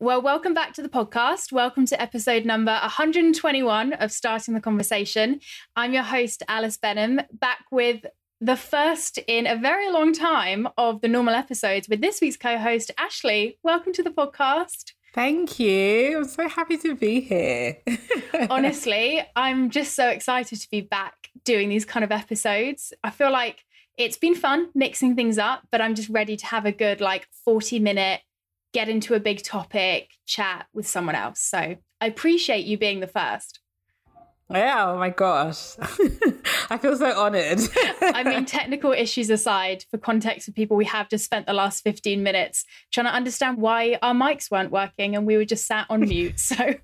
Well, 0.00 0.22
welcome 0.22 0.54
back 0.54 0.74
to 0.74 0.82
the 0.82 0.88
podcast. 0.88 1.50
Welcome 1.50 1.84
to 1.86 2.00
episode 2.00 2.44
number 2.44 2.70
121 2.70 3.94
of 3.94 4.12
Starting 4.12 4.54
the 4.54 4.60
Conversation. 4.60 5.40
I'm 5.74 5.92
your 5.92 6.04
host, 6.04 6.44
Alice 6.46 6.76
Benham, 6.76 7.20
back 7.32 7.64
with 7.72 8.06
the 8.40 8.54
first 8.54 9.18
in 9.26 9.48
a 9.48 9.56
very 9.56 9.90
long 9.90 10.12
time 10.12 10.68
of 10.78 11.00
the 11.00 11.08
normal 11.08 11.34
episodes 11.34 11.88
with 11.88 12.00
this 12.00 12.20
week's 12.20 12.36
co 12.36 12.58
host, 12.58 12.92
Ashley. 12.96 13.58
Welcome 13.64 13.92
to 13.94 14.04
the 14.04 14.10
podcast. 14.10 14.92
Thank 15.14 15.58
you. 15.58 16.18
I'm 16.18 16.28
so 16.28 16.48
happy 16.48 16.76
to 16.76 16.94
be 16.94 17.20
here. 17.20 17.78
Honestly, 18.50 19.20
I'm 19.34 19.68
just 19.68 19.96
so 19.96 20.08
excited 20.10 20.60
to 20.60 20.70
be 20.70 20.80
back 20.80 21.28
doing 21.42 21.70
these 21.70 21.84
kind 21.84 22.04
of 22.04 22.12
episodes. 22.12 22.92
I 23.02 23.10
feel 23.10 23.32
like 23.32 23.64
it's 23.96 24.16
been 24.16 24.36
fun 24.36 24.68
mixing 24.76 25.16
things 25.16 25.38
up, 25.38 25.62
but 25.72 25.80
I'm 25.80 25.96
just 25.96 26.08
ready 26.08 26.36
to 26.36 26.46
have 26.46 26.66
a 26.66 26.70
good, 26.70 27.00
like, 27.00 27.26
40 27.44 27.80
minute 27.80 28.20
get 28.72 28.88
into 28.88 29.14
a 29.14 29.20
big 29.20 29.42
topic 29.42 30.10
chat 30.26 30.66
with 30.72 30.86
someone 30.86 31.14
else. 31.14 31.40
So 31.40 31.76
I 32.00 32.06
appreciate 32.06 32.64
you 32.64 32.78
being 32.78 33.00
the 33.00 33.06
first. 33.06 33.60
Yeah, 34.50 34.92
oh 34.92 34.98
my 34.98 35.10
gosh. 35.10 35.76
I 36.70 36.78
feel 36.78 36.96
so 36.96 37.18
honored. 37.20 37.60
I 38.00 38.22
mean, 38.24 38.46
technical 38.46 38.92
issues 38.92 39.28
aside, 39.28 39.84
for 39.90 39.98
context 39.98 40.46
for 40.46 40.52
people, 40.52 40.74
we 40.74 40.86
have 40.86 41.10
just 41.10 41.26
spent 41.26 41.46
the 41.46 41.52
last 41.52 41.84
15 41.84 42.22
minutes 42.22 42.64
trying 42.90 43.06
to 43.06 43.12
understand 43.12 43.58
why 43.58 43.98
our 44.00 44.14
mics 44.14 44.50
weren't 44.50 44.70
working 44.70 45.14
and 45.14 45.26
we 45.26 45.36
were 45.36 45.44
just 45.44 45.66
sat 45.66 45.86
on 45.90 46.00
mute. 46.00 46.40
So 46.40 46.74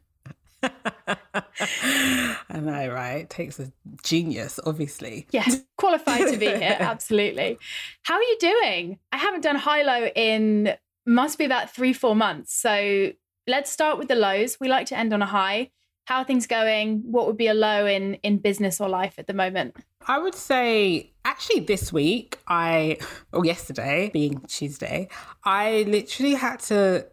I 1.07 2.61
know, 2.61 2.89
right? 2.89 3.23
It 3.23 3.31
takes 3.31 3.59
a 3.59 3.73
genius, 4.03 4.61
obviously. 4.65 5.27
Yes, 5.31 5.61
qualified 5.77 6.33
to 6.33 6.37
be 6.37 6.47
here. 6.47 6.77
Absolutely. 6.81 7.59
How 8.03 8.15
are 8.15 8.23
you 8.23 8.37
doing? 8.41 8.99
I 9.13 9.17
haven't 9.17 9.43
done 9.43 9.57
high 9.57 9.83
low 9.83 10.07
in 10.15 10.75
must 11.07 11.39
be 11.39 11.45
about 11.45 11.75
three, 11.75 11.93
four 11.93 12.17
months. 12.17 12.55
So 12.55 13.13
let's 13.47 13.71
start 13.71 13.99
with 13.99 14.09
the 14.09 14.15
lows. 14.15 14.59
We 14.61 14.69
like 14.69 14.87
to 14.87 14.99
end 14.99 15.13
on 15.13 15.23
a 15.23 15.27
high. 15.27 15.71
How 16.07 16.19
are 16.19 16.25
things 16.25 16.47
going? 16.47 17.03
What 17.05 17.27
would 17.27 17.37
be 17.37 17.47
a 17.47 17.55
low 17.55 17.87
in 17.87 18.15
in 18.23 18.39
business 18.39 18.81
or 18.81 18.89
life 18.89 19.15
at 19.19 19.27
the 19.27 19.33
moment? 19.33 19.77
I 20.07 20.19
would 20.19 20.35
say 20.35 21.13
actually 21.25 21.61
this 21.61 21.93
week, 21.93 22.39
I 22.47 22.99
or 23.33 23.45
yesterday, 23.45 24.11
being 24.13 24.41
Tuesday, 24.41 25.09
I 25.45 25.85
literally 25.89 26.35
had 26.35 26.61
to 26.61 27.07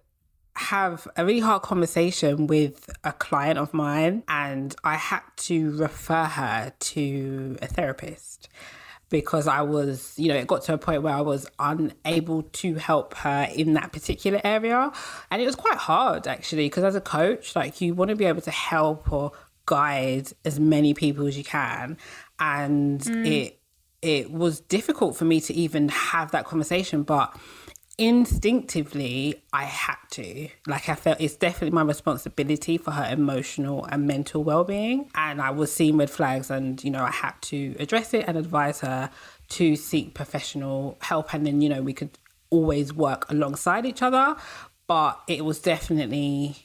have 0.56 1.08
a 1.16 1.26
really 1.26 1.40
hard 1.40 1.62
conversation 1.62 2.48
with 2.48 2.90
a 3.06 3.14
client 3.14 3.58
of 3.58 3.74
mine 3.74 4.24
and 4.28 4.76
I 4.84 4.96
had 4.96 5.22
to 5.38 5.72
refer 5.78 6.26
her 6.26 6.74
to 6.78 7.58
a 7.62 7.68
therapist 7.68 8.50
because 9.12 9.46
I 9.48 9.62
was, 9.62 10.14
you 10.18 10.30
know, 10.30 10.36
it 10.36 10.48
got 10.48 10.64
to 10.64 10.74
a 10.74 10.78
point 10.80 11.04
where 11.04 11.14
I 11.14 11.22
was 11.22 11.46
unable 11.60 12.44
to 12.44 12.76
help 12.76 13.14
her 13.16 13.48
in 13.54 13.74
that 13.74 13.92
particular 13.92 14.42
area. 14.44 14.92
And 15.30 15.42
it 15.42 15.46
was 15.46 15.56
quite 15.56 15.78
hard 15.78 16.26
actually, 16.28 16.66
because 16.66 16.84
as 16.84 16.96
a 16.96 17.02
coach, 17.02 17.56
like 17.56 17.80
you 17.82 17.94
want 17.94 18.10
to 18.10 18.16
be 18.16 18.26
able 18.26 18.42
to 18.42 18.52
help 18.52 19.12
or 19.12 19.34
guide 19.68 20.32
as 20.46 20.60
many 20.60 20.96
people 20.96 21.28
as 21.28 21.38
you 21.38 21.44
can. 21.44 21.98
And 22.40 23.02
mm. 23.02 23.28
it 23.28 23.60
it 24.02 24.32
was 24.32 24.62
difficult 24.62 25.16
for 25.16 25.26
me 25.26 25.40
to 25.42 25.54
even 25.54 25.90
have 25.90 26.32
that 26.32 26.46
conversation, 26.46 27.04
but 27.04 27.38
instinctively 27.98 29.44
I 29.54 29.64
had 29.66 29.98
to. 30.12 30.50
Like 30.68 30.90
I 30.90 30.96
felt 30.96 31.22
it's 31.22 31.36
definitely 31.36 31.72
my 31.72 31.84
responsibility 31.84 32.78
for 32.78 32.92
her 32.92 33.12
emotional 33.12 33.86
and 33.86 34.08
mental 34.08 34.44
well-being 34.44 35.10
and 35.16 35.42
I 35.42 35.52
was 35.52 35.72
seeing 35.72 35.98
red 35.98 36.10
flags 36.10 36.50
and 36.50 36.84
you 36.84 36.92
know 36.92 37.04
I 37.04 37.12
had 37.12 37.34
to 37.44 37.76
address 37.80 38.14
it 38.14 38.26
and 38.28 38.38
advise 38.38 38.80
her 38.82 39.10
to 39.50 39.76
seek 39.76 40.14
professional 40.14 40.98
help 41.02 41.34
and 41.34 41.46
then 41.46 41.62
you 41.62 41.70
know 41.70 41.82
we 41.82 41.94
could 41.94 42.18
always 42.50 42.94
work 42.94 43.30
alongside 43.30 43.86
each 43.86 44.02
other 44.02 44.36
but 44.88 45.22
it 45.28 45.46
was 45.46 45.60
definitely 45.60 46.56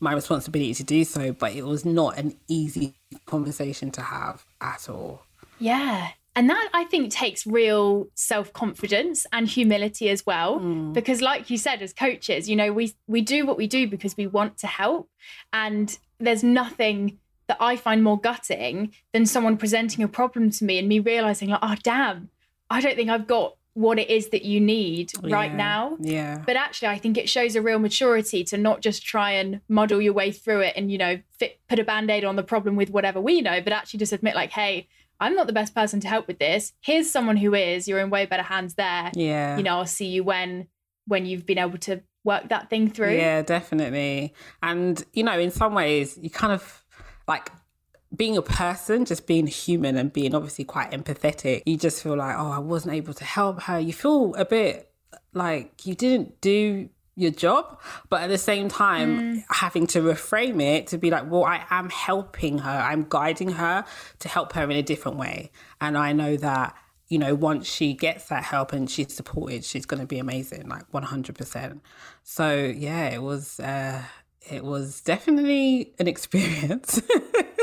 my 0.00 0.12
responsibility 0.12 0.74
to 0.74 0.84
do 0.84 1.04
so 1.04 1.32
but 1.32 1.52
it 1.52 1.64
was 1.64 1.84
not 1.84 2.18
an 2.18 2.34
easy 2.48 2.94
conversation 3.26 3.90
to 3.90 4.02
have 4.02 4.44
at 4.60 4.88
all. 4.88 5.22
Yeah. 5.58 6.10
And 6.36 6.50
that 6.50 6.68
I 6.74 6.84
think 6.84 7.10
takes 7.10 7.46
real 7.46 8.08
self 8.14 8.52
confidence 8.52 9.26
and 9.32 9.48
humility 9.48 10.10
as 10.10 10.26
well. 10.26 10.60
Mm. 10.60 10.92
Because, 10.92 11.22
like 11.22 11.48
you 11.48 11.56
said, 11.56 11.80
as 11.80 11.94
coaches, 11.94 12.48
you 12.48 12.54
know, 12.54 12.72
we, 12.74 12.94
we 13.06 13.22
do 13.22 13.46
what 13.46 13.56
we 13.56 13.66
do 13.66 13.88
because 13.88 14.16
we 14.18 14.26
want 14.26 14.58
to 14.58 14.66
help. 14.66 15.08
And 15.54 15.98
there's 16.20 16.44
nothing 16.44 17.18
that 17.46 17.56
I 17.58 17.76
find 17.76 18.04
more 18.04 18.20
gutting 18.20 18.92
than 19.14 19.24
someone 19.24 19.56
presenting 19.56 20.04
a 20.04 20.08
problem 20.08 20.50
to 20.50 20.64
me 20.64 20.78
and 20.78 20.86
me 20.86 21.00
realizing, 21.00 21.48
like, 21.48 21.60
oh, 21.62 21.74
damn, 21.82 22.28
I 22.68 22.82
don't 22.82 22.96
think 22.96 23.08
I've 23.08 23.26
got 23.26 23.56
what 23.72 23.98
it 23.98 24.10
is 24.10 24.28
that 24.30 24.42
you 24.42 24.60
need 24.60 25.12
yeah. 25.22 25.34
right 25.34 25.54
now. 25.54 25.96
Yeah. 26.00 26.42
But 26.44 26.56
actually, 26.56 26.88
I 26.88 26.98
think 26.98 27.16
it 27.16 27.28
shows 27.30 27.56
a 27.56 27.62
real 27.62 27.78
maturity 27.78 28.44
to 28.44 28.58
not 28.58 28.82
just 28.82 29.04
try 29.04 29.32
and 29.32 29.60
muddle 29.68 30.02
your 30.02 30.12
way 30.12 30.32
through 30.32 30.60
it 30.60 30.74
and, 30.76 30.90
you 30.90 30.98
know, 30.98 31.20
fit, 31.38 31.60
put 31.68 31.78
a 31.78 31.84
band 31.84 32.10
aid 32.10 32.24
on 32.24 32.36
the 32.36 32.42
problem 32.42 32.76
with 32.76 32.90
whatever 32.90 33.20
we 33.20 33.40
know, 33.40 33.60
but 33.62 33.72
actually 33.72 33.98
just 33.98 34.12
admit, 34.12 34.34
like, 34.34 34.50
hey, 34.50 34.88
I'm 35.20 35.34
not 35.34 35.46
the 35.46 35.52
best 35.52 35.74
person 35.74 36.00
to 36.00 36.08
help 36.08 36.26
with 36.26 36.38
this. 36.38 36.72
Here's 36.80 37.10
someone 37.10 37.36
who 37.36 37.54
is. 37.54 37.88
You're 37.88 38.00
in 38.00 38.10
way 38.10 38.26
better 38.26 38.42
hands 38.42 38.74
there. 38.74 39.10
Yeah. 39.14 39.56
You 39.56 39.62
know, 39.62 39.78
I'll 39.78 39.86
see 39.86 40.06
you 40.06 40.24
when 40.24 40.68
when 41.06 41.24
you've 41.26 41.46
been 41.46 41.58
able 41.58 41.78
to 41.78 42.02
work 42.24 42.48
that 42.48 42.68
thing 42.68 42.90
through. 42.90 43.16
Yeah, 43.16 43.42
definitely. 43.42 44.34
And 44.62 45.02
you 45.12 45.22
know, 45.22 45.38
in 45.38 45.50
some 45.50 45.74
ways, 45.74 46.18
you 46.20 46.30
kind 46.30 46.52
of 46.52 46.84
like 47.26 47.50
being 48.14 48.36
a 48.36 48.42
person, 48.42 49.04
just 49.04 49.26
being 49.26 49.46
human 49.46 49.96
and 49.96 50.12
being 50.12 50.34
obviously 50.34 50.64
quite 50.64 50.90
empathetic, 50.90 51.62
you 51.66 51.76
just 51.76 52.02
feel 52.02 52.16
like, 52.16 52.36
oh, 52.36 52.50
I 52.50 52.58
wasn't 52.58 52.94
able 52.94 53.14
to 53.14 53.24
help 53.24 53.62
her. 53.62 53.78
You 53.78 53.92
feel 53.92 54.34
a 54.34 54.44
bit 54.44 54.90
like 55.32 55.86
you 55.86 55.94
didn't 55.94 56.40
do 56.40 56.88
your 57.16 57.30
job, 57.30 57.80
but 58.10 58.22
at 58.22 58.28
the 58.28 58.38
same 58.38 58.68
time, 58.68 59.36
mm. 59.36 59.44
having 59.50 59.86
to 59.88 60.00
reframe 60.00 60.62
it 60.62 60.86
to 60.88 60.98
be 60.98 61.10
like, 61.10 61.28
well, 61.30 61.44
I 61.44 61.64
am 61.70 61.88
helping 61.88 62.58
her, 62.58 62.70
I'm 62.70 63.06
guiding 63.08 63.52
her 63.52 63.84
to 64.18 64.28
help 64.28 64.52
her 64.52 64.64
in 64.64 64.72
a 64.72 64.82
different 64.82 65.16
way. 65.16 65.50
And 65.80 65.96
I 65.96 66.12
know 66.12 66.36
that, 66.36 66.76
you 67.08 67.18
know, 67.18 67.34
once 67.34 67.66
she 67.66 67.94
gets 67.94 68.28
that 68.28 68.44
help 68.44 68.72
and 68.72 68.90
she's 68.90 69.14
supported, 69.14 69.64
she's 69.64 69.86
going 69.86 70.00
to 70.00 70.06
be 70.06 70.18
amazing, 70.18 70.68
like 70.68 70.90
100%. 70.92 71.80
So, 72.22 72.54
yeah, 72.76 73.06
it 73.06 73.22
was, 73.22 73.60
uh, 73.60 74.02
it 74.50 74.62
was 74.62 75.00
definitely 75.00 75.94
an 75.98 76.08
experience. 76.08 77.00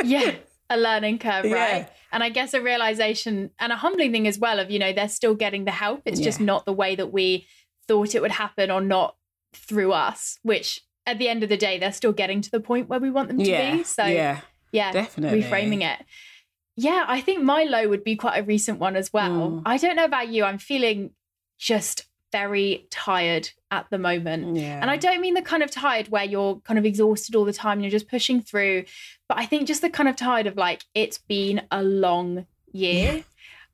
yeah 0.04 0.34
a 0.70 0.78
learning 0.78 1.20
curve, 1.20 1.46
yeah. 1.46 1.54
right? 1.54 1.90
And 2.12 2.24
I 2.24 2.30
guess 2.30 2.54
a 2.54 2.62
realization 2.62 3.52
and 3.60 3.72
a 3.72 3.76
humbling 3.76 4.12
thing 4.12 4.28
as 4.28 4.40
well 4.40 4.60
of, 4.60 4.72
you 4.72 4.80
know, 4.80 4.92
they're 4.92 5.10
still 5.10 5.36
getting 5.36 5.66
the 5.66 5.72
help. 5.72 6.02
It's 6.06 6.20
yeah. 6.20 6.26
just 6.26 6.40
not 6.40 6.66
the 6.66 6.74
way 6.74 6.96
that 6.96 7.12
we 7.12 7.48
thought 7.88 8.16
it 8.16 8.22
would 8.22 8.32
happen 8.32 8.72
or 8.72 8.82
not 8.82 9.16
through 9.56 9.94
us, 9.94 10.40
which 10.44 10.82
at 11.06 11.20
the 11.20 11.28
end 11.28 11.44
of 11.44 11.50
the 11.50 11.58
day, 11.58 11.78
they're 11.78 11.92
still 11.92 12.14
getting 12.14 12.42
to 12.42 12.52
the 12.52 12.60
point 12.60 12.90
where 12.90 13.00
we 13.00 13.10
want 13.10 13.28
them 13.28 13.38
to 13.38 13.44
yeah, 13.44 13.76
be. 13.76 13.84
So, 13.84 14.06
yeah, 14.06 14.42
yeah, 14.72 14.92
definitely 14.92 15.42
reframing 15.42 15.82
it. 15.84 16.06
Yeah, 16.76 17.06
I 17.08 17.22
think 17.22 17.44
my 17.44 17.64
low 17.64 17.88
would 17.88 18.04
be 18.04 18.16
quite 18.16 18.40
a 18.40 18.44
recent 18.44 18.80
one 18.80 18.96
as 18.96 19.14
well. 19.14 19.52
Mm. 19.52 19.62
I 19.66 19.78
don't 19.78 19.96
know 19.96 20.06
about 20.06 20.30
you. 20.30 20.44
I'm 20.44 20.58
feeling 20.58 21.12
just 21.60 22.06
very 22.32 22.88
tired 22.90 23.52
at 23.70 23.86
the 23.92 24.00
moment. 24.00 24.56
Yeah. 24.56 24.80
And 24.82 24.90
I 24.90 24.98
don't 24.98 25.22
mean 25.22 25.36
the 25.36 25.42
kind 25.44 25.62
of 25.62 25.70
tired 25.70 26.08
where 26.08 26.24
you're 26.24 26.56
kind 26.62 26.80
of 26.80 26.86
exhausted 26.86 27.36
all 27.36 27.46
the 27.46 27.54
time, 27.54 27.74
and 27.74 27.84
you're 27.84 27.92
just 27.92 28.10
pushing 28.10 28.42
through, 28.42 28.86
but 29.30 29.38
I 29.38 29.46
think 29.46 29.68
just 29.68 29.82
the 29.82 29.90
kind 29.90 30.10
of 30.10 30.16
tired 30.16 30.48
of 30.48 30.58
like, 30.58 30.84
it's 30.96 31.20
been 31.20 31.62
a 31.70 31.84
long 31.84 32.48
year. 32.72 33.14
Yeah. 33.18 33.22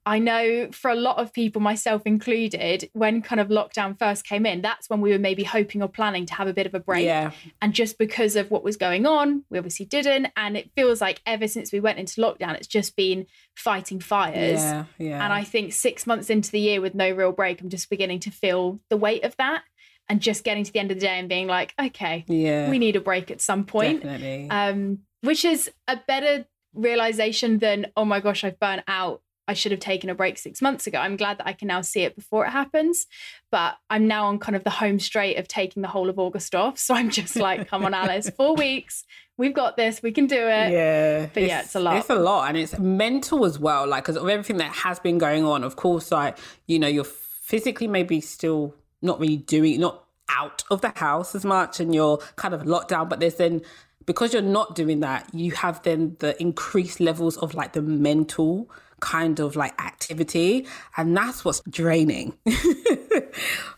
I 0.10 0.18
know 0.18 0.70
for 0.72 0.90
a 0.90 0.96
lot 0.96 1.18
of 1.20 1.32
people, 1.32 1.62
myself 1.62 2.02
included, 2.04 2.90
when 2.94 3.22
kind 3.22 3.40
of 3.40 3.50
lockdown 3.50 3.96
first 4.00 4.26
came 4.26 4.44
in, 4.44 4.64
that's 4.64 4.90
when 4.90 5.02
we 5.02 5.12
were 5.12 5.20
maybe 5.20 5.44
hoping 5.44 5.84
or 5.84 5.88
planning 5.88 6.26
to 6.26 6.34
have 6.34 6.48
a 6.48 6.54
bit 6.54 6.66
of 6.66 6.74
a 6.74 6.80
break. 6.80 7.06
Yeah. 7.06 7.30
And 7.62 7.76
just 7.76 8.00
because 8.00 8.36
of 8.36 8.50
what 8.50 8.64
was 8.64 8.76
going 8.76 9.06
on, 9.06 9.44
we 9.52 9.60
obviously 9.60 9.86
didn't. 9.86 10.30
And 10.36 10.58
it 10.58 10.72
feels 10.76 11.00
like 11.00 11.22
ever 11.28 11.48
since 11.48 11.72
we 11.72 11.80
went 11.80 12.00
into 12.00 12.22
lockdown, 12.22 12.56
it's 12.56 12.66
just 12.66 12.96
been 12.96 13.28
fighting 13.56 14.00
fires. 14.00 14.60
Yeah, 14.60 14.86
yeah. 14.98 15.24
And 15.24 15.32
I 15.32 15.44
think 15.44 15.74
six 15.74 16.08
months 16.08 16.32
into 16.32 16.50
the 16.50 16.60
year 16.60 16.82
with 16.82 16.96
no 16.96 17.12
real 17.12 17.32
break, 17.32 17.62
I'm 17.62 17.70
just 17.70 17.88
beginning 17.88 18.22
to 18.22 18.32
feel 18.32 18.80
the 18.90 18.98
weight 18.98 19.24
of 19.24 19.38
that 19.38 19.62
and 20.08 20.22
just 20.22 20.44
getting 20.44 20.64
to 20.64 20.74
the 20.74 20.80
end 20.80 20.90
of 20.90 21.00
the 21.00 21.06
day 21.06 21.20
and 21.20 21.30
being 21.30 21.46
like, 21.46 21.76
okay, 21.80 22.26
yeah, 22.28 22.68
we 22.68 22.80
need 22.80 22.96
a 22.96 23.00
break 23.00 23.30
at 23.30 23.42
some 23.42 23.64
point. 23.64 24.02
Definitely. 24.02 24.50
Um, 24.50 25.02
which 25.22 25.46
is 25.46 25.70
a 25.88 26.00
better 26.08 26.48
realization 26.74 27.60
than, 27.60 27.92
oh 27.96 28.06
my 28.06 28.22
gosh, 28.22 28.44
I've 28.44 28.60
burnt 28.60 28.82
out 28.88 29.22
I 29.50 29.54
should 29.54 29.72
have 29.72 29.82
taken 29.82 30.12
a 30.12 30.16
break 30.16 30.38
six 30.38 30.62
months 30.62 30.86
ago. 30.86 31.00
I'm 31.00 31.18
glad 31.18 31.40
that 31.40 31.48
I 31.48 31.54
can 31.54 31.68
now 31.68 31.82
see 31.82 32.02
it 32.02 32.16
before 32.16 32.46
it 32.46 32.52
happens. 32.52 33.08
But 33.50 33.78
I'm 33.90 34.08
now 34.08 34.28
on 34.28 34.38
kind 34.38 34.56
of 34.56 34.64
the 34.64 34.70
home 34.70 35.00
straight 35.00 35.38
of 35.38 35.48
taking 35.48 35.82
the 35.82 35.88
whole 35.88 36.08
of 36.08 36.20
August 36.20 36.54
off. 36.54 36.78
So 36.78 36.94
I'm 36.94 37.10
just 37.10 37.36
like, 37.36 37.68
come 37.68 37.84
on, 37.84 37.96
Alice, 37.96 38.30
four 38.38 38.56
weeks. 38.56 39.06
We've 39.38 39.54
got 39.54 39.76
this. 39.76 40.04
We 40.04 40.12
can 40.12 40.28
do 40.28 40.38
it. 40.38 40.72
Yeah. 40.72 41.30
But 41.34 41.44
yeah, 41.44 41.62
it's 41.62 41.74
a 41.74 41.80
lot. 41.80 41.98
It's 41.98 42.10
a 42.12 42.16
lot. 42.16 42.48
And 42.48 42.58
it's 42.58 42.78
mental 42.78 43.44
as 43.46 43.58
well. 43.58 43.88
Like, 43.88 44.04
because 44.04 44.18
of 44.18 44.30
everything 44.30 44.58
that 44.58 44.72
has 44.72 45.00
been 45.00 45.18
going 45.18 45.44
on, 45.44 45.64
of 45.64 45.76
course, 45.76 46.12
like, 46.12 46.38
you 46.68 46.78
know, 46.78 46.88
you're 46.88 47.04
physically 47.04 47.88
maybe 47.88 48.22
still 48.22 48.76
not 49.02 49.20
really 49.20 49.38
doing, 49.38 49.80
not 49.80 50.06
out 50.30 50.64
of 50.70 50.82
the 50.82 50.94
house 50.96 51.34
as 51.34 51.44
much 51.44 51.80
and 51.80 51.96
you're 51.96 52.20
kind 52.36 52.54
of 52.54 52.68
locked 52.68 52.90
down. 52.90 53.10
But 53.10 53.20
there's 53.20 53.36
then, 53.36 53.64
because 54.06 54.32
you're 54.32 54.44
not 54.44 54.76
doing 54.76 55.00
that, 55.00 55.28
you 55.34 55.54
have 55.54 55.82
then 55.82 56.18
the 56.20 56.40
increased 56.40 57.00
levels 57.00 57.36
of 57.38 57.56
like 57.56 57.74
the 57.74 57.82
mental 57.82 58.70
kind 59.00 59.40
of 59.40 59.56
like 59.56 59.80
activity. 59.82 60.68
And 60.98 61.16
that's 61.16 61.44
what's 61.44 61.62
draining 61.70 62.38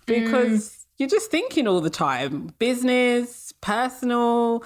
because 0.05 0.69
mm. 0.69 0.85
you're 0.97 1.09
just 1.09 1.31
thinking 1.31 1.67
all 1.67 1.81
the 1.81 1.89
time 1.89 2.53
business, 2.59 3.53
personal, 3.61 4.63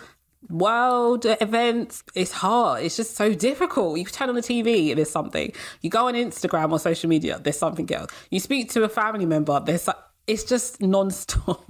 world 0.50 1.26
events. 1.26 2.04
It's 2.14 2.32
hard. 2.32 2.84
It's 2.84 2.96
just 2.96 3.16
so 3.16 3.34
difficult. 3.34 3.98
You 3.98 4.06
turn 4.06 4.30
on 4.30 4.36
the 4.36 4.42
TV, 4.42 4.96
there's 4.96 5.10
something. 5.10 5.52
You 5.82 5.90
go 5.90 6.08
on 6.08 6.14
Instagram 6.14 6.72
or 6.72 6.80
social 6.80 7.10
media, 7.10 7.40
there's 7.42 7.58
something 7.58 7.92
else. 7.92 8.12
You 8.32 8.40
speak 8.40 8.72
to 8.72 8.84
a 8.84 8.90
family 8.90 9.26
member, 9.26 9.60
there's 9.60 9.90
it's 10.28 10.44
just 10.44 10.82
non-stop. 10.82 11.64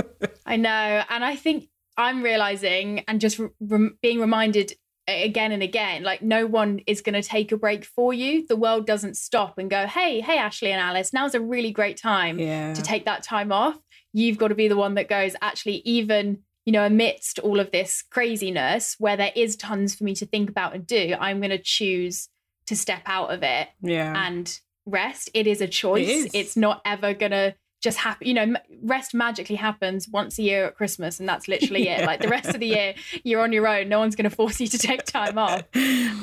I 0.46 0.56
know, 0.56 1.02
and 1.08 1.24
I 1.24 1.34
think 1.34 1.68
I'm 1.96 2.22
realizing 2.22 3.00
and 3.08 3.20
just 3.20 3.40
re- 3.60 3.90
being 4.00 4.20
reminded 4.20 4.74
again 5.08 5.52
and 5.52 5.62
again 5.62 6.02
like 6.02 6.20
no 6.20 6.46
one 6.46 6.80
is 6.86 7.00
going 7.00 7.20
to 7.20 7.22
take 7.22 7.52
a 7.52 7.56
break 7.56 7.84
for 7.84 8.12
you. 8.12 8.46
The 8.46 8.56
world 8.56 8.86
doesn't 8.86 9.16
stop 9.16 9.58
and 9.58 9.70
go 9.70 9.86
hey 9.86 10.20
hey 10.20 10.38
ashley 10.38 10.72
and 10.72 10.80
alice 10.80 11.12
now's 11.12 11.34
a 11.34 11.40
really 11.40 11.70
great 11.70 11.96
time 11.96 12.38
yeah. 12.38 12.74
to 12.74 12.82
take 12.82 13.04
that 13.04 13.22
time 13.22 13.52
off. 13.52 13.78
You've 14.12 14.38
got 14.38 14.48
to 14.48 14.54
be 14.54 14.68
the 14.68 14.76
one 14.76 14.94
that 14.94 15.08
goes 15.08 15.36
actually 15.40 15.82
even 15.84 16.38
you 16.64 16.72
know 16.72 16.84
amidst 16.84 17.38
all 17.40 17.60
of 17.60 17.70
this 17.70 18.02
craziness 18.10 18.96
where 18.98 19.16
there 19.16 19.32
is 19.36 19.56
tons 19.56 19.94
for 19.94 20.04
me 20.04 20.14
to 20.16 20.26
think 20.26 20.50
about 20.50 20.74
and 20.74 20.84
do 20.84 21.14
i'm 21.20 21.38
going 21.38 21.50
to 21.50 21.62
choose 21.62 22.28
to 22.66 22.76
step 22.76 23.02
out 23.06 23.32
of 23.32 23.42
it 23.42 23.68
yeah. 23.80 24.26
and 24.26 24.58
rest. 24.86 25.30
It 25.34 25.46
is 25.46 25.60
a 25.60 25.68
choice. 25.68 26.08
It 26.08 26.10
is. 26.10 26.30
it's 26.32 26.56
not 26.56 26.80
ever 26.84 27.14
going 27.14 27.32
to 27.32 27.54
just 27.86 27.98
happen. 27.98 28.26
You 28.26 28.34
know, 28.34 28.54
rest 28.82 29.14
magically 29.14 29.54
happens 29.54 30.08
once 30.08 30.40
a 30.40 30.42
year 30.42 30.66
at 30.66 30.74
Christmas, 30.74 31.20
and 31.20 31.28
that's 31.28 31.46
literally 31.46 31.84
yeah. 31.84 32.00
it. 32.00 32.06
Like 32.06 32.20
the 32.20 32.28
rest 32.28 32.48
of 32.48 32.58
the 32.58 32.66
year, 32.66 32.94
you're 33.22 33.42
on 33.42 33.52
your 33.52 33.68
own. 33.68 33.88
No 33.88 34.00
one's 34.00 34.16
going 34.16 34.28
to 34.28 34.34
force 34.34 34.60
you 34.60 34.66
to 34.66 34.78
take 34.78 35.04
time 35.04 35.38
off. 35.38 35.62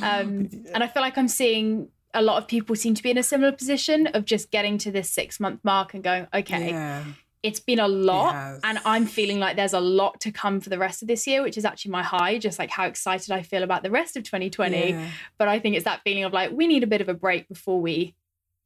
Um, 0.04 0.50
and 0.74 0.83
I 0.83 0.88
feel 0.88 1.01
like 1.01 1.18
I'm 1.18 1.30
seeing 1.30 1.88
a 2.13 2.21
lot 2.21 2.42
of 2.42 2.50
people 2.50 2.75
seem 2.75 2.94
to 2.95 3.01
be 3.01 3.10
in 3.10 3.18
a 3.18 3.24
similar 3.24 3.54
position 3.54 4.07
of 4.07 4.25
just 4.25 4.51
getting 4.51 4.77
to 4.80 4.92
this 4.92 5.10
six 5.10 5.39
month 5.39 5.62
mark 5.63 5.94
and 5.94 6.04
going, 6.04 6.27
okay, 6.33 6.71
yeah. 6.71 7.06
it's 7.42 7.62
been 7.62 7.80
a 7.80 7.88
lot, 7.88 8.33
Yes. 8.33 8.59
and 8.66 8.80
I'm 8.86 9.06
feeling 9.06 9.39
like 9.39 9.56
there's 9.56 9.74
a 9.74 9.80
lot 9.80 10.19
to 10.21 10.31
come 10.31 10.59
for 10.59 10.69
the 10.69 10.77
rest 10.77 11.01
of 11.01 11.07
this 11.07 11.25
year, 11.25 11.42
which 11.42 11.57
is 11.57 11.63
actually 11.63 11.92
my 11.92 12.04
high. 12.04 12.38
Just 12.39 12.59
like 12.59 12.69
how 12.69 12.86
excited 12.86 13.31
I 13.31 13.42
feel 13.42 13.63
about 13.63 13.83
the 13.83 13.92
rest 13.92 14.18
of 14.18 14.24
2020. 14.24 14.89
Yeah. 14.89 15.07
But 15.38 15.48
I 15.48 15.59
think 15.59 15.77
it's 15.77 15.86
that 15.86 16.01
feeling 16.04 16.25
of 16.25 16.33
like 16.33 16.51
we 16.51 16.68
need 16.68 16.83
a 16.83 16.88
bit 16.88 17.00
of 17.00 17.07
a 17.07 17.13
break 17.13 17.48
before 17.48 17.80
we 17.80 18.16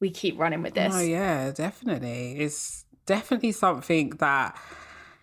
we 0.00 0.10
keep 0.10 0.38
running 0.38 0.62
with 0.62 0.74
this. 0.74 0.94
Oh 0.94 1.00
yeah, 1.00 1.50
definitely. 1.50 2.38
It's 2.38 2.84
definitely 3.08 3.52
something 3.52 4.10
that 4.18 4.56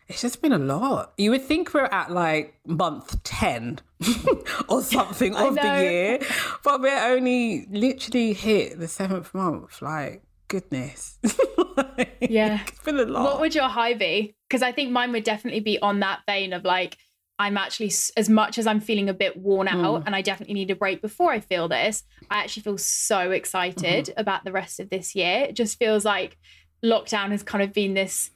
it's 0.08 0.22
just 0.22 0.42
been 0.42 0.52
a 0.52 0.60
lot. 0.60 1.14
You 1.18 1.32
would 1.32 1.44
think 1.44 1.74
we're 1.74 1.86
at 1.86 2.12
like 2.12 2.60
month 2.66 3.24
10 3.24 3.80
or 4.68 4.82
something 4.82 5.36
of 5.36 5.56
the 5.56 5.82
year, 5.82 6.20
but 6.64 6.82
we're 6.82 7.14
only 7.14 7.68
literally 7.70 8.34
hit 8.34 8.80
the 8.80 8.88
seventh 8.88 9.34
month. 9.34 9.82
Like, 9.82 10.24
goodness. 10.48 11.18
Like, 11.98 12.28
Yeah. 12.30 12.62
It's 12.66 12.80
been 12.80 12.98
a 12.98 13.04
lot. 13.04 13.26
What 13.26 13.40
would 13.42 13.54
your 13.54 13.68
high 13.68 13.96
be? 13.96 14.34
Because 14.48 14.62
I 14.62 14.72
think 14.72 14.92
mine 14.92 15.12
would 15.12 15.26
definitely 15.26 15.60
be 15.60 15.78
on 15.80 16.00
that 16.00 16.22
vein 16.26 16.54
of 16.54 16.64
like, 16.64 16.98
I'm 17.38 17.58
actually, 17.58 17.92
as 18.16 18.30
much 18.30 18.58
as 18.58 18.66
I'm 18.66 18.80
feeling 18.80 19.10
a 19.10 19.14
bit 19.14 19.36
worn 19.36 19.68
hmm. 19.68 19.84
out 19.84 20.04
and 20.06 20.16
I 20.16 20.22
definitely 20.22 20.54
need 20.54 20.72
a 20.72 20.76
break 20.76 21.02
before 21.02 21.32
I 21.32 21.42
feel 21.42 21.68
this, 21.68 22.04
I 22.30 22.40
actually 22.40 22.64
feel 22.64 22.78
so 22.78 23.32
excited 23.32 24.06
mm-hmm. 24.06 24.20
about 24.20 24.46
the 24.46 24.54
rest 24.54 24.80
of 24.80 24.90
this 24.90 25.16
year. 25.16 25.48
It 25.50 25.56
just 25.58 25.78
feels 25.78 26.06
like 26.06 26.38
lockdown 26.86 27.32
has 27.32 27.44
kind 27.44 27.64
of 27.64 27.74
been 27.74 27.94
this 27.94 28.32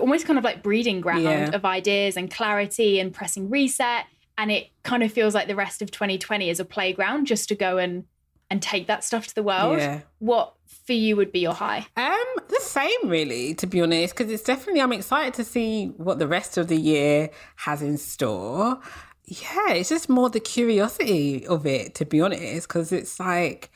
almost 0.00 0.26
kind 0.26 0.38
of 0.38 0.44
like 0.44 0.62
breeding 0.62 1.00
ground 1.00 1.22
Yeah. 1.22 1.50
of 1.54 1.64
ideas 1.64 2.16
and 2.16 2.30
clarity 2.30 2.98
and 3.00 3.12
pressing 3.12 3.48
reset. 3.50 4.06
And 4.36 4.50
it 4.50 4.68
kind 4.82 5.02
of 5.02 5.12
feels 5.12 5.34
like 5.34 5.46
the 5.48 5.56
rest 5.56 5.82
of 5.82 5.90
2020 5.90 6.48
is 6.48 6.58
a 6.60 6.64
playground 6.64 7.26
just 7.26 7.48
to 7.50 7.54
go 7.54 7.78
and 7.78 8.04
and 8.50 8.62
take 8.62 8.86
that 8.86 9.04
stuff 9.04 9.26
to 9.26 9.34
the 9.34 9.42
world. 9.42 9.78
Yeah. 9.78 10.00
What 10.20 10.54
for 10.86 10.94
you 10.94 11.16
would 11.16 11.32
be 11.32 11.40
your 11.40 11.52
high? 11.52 11.86
Um, 11.98 12.24
the 12.48 12.60
same, 12.62 12.98
really, 13.04 13.52
to 13.56 13.66
be 13.66 13.82
honest, 13.82 14.16
because 14.16 14.32
it's 14.32 14.42
definitely 14.42 14.80
I'm 14.80 14.92
excited 14.94 15.34
to 15.34 15.44
see 15.44 15.88
what 15.98 16.18
the 16.18 16.26
rest 16.26 16.56
of 16.56 16.68
the 16.68 16.76
year 16.78 17.28
has 17.56 17.82
in 17.82 17.98
store. 17.98 18.80
Yeah, 19.26 19.72
it's 19.72 19.90
just 19.90 20.08
more 20.08 20.30
the 20.30 20.40
curiosity 20.40 21.46
of 21.46 21.66
it, 21.66 21.94
to 21.96 22.06
be 22.06 22.22
honest, 22.22 22.66
because 22.68 22.90
it's 22.90 23.20
like 23.20 23.70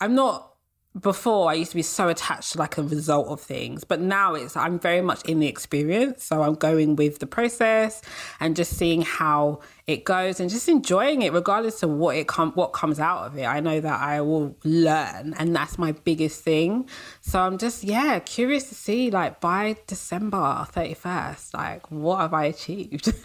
I'm 0.00 0.16
not. 0.16 0.47
Before 1.00 1.50
I 1.50 1.54
used 1.54 1.72
to 1.72 1.76
be 1.76 1.82
so 1.82 2.08
attached 2.08 2.52
to 2.52 2.58
like 2.58 2.78
a 2.78 2.82
result 2.82 3.28
of 3.28 3.40
things, 3.40 3.84
but 3.84 4.00
now 4.00 4.34
it's 4.34 4.56
I'm 4.56 4.78
very 4.78 5.00
much 5.00 5.22
in 5.24 5.38
the 5.40 5.46
experience. 5.46 6.24
So 6.24 6.42
I'm 6.42 6.54
going 6.54 6.96
with 6.96 7.18
the 7.18 7.26
process 7.26 8.02
and 8.40 8.56
just 8.56 8.76
seeing 8.76 9.02
how 9.02 9.60
it 9.86 10.04
goes 10.04 10.40
and 10.40 10.50
just 10.50 10.68
enjoying 10.68 11.22
it, 11.22 11.32
regardless 11.32 11.82
of 11.82 11.90
what 11.90 12.16
it 12.16 12.26
come 12.26 12.52
what 12.52 12.68
comes 12.72 12.98
out 12.98 13.26
of 13.26 13.36
it. 13.36 13.44
I 13.44 13.60
know 13.60 13.80
that 13.80 14.00
I 14.00 14.20
will 14.22 14.56
learn, 14.64 15.34
and 15.38 15.54
that's 15.54 15.78
my 15.78 15.92
biggest 15.92 16.42
thing. 16.42 16.88
So 17.20 17.38
I'm 17.38 17.58
just 17.58 17.84
yeah 17.84 18.18
curious 18.18 18.68
to 18.70 18.74
see 18.74 19.10
like 19.10 19.40
by 19.40 19.76
December 19.86 20.66
thirty 20.70 20.94
first, 20.94 21.54
like 21.54 21.90
what 21.90 22.20
have 22.20 22.34
I 22.34 22.44
achieved? 22.46 23.12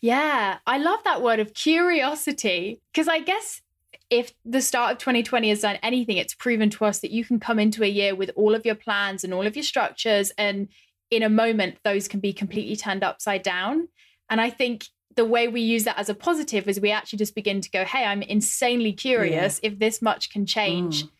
Yeah, 0.00 0.58
I 0.66 0.78
love 0.78 1.00
that 1.04 1.22
word 1.22 1.40
of 1.40 1.54
curiosity 1.54 2.80
because 2.92 3.08
I 3.08 3.20
guess 3.20 3.62
if 4.10 4.32
the 4.44 4.60
start 4.60 4.92
of 4.92 4.98
2020 4.98 5.48
has 5.48 5.60
done 5.60 5.78
anything, 5.82 6.16
it's 6.16 6.34
proven 6.34 6.70
to 6.70 6.84
us 6.84 7.00
that 7.00 7.10
you 7.10 7.24
can 7.24 7.40
come 7.40 7.58
into 7.58 7.82
a 7.82 7.88
year 7.88 8.14
with 8.14 8.30
all 8.36 8.54
of 8.54 8.64
your 8.66 8.74
plans 8.74 9.24
and 9.24 9.32
all 9.34 9.46
of 9.46 9.56
your 9.56 9.62
structures, 9.62 10.32
and 10.38 10.68
in 11.10 11.22
a 11.22 11.28
moment, 11.28 11.78
those 11.84 12.08
can 12.08 12.20
be 12.20 12.32
completely 12.32 12.76
turned 12.76 13.04
upside 13.04 13.42
down. 13.42 13.88
And 14.28 14.40
I 14.40 14.50
think 14.50 14.86
the 15.14 15.24
way 15.24 15.48
we 15.48 15.60
use 15.60 15.84
that 15.84 15.98
as 15.98 16.08
a 16.08 16.14
positive 16.14 16.68
is 16.68 16.80
we 16.80 16.90
actually 16.90 17.18
just 17.18 17.34
begin 17.34 17.60
to 17.60 17.70
go, 17.70 17.84
hey, 17.84 18.04
I'm 18.04 18.22
insanely 18.22 18.92
curious 18.92 19.60
if 19.62 19.78
this 19.78 20.02
much 20.02 20.30
can 20.30 20.46
change 20.46 21.04
Mm. 21.04 21.10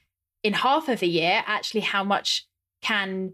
in 0.43 0.53
half 0.53 0.89
of 0.89 1.03
a 1.03 1.07
year, 1.07 1.43
actually, 1.47 1.81
how 1.83 2.05
much 2.05 2.47
can 2.83 3.33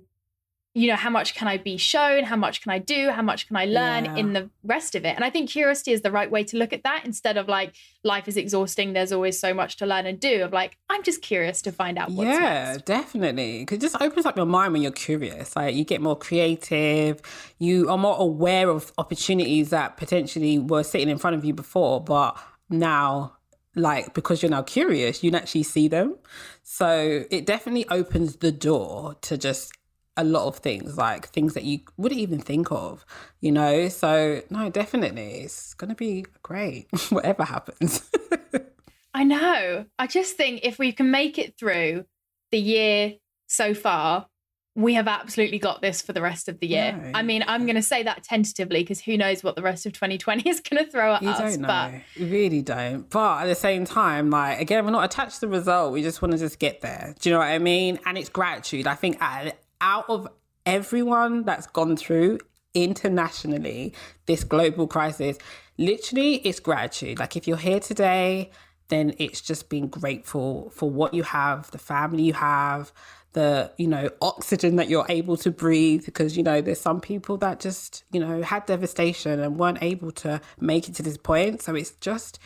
you 0.75 0.89
know 0.89 0.97
how 0.97 1.11
much 1.11 1.35
can 1.35 1.49
i 1.49 1.57
be 1.59 1.77
shown 1.77 2.25
how 2.25 2.37
much 2.37 2.63
can 2.63 2.73
i 2.73 2.79
do 2.79 3.11
how 3.11 3.21
much 3.21 3.47
can 3.47 3.57
i 3.57 3.65
learn 3.67 4.07
Yeah. 4.07 4.17
in 4.17 4.33
the 4.33 4.49
rest 4.65 4.95
of 4.95 5.05
it 5.05 5.15
and 5.15 5.25
i 5.25 5.29
think 5.29 5.51
curiosity 5.51 5.93
is 5.93 6.01
the 6.01 6.11
right 6.11 6.31
way 6.31 6.45
to 6.45 6.57
look 6.57 6.73
at 6.73 6.83
that 6.85 7.05
instead 7.05 7.37
of 7.37 7.47
like 7.47 7.75
life 8.05 8.27
is 8.27 8.37
exhausting 8.39 8.95
there's 8.95 9.13
always 9.13 9.39
so 9.39 9.53
much 9.53 9.77
to 9.77 9.87
learn 9.87 10.07
and 10.07 10.19
do 10.19 10.43
of 10.43 10.53
like 10.53 10.79
i'm 10.89 11.03
just 11.03 11.21
curious 11.21 11.61
to 11.63 11.71
find 11.73 11.99
out 11.99 12.11
what's 12.11 12.29
yeah, 12.31 12.73
next 12.73 12.87
definitely. 12.87 13.61
Because 13.61 13.77
it 13.77 13.81
just 13.83 14.01
opens 14.01 14.25
up 14.27 14.37
your 14.37 14.47
mind 14.47 14.73
when 14.73 14.83
you're 14.83 14.91
curious. 14.93 15.55
Like 15.55 15.75
you 15.75 15.85
get 15.85 16.01
more 16.01 16.17
creative, 16.17 17.21
you 17.59 17.89
are 17.91 17.99
more 17.99 18.17
aware 18.19 18.69
of 18.71 18.93
opportunities 18.99 19.71
that 19.71 19.97
potentially 19.97 20.59
were 20.59 20.83
sitting 20.83 21.09
in 21.09 21.19
front 21.19 21.37
of 21.37 21.45
you 21.45 21.53
before, 21.55 22.03
but 22.03 22.37
now, 22.71 23.37
like 23.75 24.15
because 24.15 24.43
you're 24.43 24.51
now 24.51 24.63
curious, 24.63 25.23
you 25.23 25.31
can 25.31 25.41
actually 25.41 25.63
see 25.63 25.89
them. 25.89 26.17
So 26.63 27.25
it 27.31 27.47
definitely 27.47 27.87
opens 27.89 28.37
the 28.37 28.53
door 28.53 29.17
to 29.23 29.37
just 29.39 29.73
a 30.17 30.25
lot 30.25 30.47
of 30.47 30.57
things, 30.59 30.97
like 30.99 31.29
things 31.29 31.55
that 31.55 31.65
you 31.65 31.81
wouldn't 31.97 32.21
even 32.21 32.39
think 32.39 32.71
of, 32.71 33.05
you 33.41 33.51
know? 33.53 33.89
So, 33.89 34.43
no, 34.51 34.69
definitely. 34.71 35.41
It's 35.41 35.75
going 35.75 35.89
to 35.91 35.97
be 35.97 36.27
great, 36.43 36.87
whatever 37.11 37.45
happens. 37.45 38.03
i 39.15 39.25
know 39.25 39.85
i 39.99 40.07
just 40.07 40.39
think 40.39 40.61
if 40.63 40.79
we 40.79 40.91
can 40.91 41.11
make 41.11 41.39
it 41.39 41.59
through 41.59 42.03
the 42.51 42.59
year 42.59 43.13
so 43.47 43.75
far 43.75 44.27
we 44.75 44.95
have 44.95 45.07
absolutely 45.07 45.59
got 45.59 45.83
this 45.83 46.01
for 46.01 46.15
the 46.15 46.23
rest 46.23 46.49
of 46.49 46.59
the 46.59 46.67
year. 46.67 46.93
No. 46.93 47.11
I 47.15 47.23
mean, 47.23 47.45
I'm 47.47 47.67
going 47.67 47.77
to 47.77 47.83
say 47.83 48.05
that 48.05 48.23
tentatively 48.23 48.83
because 48.83 49.01
who 49.01 49.19
knows 49.19 49.45
what 49.45 49.55
the 49.55 49.61
rest 49.61 49.85
of 49.85 49.93
2020 49.93 50.49
is 50.49 50.61
going 50.61 50.83
to 50.83 50.91
throw 50.91 51.15
at 51.15 51.23
You 51.23 51.29
us. 51.29 51.39
don't 51.39 51.61
know. 51.61 51.69
But 51.69 51.93
You 52.17 52.27
really 52.27 52.63
don't. 52.63 53.09
But 53.11 53.43
at 53.43 53.47
the 53.49 53.55
same 53.55 53.85
time, 53.85 54.31
like 54.31 54.61
again, 54.61 54.85
we're 54.87 54.91
not 54.91 55.05
attached 55.05 55.35
to 55.35 55.41
the 55.43 55.49
result. 55.49 55.93
We 55.93 56.03
just 56.03 56.23
want 56.23 56.33
to 56.33 56.39
just 56.39 56.59
get 56.59 56.81
there. 56.81 57.15
Do 57.21 57.29
you 57.29 57.35
know 57.35 57.41
what 57.41 57.49
I 57.49 57.59
mean? 57.59 57.99
And 58.07 58.17
it's 58.17 58.31
gratitude. 58.31 58.87
I 58.87 58.95
think 58.95 59.19
out 59.21 59.53
out 59.83 60.09
of 60.09 60.27
everyone 60.65 61.43
that's 61.45 61.67
gone 61.67 61.97
through 61.97 62.39
internationally 62.73 63.93
this 64.25 64.45
global 64.45 64.87
crisis, 64.87 65.37
literally 65.77 66.37
it's 66.37 66.61
gratitude. 66.61 67.19
Like 67.19 67.37
if 67.37 67.47
you're 67.47 67.59
here 67.59 67.81
today, 67.81 68.51
then 68.89 69.15
it's 69.19 69.41
just 69.41 69.69
being 69.69 69.89
grateful 69.89 70.71
for 70.71 70.89
what 70.89 71.13
you 71.13 71.23
have, 71.23 71.71
the 71.71 71.79
family 71.79 72.23
you 72.23 72.33
have, 72.33 72.93
the 73.33 73.71
you 73.79 73.87
know 73.87 74.11
oxygen 74.21 74.77
that 74.77 74.89
you're 74.89 75.07
able 75.09 75.37
to 75.39 75.51
breathe 75.51 76.05
because 76.05 76.37
you 76.37 76.43
know 76.43 76.61
there's 76.61 76.81
some 76.81 77.01
people 77.01 77.37
that 77.39 77.61
just 77.61 78.05
you 78.13 78.21
know 78.21 78.43
had 78.43 78.67
devastation 78.67 79.41
and 79.41 79.59
weren't 79.59 79.83
able 79.83 80.11
to 80.11 80.41
make 80.61 80.89
it 80.89 80.95
to 80.95 81.03
this 81.03 81.17
point 81.17 81.63
so 81.63 81.75
it's 81.75 81.93
just 81.93 82.39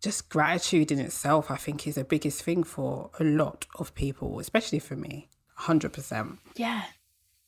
just 0.00 0.30
gratitude 0.30 0.90
in 0.90 0.98
itself 0.98 1.50
i 1.50 1.56
think 1.56 1.86
is 1.86 1.96
the 1.96 2.04
biggest 2.04 2.42
thing 2.42 2.64
for 2.64 3.10
a 3.20 3.24
lot 3.24 3.66
of 3.78 3.94
people 3.94 4.40
especially 4.40 4.78
for 4.78 4.96
me 4.96 5.28
100% 5.62 6.38
Yeah. 6.56 6.82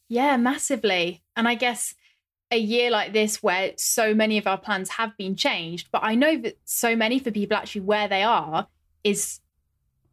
Yeah, 0.09 0.37
massively. 0.37 1.23
And 1.37 1.49
I 1.49 1.54
guess 1.54 1.94
a 2.50 2.59
year 2.59 2.90
like 2.90 3.12
this 3.12 3.42
where 3.42 3.73
so 3.76 4.14
many 4.14 4.38
of 4.38 4.47
our 4.47 4.59
plans 4.59 4.90
have 4.90 5.16
been 5.16 5.35
changed, 5.35 5.88
but 5.90 6.02
I 6.04 6.14
know 6.14 6.37
that 6.38 6.59
so 6.64 6.94
many 6.94 7.18
for 7.18 7.30
people 7.30 7.56
actually 7.56 7.80
where 7.83 8.06
they 8.09 8.23
are 8.23 8.68
is 9.02 9.40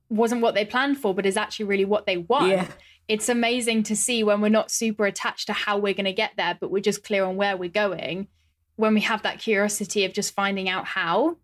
wasn't 0.10 0.42
what 0.42 0.56
they 0.56 0.66
planned 0.66 0.98
for, 0.98 1.14
but 1.14 1.26
is 1.26 1.38
actually 1.38 1.66
really 1.66 1.86
what 1.86 2.06
they 2.06 2.18
want. 2.18 2.50
Yeah. 2.50 2.68
It's 3.08 3.30
amazing 3.30 3.84
to 3.84 3.96
see 3.96 4.24
when 4.24 4.42
we're 4.42 4.50
not 4.50 4.72
super 4.72 5.06
attached 5.06 5.48
to 5.48 5.54
how 5.54 5.78
we're 5.78 5.94
going 5.94 6.06
to 6.06 6.14
get 6.14 6.32
there, 6.38 6.58
but 6.60 6.72
we're 6.72 6.82
just 6.82 7.04
clear 7.04 7.26
on 7.26 7.36
where 7.36 7.58
we're 7.58 7.70
going. 7.70 8.28
When 8.76 8.94
we 8.94 9.02
have 9.02 9.24
that 9.24 9.40
curiosity 9.40 10.06
of 10.06 10.14
just 10.14 10.34
finding 10.34 10.70
out 10.70 10.86
how. 10.86 11.38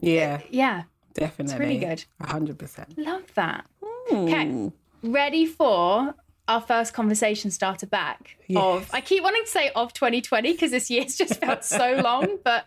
yeah 0.00 0.40
Yeah, 0.50 0.82
definitely 1.14 1.58
really 1.58 1.78
good. 1.78 2.04
100% 2.22 2.98
love 2.98 3.32
that. 3.34 3.66
Okay. 4.12 4.70
Ready 5.04 5.44
for 5.44 6.14
our 6.48 6.60
first 6.62 6.94
conversation 6.94 7.50
starter 7.50 7.86
back 7.86 8.36
Yes. 8.48 8.62
of 8.62 8.90
I 8.92 9.00
keep 9.02 9.22
wanting 9.22 9.44
to 9.44 9.50
say 9.50 9.70
of 9.76 9.92
2020 9.92 10.52
because 10.52 10.70
this 10.70 10.88
year's 10.90 11.14
just 11.18 11.40
felt 11.40 11.62
so 11.64 12.00
long, 12.02 12.38
but 12.42 12.64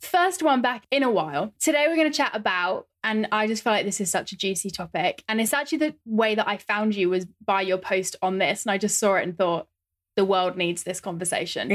first 0.00 0.42
one 0.42 0.62
back 0.62 0.84
in 0.90 1.02
a 1.04 1.10
while. 1.10 1.52
Today 1.60 1.86
we're 1.88 1.96
going 1.96 2.10
to 2.10 2.16
chat 2.16 2.32
about 2.34 2.88
and 3.04 3.28
I 3.30 3.46
just 3.46 3.62
feel 3.62 3.72
like 3.72 3.86
this 3.86 4.00
is 4.00 4.10
such 4.10 4.32
a 4.32 4.36
juicy 4.36 4.70
topic 4.70 5.22
and 5.28 5.40
it's 5.40 5.52
actually 5.54 5.78
the 5.78 5.94
way 6.04 6.34
that 6.34 6.48
I 6.48 6.56
found 6.56 6.94
you 6.96 7.08
was 7.08 7.24
by 7.44 7.60
your 7.62 7.78
post 7.78 8.16
on 8.20 8.38
this 8.38 8.64
and 8.64 8.72
I 8.72 8.78
just 8.78 8.98
saw 8.98 9.14
it 9.14 9.22
and 9.22 9.38
thought 9.38 9.68
the 10.16 10.24
world 10.24 10.56
needs 10.56 10.82
this 10.82 11.00
conversation. 11.00 11.70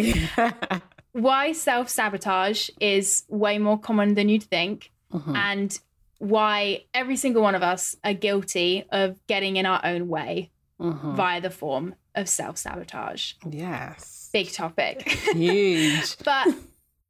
why 1.14 1.54
self-sabotage 1.54 2.70
is 2.82 3.24
way 3.30 3.58
more 3.60 3.80
common 3.80 4.16
than 4.16 4.28
you'd 4.30 4.44
think 4.44 4.92
Mhm. 5.14 5.36
and 5.38 5.80
why 6.22 6.86
every 6.94 7.16
single 7.16 7.42
one 7.42 7.56
of 7.56 7.64
us 7.64 7.96
are 8.04 8.14
guilty 8.14 8.86
of 8.92 9.18
getting 9.28 9.58
in 9.58 9.66
our 9.66 9.82
own 9.84 10.08
way 10.08 10.52
Mhm. 10.80 11.16
via 11.16 11.42
the 11.42 11.50
form 11.50 11.96
of 12.16 12.30
self 12.30 12.58
sabotage. 12.58 13.34
Yes. 13.50 14.30
Big 14.32 14.52
topic. 14.52 15.08
Huge. 15.34 16.18
but 16.24 16.48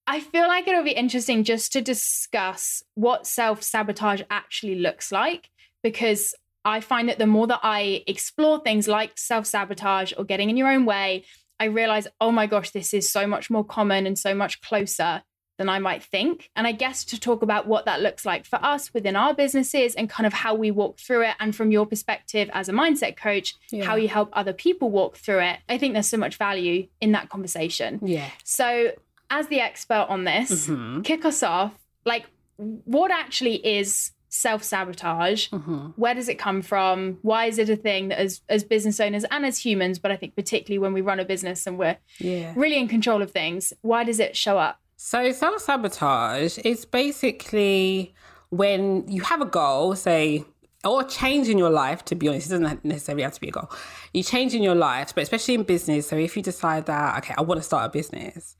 I 0.07 0.19
feel 0.21 0.47
like 0.47 0.67
it'll 0.67 0.83
be 0.83 0.91
interesting 0.91 1.43
just 1.43 1.71
to 1.73 1.81
discuss 1.81 2.83
what 2.95 3.27
self 3.27 3.63
sabotage 3.63 4.21
actually 4.29 4.75
looks 4.75 5.11
like 5.11 5.49
because 5.83 6.33
I 6.63 6.79
find 6.79 7.09
that 7.09 7.17
the 7.19 7.27
more 7.27 7.47
that 7.47 7.59
I 7.63 8.03
explore 8.07 8.59
things 8.61 8.87
like 8.87 9.17
self 9.17 9.45
sabotage 9.45 10.13
or 10.17 10.23
getting 10.23 10.49
in 10.49 10.57
your 10.57 10.69
own 10.71 10.85
way, 10.85 11.25
I 11.59 11.65
realize, 11.65 12.07
oh 12.19 12.31
my 12.31 12.47
gosh, 12.47 12.71
this 12.71 12.93
is 12.93 13.11
so 13.11 13.27
much 13.27 13.49
more 13.49 13.65
common 13.65 14.05
and 14.07 14.17
so 14.17 14.33
much 14.33 14.61
closer 14.61 15.21
than 15.61 15.69
I 15.69 15.77
might 15.77 16.01
think. 16.01 16.49
And 16.55 16.65
I 16.65 16.71
guess 16.71 17.05
to 17.05 17.19
talk 17.19 17.43
about 17.43 17.67
what 17.67 17.85
that 17.85 18.01
looks 18.01 18.25
like 18.25 18.45
for 18.45 18.57
us 18.65 18.91
within 18.95 19.15
our 19.15 19.33
businesses 19.35 19.93
and 19.93 20.09
kind 20.09 20.25
of 20.25 20.33
how 20.33 20.55
we 20.55 20.71
walk 20.71 20.97
through 20.97 21.21
it. 21.25 21.35
And 21.39 21.55
from 21.55 21.69
your 21.71 21.85
perspective 21.85 22.49
as 22.51 22.67
a 22.67 22.71
mindset 22.73 23.15
coach, 23.15 23.53
Yeah. 23.69 23.85
how 23.85 23.95
you 23.95 24.07
help 24.07 24.29
other 24.33 24.53
people 24.53 24.89
walk 24.89 25.17
through 25.17 25.41
it. 25.41 25.59
I 25.69 25.77
think 25.77 25.93
there's 25.93 26.07
so 26.09 26.17
much 26.17 26.37
value 26.37 26.87
in 26.99 27.11
that 27.11 27.29
conversation. 27.29 27.99
Yeah. 28.03 28.29
So, 28.43 28.93
as 29.29 29.47
the 29.49 29.59
expert 29.61 30.07
on 30.09 30.23
this, 30.23 30.67
Mhm. 30.67 31.03
kick 31.05 31.23
us 31.25 31.43
off. 31.43 31.73
Like, 32.05 32.25
what 32.57 33.11
actually 33.11 33.55
is 33.65 34.11
self 34.29 34.63
sabotage? 34.63 35.49
Mhm. 35.49 35.93
Where 35.97 36.13
does 36.15 36.27
it 36.29 36.39
come 36.39 36.61
from? 36.63 37.19
Why 37.21 37.45
is 37.45 37.59
it 37.59 37.69
a 37.69 37.75
thing 37.75 38.07
that, 38.07 38.17
as 38.19 38.41
as 38.49 38.63
business 38.63 38.99
owners 38.99 39.25
and 39.29 39.45
as 39.45 39.59
humans, 39.63 39.99
but 39.99 40.09
I 40.11 40.15
think 40.15 40.35
particularly 40.35 40.79
when 40.79 40.93
we 40.93 41.01
run 41.01 41.19
a 41.19 41.25
business 41.25 41.67
and 41.67 41.77
we're 41.77 41.97
Yeah. 42.17 42.53
really 42.55 42.77
in 42.79 42.87
control 42.87 43.21
of 43.21 43.29
things, 43.31 43.73
why 43.81 44.03
does 44.03 44.19
it 44.19 44.35
show 44.35 44.57
up? 44.57 44.79
So 45.03 45.31
self 45.31 45.61
sabotage 45.61 46.59
is 46.59 46.85
basically 46.85 48.13
when 48.49 49.03
you 49.07 49.23
have 49.23 49.41
a 49.41 49.47
goal, 49.47 49.95
say, 49.95 50.45
or 50.85 51.03
change 51.03 51.49
in 51.49 51.57
your 51.57 51.71
life, 51.71 52.05
to 52.05 52.15
be 52.15 52.27
honest, 52.27 52.51
it 52.51 52.59
doesn't 52.59 52.85
necessarily 52.85 53.23
have 53.23 53.33
to 53.33 53.41
be 53.41 53.47
a 53.47 53.51
goal. 53.51 53.67
You 54.13 54.21
change 54.21 54.53
in 54.53 54.61
your 54.61 54.75
life, 54.75 55.15
but 55.15 55.23
especially 55.23 55.55
in 55.55 55.63
business. 55.63 56.07
So 56.07 56.17
if 56.17 56.37
you 56.37 56.43
decide 56.43 56.85
that, 56.85 57.17
okay, 57.17 57.33
I 57.35 57.41
want 57.41 57.57
to 57.57 57.63
start 57.63 57.87
a 57.87 57.89
business 57.89 58.55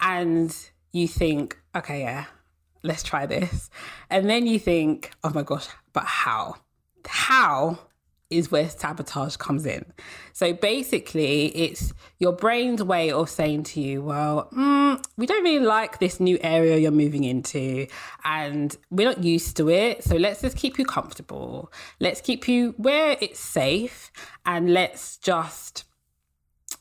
and 0.00 0.56
you 0.92 1.08
think, 1.08 1.58
okay, 1.74 2.02
yeah, 2.02 2.26
let's 2.84 3.02
try 3.02 3.26
this. 3.26 3.68
And 4.10 4.30
then 4.30 4.46
you 4.46 4.60
think, 4.60 5.10
oh 5.24 5.30
my 5.30 5.42
gosh, 5.42 5.66
but 5.92 6.04
how? 6.04 6.54
How 7.04 7.80
is 8.30 8.50
where 8.50 8.68
sabotage 8.68 9.36
comes 9.36 9.66
in. 9.66 9.84
So 10.32 10.52
basically, 10.52 11.46
it's 11.48 11.92
your 12.18 12.32
brain's 12.32 12.82
way 12.82 13.10
of 13.10 13.28
saying 13.28 13.64
to 13.64 13.80
you, 13.80 14.02
well, 14.02 14.48
mm, 14.52 15.04
we 15.16 15.26
don't 15.26 15.42
really 15.42 15.64
like 15.64 15.98
this 15.98 16.20
new 16.20 16.38
area 16.42 16.78
you're 16.78 16.92
moving 16.92 17.24
into, 17.24 17.86
and 18.24 18.76
we're 18.90 19.08
not 19.08 19.22
used 19.22 19.56
to 19.58 19.68
it. 19.68 20.04
So 20.04 20.16
let's 20.16 20.40
just 20.40 20.56
keep 20.56 20.78
you 20.78 20.84
comfortable. 20.84 21.72
Let's 21.98 22.20
keep 22.20 22.48
you 22.48 22.74
where 22.76 23.16
it's 23.20 23.40
safe, 23.40 24.12
and 24.46 24.72
let's 24.72 25.16
just 25.16 25.84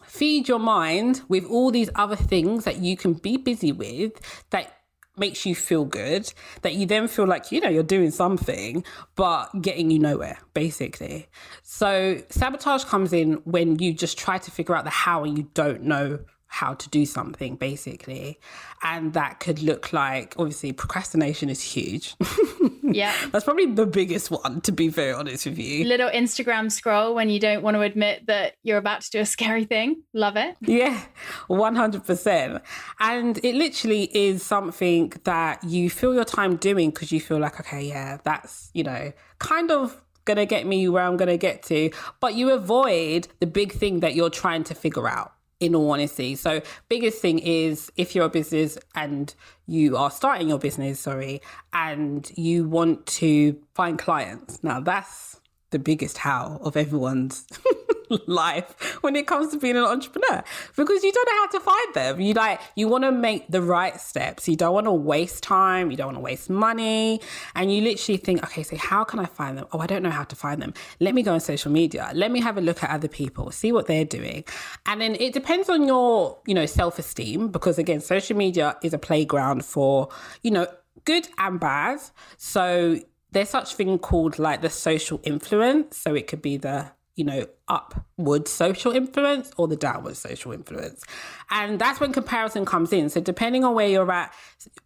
feed 0.04 0.48
your 0.48 0.60
mind 0.60 1.22
with 1.30 1.46
all 1.46 1.72
these 1.72 1.90
other 1.96 2.16
things 2.16 2.64
that 2.66 2.78
you 2.78 2.98
can 2.98 3.14
be 3.14 3.38
busy 3.38 3.72
with 3.72 4.14
that 4.50 4.79
makes 5.20 5.46
you 5.46 5.56
feel 5.56 5.86
good 5.86 6.32
that 6.62 6.74
you 6.74 6.86
then 6.86 7.08
feel 7.08 7.28
like 7.28 7.52
you 7.52 7.62
know 7.62 7.70
you're 7.70 7.84
doing 7.84 8.12
something 8.12 8.84
but 9.16 9.50
getting 9.62 9.92
you 9.92 10.00
nowhere 10.00 10.38
basically. 10.54 11.28
So 11.64 12.22
sabotage 12.30 12.86
comes 12.86 13.14
in 13.14 13.34
when 13.46 13.80
you 13.80 13.94
just 13.94 14.18
try 14.18 14.38
to 14.38 14.52
figure 14.52 14.76
out 14.76 14.84
the 14.84 14.90
how 14.90 15.24
and 15.24 15.38
you 15.38 15.48
don't 15.54 15.84
know 15.84 16.20
how 16.50 16.74
to 16.74 16.90
do 16.90 17.06
something 17.06 17.56
basically 17.56 18.40
and 18.84 19.14
that 19.14 19.40
could 19.40 19.62
look 19.62 19.94
like 19.94 20.36
obviously 20.38 20.72
procrastination 20.72 21.50
is 21.50 21.62
huge 21.62 22.16
Yeah. 22.84 23.14
that's 23.32 23.46
probably 23.46 23.68
the 23.68 23.86
biggest 23.86 24.32
one 24.32 24.62
to 24.62 24.72
be 24.72 24.88
very 24.88 25.14
honest 25.14 25.46
with 25.46 25.60
you 25.60 25.86
Little 25.86 26.10
Instagram 26.10 26.72
scroll 26.72 27.14
when 27.16 27.30
you 27.30 27.40
don't 27.40 27.62
want 27.62 27.76
to 27.76 27.82
admit 27.82 28.26
that 28.28 28.56
you're 28.64 28.78
about 28.78 29.02
to 29.02 29.10
do 29.12 29.20
a 29.20 29.26
scary 29.26 29.66
thing. 29.66 30.04
Love 30.14 30.36
it. 30.36 30.56
Yeah, 30.62 31.04
100%. 31.50 32.62
And 33.00 33.40
it 33.44 33.56
literally 33.56 34.10
is 34.16 34.44
something 34.44 35.14
that 35.24 35.64
you 35.64 35.90
fill 35.90 36.14
your 36.14 36.26
time 36.26 36.56
doing 36.56 36.90
because 36.90 37.12
you 37.12 37.20
feel 37.20 37.40
like, 37.40 37.60
okay, 37.60 37.84
yeah, 37.84 38.18
that's, 38.24 38.70
you 38.74 38.84
know, 38.84 39.12
kind 39.40 39.72
of 39.72 40.02
going 40.26 40.38
to 40.38 40.46
get 40.46 40.66
me 40.66 40.88
where 40.90 41.04
I'm 41.04 41.18
going 41.18 41.30
to 41.30 41.38
get 41.38 41.64
to. 41.64 41.92
But 42.20 42.36
you 42.36 42.52
avoid 42.52 43.28
the 43.40 43.48
big 43.48 43.72
thing 43.72 44.02
that 44.02 44.16
you're 44.16 44.30
trying 44.30 44.64
to 44.66 44.76
figure 44.76 45.08
out. 45.08 45.34
In 45.60 45.76
all 45.76 45.92
honesty. 45.92 46.36
So, 46.36 46.62
biggest 46.88 47.22
thing 47.22 47.40
is 47.40 47.92
if 47.98 48.16
you're 48.16 48.26
a 48.26 48.30
business 48.30 48.78
and 48.96 49.34
you 49.68 49.98
are 49.98 50.10
starting 50.10 50.48
your 50.48 50.58
business, 50.58 51.02
sorry, 51.02 51.42
and 51.74 52.32
you 52.36 52.64
want 52.64 53.06
to 53.08 53.60
find 53.74 54.00
clients. 54.00 54.64
Now, 54.64 54.80
that's 54.80 55.42
the 55.72 55.80
biggest 55.80 56.20
how 56.20 56.60
of 56.62 56.78
everyone's 56.78 57.46
life 58.28 58.98
when 59.02 59.16
it 59.16 59.28
comes 59.28 59.52
to 59.52 59.60
being 59.60 59.78
an 59.78 59.84
entrepreneur 59.84 60.44
because 60.76 61.04
you 61.04 61.12
don't 61.12 61.26
know 61.26 61.42
how 61.42 61.48
to 61.48 61.60
find 61.60 61.94
them. 61.94 62.22
You 62.22 62.34
like 62.34 62.60
you 62.76 62.88
want 62.88 63.04
to 63.04 63.12
make 63.12 63.48
the 63.50 63.62
right 63.62 64.00
steps. 64.00 64.48
You 64.48 64.56
don't 64.56 64.74
want 64.74 64.86
to 64.86 64.92
waste 64.92 65.44
time. 65.44 65.92
You 65.92 65.98
don't 65.98 66.08
want 66.08 66.18
to 66.18 66.22
waste 66.22 66.50
money, 66.50 67.22
and 67.56 67.74
you 67.74 67.82
literally 67.82 68.18
think, 68.18 68.44
okay, 68.44 68.64
so 68.64 68.78
how 68.78 69.04
can 69.04 69.20
I 69.20 69.26
find 69.26 69.58
them? 69.58 69.68
Oh, 69.72 69.80
I 69.80 69.88
don't 69.88 70.04
know 70.04 70.10
how 70.10 70.24
to 70.24 70.36
find 70.36 70.62
them. 70.62 70.74
Let 71.00 71.14
me 71.14 71.24
go 71.24 71.34
on 71.34 71.40
social 71.40 71.72
media. 71.72 72.12
Let 72.14 72.32
me 72.32 72.42
have 72.42 72.58
a 72.58 72.62
look 72.62 72.84
at 72.84 72.90
other 72.90 73.08
people, 73.08 73.52
see 73.52 73.72
what 73.72 73.88
they're 73.88 74.06
doing, 74.06 74.44
and 74.86 75.02
then 75.02 75.16
it 75.16 75.34
depends 75.34 75.70
on 75.70 75.88
your 75.88 76.38
you 76.46 76.54
know 76.54 76.66
self 76.66 77.00
esteem 77.00 77.50
because 77.50 77.78
again, 77.78 78.02
social 78.02 78.36
media 78.36 78.78
is 78.84 78.94
a 78.94 79.00
playground 79.00 79.66
for 79.66 80.10
you 80.44 80.52
know 80.52 80.68
good 81.06 81.28
and 81.38 81.60
bad. 81.60 82.00
So 82.38 83.00
there's 83.32 83.50
such 83.50 83.76
thing 83.76 83.98
called 84.00 84.40
like 84.40 84.62
the 84.62 84.70
social 84.70 85.20
influence. 85.24 85.98
So 85.98 86.16
it 86.16 86.28
could 86.28 86.42
be 86.42 86.58
the 86.58 86.92
you 87.16 87.24
know 87.26 87.46
upward 87.70 88.48
social 88.48 88.92
influence 88.92 89.52
or 89.58 89.68
the 89.68 89.76
downward 89.76 90.18
social 90.18 90.52
influence, 90.52 91.04
and 91.52 91.80
that's 91.80 92.00
when 92.00 92.12
comparison 92.12 92.66
comes 92.66 92.92
in. 92.92 93.10
So 93.10 93.22
depending 93.22 93.64
on 93.64 93.74
where 93.76 93.88
you're 93.88 94.12
at 94.12 94.34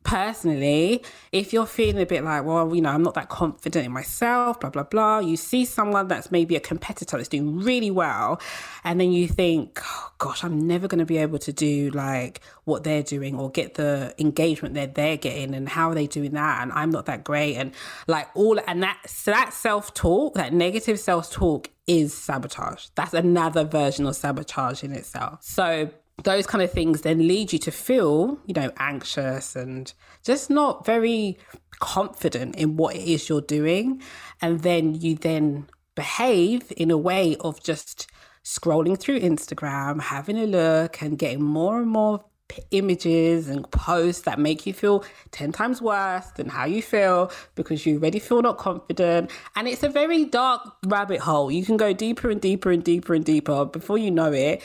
personally, 0.03 1.03
if 1.31 1.53
you're 1.53 1.65
feeling 1.65 2.01
a 2.01 2.05
bit 2.05 2.23
like, 2.23 2.43
well, 2.43 2.75
you 2.75 2.81
know, 2.81 2.89
I'm 2.89 3.03
not 3.03 3.15
that 3.15 3.29
confident 3.29 3.85
in 3.85 3.91
myself, 3.91 4.59
blah 4.59 4.69
blah 4.69 4.83
blah, 4.83 5.19
you 5.19 5.37
see 5.37 5.65
someone 5.65 6.07
that's 6.07 6.31
maybe 6.31 6.55
a 6.55 6.59
competitor 6.59 7.17
that's 7.17 7.29
doing 7.29 7.59
really 7.59 7.91
well, 7.91 8.39
and 8.83 8.99
then 8.99 9.11
you 9.11 9.27
think, 9.27 9.79
oh, 9.83 10.11
gosh, 10.17 10.43
I'm 10.43 10.67
never 10.67 10.87
going 10.87 10.99
to 10.99 11.05
be 11.05 11.17
able 11.17 11.39
to 11.39 11.53
do 11.53 11.89
like 11.91 12.41
what 12.65 12.83
they're 12.83 13.03
doing 13.03 13.37
or 13.37 13.49
get 13.49 13.75
the 13.75 14.13
engagement 14.19 14.75
that 14.75 14.95
they're 14.95 15.17
getting, 15.17 15.55
and 15.55 15.67
how 15.69 15.89
are 15.89 15.95
they 15.95 16.07
doing 16.07 16.31
that, 16.31 16.61
and 16.61 16.71
I'm 16.73 16.89
not 16.89 17.05
that 17.07 17.23
great, 17.23 17.55
and 17.55 17.71
like 18.07 18.27
all 18.35 18.59
and 18.67 18.83
that 18.83 18.99
so 19.07 19.31
that 19.31 19.53
self 19.53 19.93
talk, 19.93 20.35
that 20.35 20.53
negative 20.53 20.99
self 20.99 21.31
talk 21.31 21.69
is 21.87 22.13
sabotage. 22.13 22.72
That's 22.95 23.13
another 23.13 23.63
version 23.63 24.05
of 24.05 24.15
sabotage 24.15 24.83
in 24.83 24.91
itself. 24.91 25.39
So 25.43 25.89
those 26.23 26.45
kind 26.45 26.63
of 26.63 26.71
things 26.71 27.01
then 27.01 27.27
lead 27.27 27.53
you 27.53 27.59
to 27.59 27.71
feel, 27.71 28.37
you 28.45 28.53
know, 28.53 28.71
anxious 28.77 29.55
and 29.55 29.91
just 30.23 30.49
not 30.49 30.85
very 30.85 31.37
confident 31.79 32.55
in 32.55 32.77
what 32.77 32.95
it 32.95 33.01
is 33.01 33.29
you're 33.29 33.41
doing. 33.41 34.01
And 34.41 34.61
then 34.61 34.93
you 34.93 35.15
then 35.15 35.67
behave 35.95 36.71
in 36.77 36.91
a 36.91 36.97
way 36.97 37.35
of 37.39 37.63
just 37.63 38.07
scrolling 38.43 38.99
through 38.99 39.19
Instagram, 39.19 40.01
having 40.01 40.37
a 40.37 40.45
look 40.45 41.01
and 41.01 41.17
getting 41.17 41.41
more 41.41 41.79
and 41.79 41.89
more 41.89 42.23
images 42.71 43.47
and 43.47 43.69
posts 43.71 44.23
that 44.23 44.39
make 44.39 44.65
you 44.65 44.73
feel 44.73 45.03
10 45.31 45.51
times 45.51 45.81
worse 45.81 46.27
than 46.35 46.49
how 46.49 46.65
you 46.65 46.81
feel 46.81 47.31
because 47.55 47.85
you 47.85 47.95
already 47.95 48.19
feel 48.19 48.41
not 48.41 48.57
confident. 48.57 49.31
And 49.55 49.67
it's 49.67 49.83
a 49.83 49.89
very 49.89 50.25
dark 50.25 50.61
rabbit 50.85 51.19
hole. 51.19 51.51
You 51.51 51.65
can 51.65 51.77
go 51.77 51.93
deeper 51.93 52.29
and 52.29 52.41
deeper 52.41 52.71
and 52.71 52.83
deeper 52.83 53.13
and 53.13 53.25
deeper. 53.25 53.65
Before 53.65 53.97
you 53.97 54.11
know 54.11 54.31
it, 54.31 54.63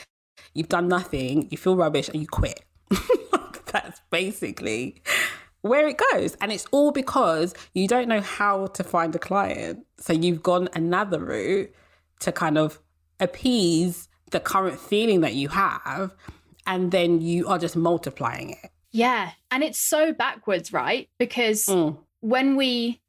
you've 0.55 0.69
done 0.69 0.89
nothing, 0.89 1.49
you 1.51 1.59
feel 1.59 1.77
rubbish, 1.77 2.09
and 2.09 2.21
you 2.21 2.27
quit. 2.27 2.63
That's 3.73 4.01
basically 4.11 5.03
where 5.63 5.89
it 5.89 6.01
goes. 6.13 6.37
And 6.41 6.53
it's 6.53 6.67
all 6.71 6.93
because 6.93 7.55
you 7.75 7.89
don't 7.89 8.09
know 8.09 8.21
how 8.21 8.67
to 8.69 8.85
find 8.85 9.15
a 9.15 9.19
client. 9.19 9.87
So 9.99 10.13
you've 10.13 10.43
gone 10.43 10.69
another 10.75 11.21
route 11.21 11.75
to 12.21 12.33
kind 12.33 12.59
of 12.59 12.81
appease 13.21 14.09
the 14.31 14.41
current 14.41 14.79
feeling 14.79 15.21
that 15.23 15.35
you 15.35 15.49
have. 15.49 16.15
And 16.69 16.93
then 16.93 17.21
you 17.21 17.49
are 17.49 17.59
just 17.59 17.75
multiplying 17.77 18.51
it. 18.51 18.71
Yeah. 18.93 19.33
And 19.51 19.65
it's 19.65 19.81
so 19.81 20.13
backwards, 20.13 20.73
right? 20.73 21.09
Because 21.19 21.65
Mm. 21.67 21.99
when 22.21 22.55
we 22.57 23.01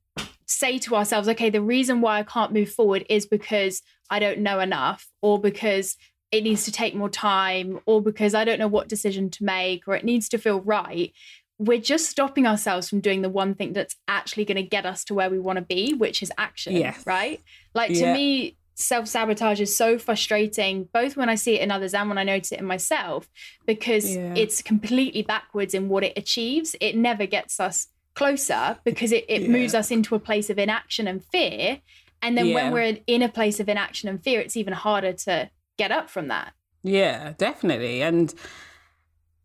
say 0.48 0.80
to 0.80 0.96
ourselves, 0.96 1.28
okay, 1.30 1.50
the 1.52 1.62
reason 1.62 2.02
why 2.02 2.20
I 2.20 2.24
can't 2.24 2.52
move 2.54 2.72
forward 2.72 3.06
is 3.10 3.28
because 3.28 3.82
I 4.10 4.18
don't 4.20 4.40
know 4.40 4.60
enough, 4.60 5.08
or 5.22 5.40
because 5.40 5.96
it 6.32 6.44
needs 6.44 6.66
to 6.66 6.72
take 6.72 6.96
more 6.96 7.10
time, 7.10 7.80
or 7.86 8.02
because 8.02 8.34
I 8.34 8.44
don't 8.46 8.58
know 8.60 8.68
what 8.68 8.88
decision 8.88 9.30
to 9.32 9.44
make, 9.44 9.88
or 9.88 9.96
it 9.96 10.04
needs 10.04 10.28
to 10.30 10.38
feel 10.38 10.62
right. 10.62 11.12
We're 11.60 11.82
just 11.82 12.08
stopping 12.10 12.48
ourselves 12.48 12.90
from 12.90 13.02
doing 13.02 13.22
the 13.22 13.30
one 13.30 13.54
thing 13.54 13.74
that's 13.74 13.96
actually 14.08 14.46
going 14.46 14.56
to 14.58 14.64
get 14.64 14.86
us 14.86 15.04
to 15.06 15.14
where 15.14 15.30
we 15.30 15.38
want 15.40 15.58
to 15.58 15.66
be, 15.66 15.94
which 15.94 16.24
is 16.24 16.32
action. 16.38 16.74
Yes. 16.76 17.06
Right. 17.06 17.42
Like 17.76 17.90
to 17.94 18.00
Yeah. 18.00 18.14
me, 18.14 18.56
self 18.80 19.08
sabotage 19.08 19.60
is 19.62 19.76
so 19.76 19.98
frustrating, 20.00 20.88
both 20.94 21.18
when 21.18 21.30
I 21.30 21.36
see 21.36 21.56
it 21.56 21.62
in 21.62 21.70
others 21.72 21.94
and 21.94 22.08
when 22.10 22.18
I 22.18 22.24
notice 22.24 22.52
it 22.52 22.60
in 22.60 22.66
myself, 22.66 23.30
because 23.66 24.16
Yeah. 24.16 24.34
it's 24.36 24.62
completely 24.62 25.22
backwards 25.22 25.74
in 25.74 25.90
what 25.90 26.04
it 26.04 26.14
achieves. 26.18 26.76
It 26.80 26.96
never 26.96 27.26
gets 27.26 27.60
us 27.60 27.88
closer 28.16 28.80
because 28.84 29.12
it, 29.12 29.26
it 29.28 29.44
Yeah. 29.44 29.48
moves 29.50 29.76
us 29.76 29.92
into 29.92 30.16
a 30.16 30.20
place 30.20 30.50
of 30.50 30.58
inaction 30.58 31.08
and 31.08 31.24
fear. 31.32 31.80
And 32.22 32.38
then 32.38 32.48
Yeah. 32.48 32.56
when 32.56 32.74
we're 32.74 32.98
in 33.06 33.22
a 33.22 33.30
place 33.30 33.60
of 33.60 33.70
inaction 33.70 34.10
and 34.10 34.22
fear, 34.24 34.40
it's 34.40 34.58
even 34.58 34.74
harder 34.74 35.14
to 35.14 35.50
get 35.78 35.92
up 35.92 36.10
from 36.10 36.28
that. 36.30 36.54
Yeah, 36.84 37.34
definitely. 37.38 38.02
And 38.02 38.34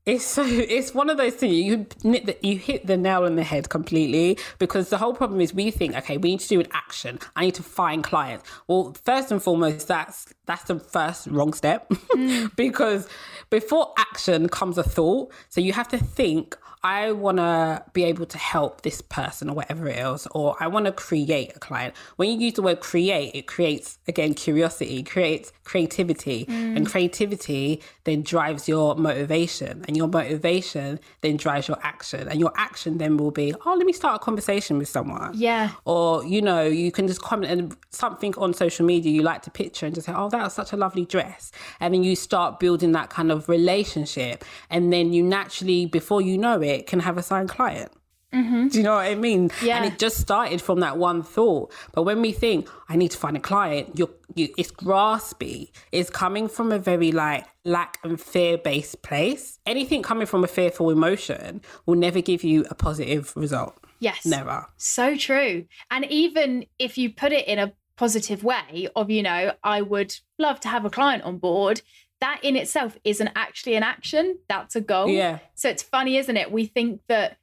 it's 0.07 0.25
so 0.25 0.45
it's 0.47 0.95
one 0.95 1.11
of 1.11 1.17
those 1.17 1.35
things 1.35 1.55
you 1.55 1.87
hit 2.03 2.27
the, 2.27 2.37
you 2.43 2.59
hit 2.59 2.87
the 2.87 2.97
nail 2.97 3.25
on 3.25 3.37
the 3.37 3.43
head 3.43 3.69
completely 3.69 4.39
because 4.59 4.91
the 4.91 4.99
whole 4.99 5.15
problem 5.15 5.41
is 5.41 5.55
we 5.55 5.71
think 5.71 5.95
okay 5.97 6.17
we 6.17 6.31
need 6.31 6.41
to 6.41 6.49
do 6.49 6.61
an 6.61 6.69
action 6.73 7.19
I 7.37 7.47
need 7.47 7.55
to 7.55 7.63
find 7.63 8.05
clients 8.05 8.49
well 8.67 8.95
first 9.05 9.31
and 9.31 9.43
foremost 9.43 9.89
that's 9.89 10.33
that's 10.47 10.65
the 10.65 10.79
first 10.79 11.27
wrong 11.29 11.53
step 11.53 11.89
mm. 11.89 12.55
because 12.57 13.09
before 13.51 13.93
action 13.97 14.49
comes 14.49 14.79
a 14.79 14.83
thought 14.83 15.33
so 15.49 15.61
you 15.61 15.73
have 15.73 15.89
to 15.89 15.99
think 15.99 16.57
I 16.85 17.13
want 17.13 17.39
to 17.39 17.83
be 17.95 18.05
able 18.05 18.27
to 18.27 18.37
help 18.37 18.83
this 18.83 19.01
person 19.01 19.49
or 19.49 19.55
whatever 19.55 19.89
else, 19.89 20.29
or 20.33 20.55
I 20.61 20.67
want 20.67 20.85
to 20.85 20.93
create 20.93 21.57
a 21.57 21.59
client. 21.59 21.95
When 22.17 22.31
you 22.31 22.37
use 22.37 22.53
the 22.53 22.63
word 22.63 22.81
create, 22.81 23.35
it 23.35 23.47
creates, 23.47 23.99
again, 24.07 24.35
curiosity, 24.35 25.03
creates 25.03 25.51
creativity. 25.65 26.45
And 26.47 26.87
mm. 26.87 26.91
creativity 26.91 27.81
then 28.05 28.21
drives 28.21 28.69
your 28.69 28.97
motivation. 28.97 29.83
And 29.89 29.94
your 29.95 30.09
motivation 30.09 31.01
then 31.21 31.37
drives 31.37 31.69
your 31.69 31.79
action. 31.83 32.29
And 32.29 32.41
your 32.41 32.53
action 32.57 32.99
then 32.99 33.17
will 33.17 33.31
be, 33.31 33.55
oh, 33.65 33.75
let 33.75 33.87
me 33.87 33.93
start 33.93 34.17
a 34.17 34.19
conversation 34.19 34.79
with 34.79 34.89
someone. 34.89 35.33
Yeah. 35.35 35.71
Or, 35.85 36.25
you 36.25 36.43
know, 36.43 36.63
you 36.63 36.93
can 36.93 37.07
just 37.07 37.23
comment 37.23 37.53
and 37.53 37.77
something 37.91 38.35
on 38.37 38.55
social 38.55 38.87
media 38.87 39.13
you 39.13 39.23
like 39.23 39.43
to 39.43 39.51
picture 39.51 39.87
and 39.87 39.95
just 39.95 40.07
say, 40.07 40.13
oh, 40.15 40.29
that 40.31 40.43
was 40.43 40.55
such 40.55 40.73
a 40.73 40.77
lovely 40.77 41.05
dress. 41.05 41.53
And 41.81 41.95
then 41.95 42.03
you 42.03 42.17
start 42.17 42.61
building 42.61 42.93
that 42.93 43.11
kind 43.11 43.31
of 43.31 43.49
relationship. 43.49 44.45
And 44.71 44.93
then 44.93 45.13
you 45.13 45.23
naturally, 45.23 45.87
before 45.87 46.21
you 46.23 46.39
know 46.39 46.61
it, 46.61 46.87
can 46.87 47.01
have 47.01 47.19
a 47.19 47.23
signed 47.23 47.49
client. 47.49 47.93
Mm-hmm. 48.33 48.69
Do 48.69 48.79
you 48.79 48.85
know 48.85 48.97
what 48.97 49.07
I 49.07 49.15
mean? 49.15 49.51
Yeah. 49.63 49.77
And 49.77 49.87
it 49.87 49.99
just 49.99 50.17
started 50.17 50.61
from 50.61 50.81
that 50.81 50.97
one 50.97 51.23
thought. 51.23 51.73
But 51.93 52.03
when 52.03 52.21
we 52.21 52.33
think, 52.33 52.69
I 52.89 52.97
need 52.97 53.13
to 53.13 53.19
find 53.19 53.37
a 53.37 53.41
client, 53.41 53.97
you're, 53.97 54.11
you, 54.35 54.49
it's 54.59 54.73
graspy. 54.73 55.71
It's 55.93 56.11
coming 56.11 56.49
from 56.49 56.73
a 56.73 56.79
very 56.79 57.13
like 57.13 57.47
lack 57.65 57.99
and 58.03 58.21
fear 58.21 58.59
based 58.59 59.03
place. 59.03 59.59
Anything 59.67 60.03
coming 60.03 60.27
from 60.27 60.45
a 60.45 60.49
fearful 60.49 60.91
emotion 60.91 61.61
will 61.87 61.97
never 61.97 62.21
give 62.21 62.45
you 62.45 62.65
a 62.71 62.75
positive 62.75 63.33
result. 63.37 63.79
Yes. 64.01 64.27
Never. 64.27 64.67
So 64.77 65.17
true. 65.17 65.65
And 65.91 66.05
even 66.07 66.67
if 66.79 66.99
you 66.99 67.13
put 67.13 67.33
it 67.33 67.49
in 67.49 67.59
a 67.59 67.73
positive 67.97 68.45
way 68.45 68.89
of, 68.95 69.11
you 69.11 69.23
know, 69.23 69.53
I 69.63 69.81
would 69.81 70.15
love 70.39 70.61
to 70.61 70.69
have 70.69 70.85
a 70.85 70.91
client 70.91 71.23
on 71.23 71.39
board, 71.39 71.81
that 72.21 72.41
in 72.43 72.57
itself 72.57 72.99
isn't 73.05 73.31
actually 73.35 73.77
an 73.77 73.83
action. 73.83 74.39
That's 74.49 74.77
a 74.77 74.81
goal. 74.81 75.09
Yeah. 75.09 75.39
So 75.55 75.69
it's 75.69 75.83
funny, 75.83 76.17
isn't 76.17 76.37
it? 76.37 76.53
We 76.53 76.67
think 76.67 77.01
that 77.09 77.39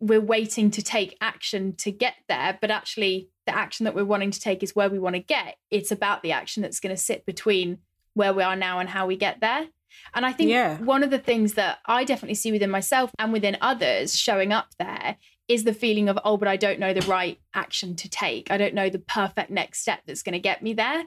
we're 0.00 0.20
waiting 0.20 0.70
to 0.72 0.82
take 0.82 1.16
action 1.20 1.74
to 1.76 1.92
get 1.92 2.14
there, 2.28 2.58
but 2.60 2.70
actually 2.70 3.28
the 3.46 3.56
action 3.56 3.84
that 3.84 3.94
we're 3.94 4.04
wanting 4.04 4.32
to 4.32 4.40
take 4.40 4.62
is 4.62 4.74
where 4.74 4.90
we 4.90 4.98
want 4.98 5.14
to 5.14 5.22
get. 5.22 5.56
It's 5.70 5.92
about 5.92 6.22
the 6.22 6.32
action 6.32 6.62
that's 6.62 6.80
going 6.80 6.94
to 6.94 7.00
sit 7.00 7.24
between 7.24 7.78
where 8.14 8.32
we 8.32 8.42
are 8.42 8.56
now 8.56 8.78
and 8.78 8.88
how 8.88 9.06
we 9.06 9.16
get 9.16 9.40
there. 9.40 9.66
And 10.14 10.24
I 10.24 10.32
think 10.32 10.50
Yeah. 10.50 10.78
one 10.78 11.02
of 11.02 11.10
the 11.10 11.18
things 11.18 11.54
that 11.54 11.78
I 11.86 12.04
definitely 12.04 12.34
see 12.34 12.52
within 12.52 12.70
myself 12.70 13.10
and 13.18 13.32
within 13.32 13.56
others 13.60 14.18
showing 14.18 14.52
up 14.52 14.66
there 14.78 15.16
is 15.48 15.64
the 15.64 15.74
feeling 15.74 16.08
of, 16.08 16.18
oh, 16.24 16.36
but 16.36 16.48
I 16.48 16.56
don't 16.56 16.78
know 16.78 16.94
the 16.94 17.06
right 17.06 17.38
action 17.54 17.94
to 17.96 18.08
take. 18.08 18.50
I 18.50 18.56
don't 18.56 18.74
know 18.74 18.88
the 18.88 18.98
perfect 19.00 19.50
next 19.50 19.80
step 19.80 20.00
that's 20.06 20.22
going 20.22 20.32
to 20.34 20.38
get 20.38 20.62
me 20.62 20.72
there. 20.72 21.04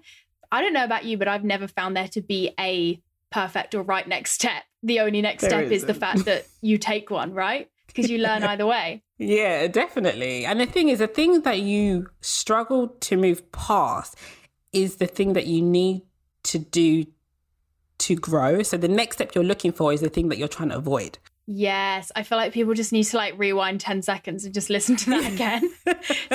I 0.51 0.61
don't 0.61 0.73
know 0.73 0.83
about 0.83 1.05
you, 1.05 1.17
but 1.17 1.27
I've 1.27 1.43
never 1.43 1.67
found 1.67 1.97
there 1.97 2.07
to 2.09 2.21
be 2.21 2.51
a 2.59 3.01
perfect 3.31 3.73
or 3.73 3.81
right 3.81 4.07
next 4.07 4.33
step. 4.33 4.63
The 4.83 4.99
only 4.99 5.21
next 5.21 5.41
There 5.41 5.49
step 5.49 5.71
is 5.71 5.81
the 5.81 5.89
isn't. 5.89 5.99
fact 5.99 6.25
that 6.25 6.45
you 6.61 6.77
take 6.77 7.09
one, 7.09 7.33
right? 7.33 7.69
Because 7.87 8.09
you 8.09 8.19
learn 8.19 8.43
either 8.51 8.65
way. 8.67 9.03
Yeah, 9.17 9.67
definitely. 9.67 10.45
And 10.45 10.59
the 10.59 10.65
thing 10.67 10.89
is, 10.89 10.99
the 10.99 11.07
thing 11.07 11.41
that 11.41 11.59
you 11.61 12.09
struggle 12.21 12.89
to 12.89 13.17
move 13.17 13.51
past 13.51 14.15
is 14.71 14.97
the 14.97 15.07
thing 15.07 15.33
that 15.33 15.47
you 15.47 15.61
need 15.61 16.03
to 16.45 16.59
do 16.59 17.05
to 17.97 18.15
grow. 18.15 18.63
So 18.63 18.77
the 18.77 18.87
next 18.87 19.17
step 19.17 19.35
you're 19.35 19.43
looking 19.43 19.71
for 19.71 19.93
is 19.93 20.01
the 20.01 20.09
thing 20.09 20.29
that 20.29 20.37
you're 20.37 20.47
trying 20.47 20.69
to 20.69 20.77
avoid. 20.77 21.17
Yes, 21.47 22.11
I 22.15 22.23
feel 22.23 22.39
like 22.39 22.53
people 22.53 22.73
just 22.73 22.91
need 22.91 23.03
to 23.03 23.17
like 23.17 23.35
rewind 23.37 23.79
10 23.79 24.01
seconds 24.01 24.45
and 24.45 24.53
just 24.53 24.71
listen 24.71 24.95
to 24.95 25.09
that 25.11 25.31
again. 25.33 25.69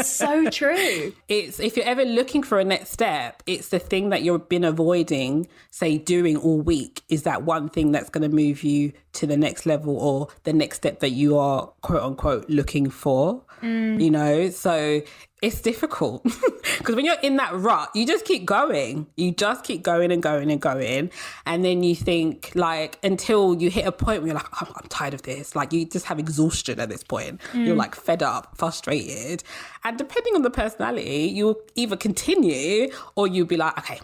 so 0.04 0.48
true. 0.50 1.12
It's 1.28 1.58
if 1.58 1.76
you're 1.76 1.86
ever 1.86 2.04
looking 2.04 2.44
for 2.44 2.60
a 2.60 2.64
next 2.64 2.92
step, 2.92 3.42
it's 3.46 3.68
the 3.68 3.80
thing 3.80 4.10
that 4.10 4.22
you've 4.22 4.48
been 4.48 4.62
avoiding, 4.62 5.48
say 5.70 5.98
doing 5.98 6.36
all 6.36 6.60
week, 6.60 7.02
is 7.08 7.24
that 7.24 7.42
one 7.42 7.68
thing 7.68 7.90
that's 7.90 8.08
going 8.08 8.28
to 8.28 8.34
move 8.34 8.62
you 8.62 8.92
to 9.14 9.26
the 9.26 9.36
next 9.36 9.66
level 9.66 9.96
or 9.98 10.28
the 10.44 10.52
next 10.52 10.76
step 10.76 11.00
that 11.00 11.10
you 11.10 11.36
are 11.36 11.66
quote 11.80 12.02
unquote 12.02 12.48
looking 12.48 12.88
for. 12.88 13.42
Mm. 13.62 14.00
You 14.00 14.10
know, 14.10 14.50
so 14.50 15.02
it's 15.42 15.60
difficult 15.60 16.22
because 16.78 16.94
when 16.94 17.04
you're 17.04 17.20
in 17.22 17.36
that 17.36 17.54
rut, 17.54 17.90
you 17.94 18.06
just 18.06 18.24
keep 18.24 18.44
going. 18.44 19.06
You 19.16 19.32
just 19.32 19.64
keep 19.64 19.82
going 19.82 20.12
and 20.12 20.22
going 20.22 20.50
and 20.50 20.60
going, 20.60 21.10
and 21.46 21.64
then 21.64 21.82
you 21.82 21.94
think 21.94 22.52
like 22.54 22.98
until 23.02 23.54
you 23.60 23.70
hit 23.70 23.86
a 23.86 23.92
point 23.92 24.22
where 24.22 24.28
you're 24.28 24.36
like, 24.36 24.62
oh, 24.62 24.72
I'm 24.76 24.88
tired 24.88 25.14
of 25.14 25.22
this. 25.22 25.56
Like 25.56 25.72
you 25.72 25.86
just 25.86 26.06
have 26.06 26.18
exhaustion 26.18 26.78
at 26.78 26.88
this 26.88 27.02
point. 27.02 27.40
You're 27.54 27.74
mm. 27.74 27.78
like 27.78 27.94
fed 27.94 28.22
up, 28.22 28.56
frustrated, 28.56 29.42
and 29.84 29.96
depending 29.96 30.34
on 30.34 30.42
the 30.42 30.50
personality, 30.50 31.30
you'll 31.32 31.60
either 31.74 31.96
continue 31.96 32.90
or 33.16 33.26
you'll 33.26 33.46
be 33.46 33.56
like, 33.56 33.78
okay, 33.78 34.00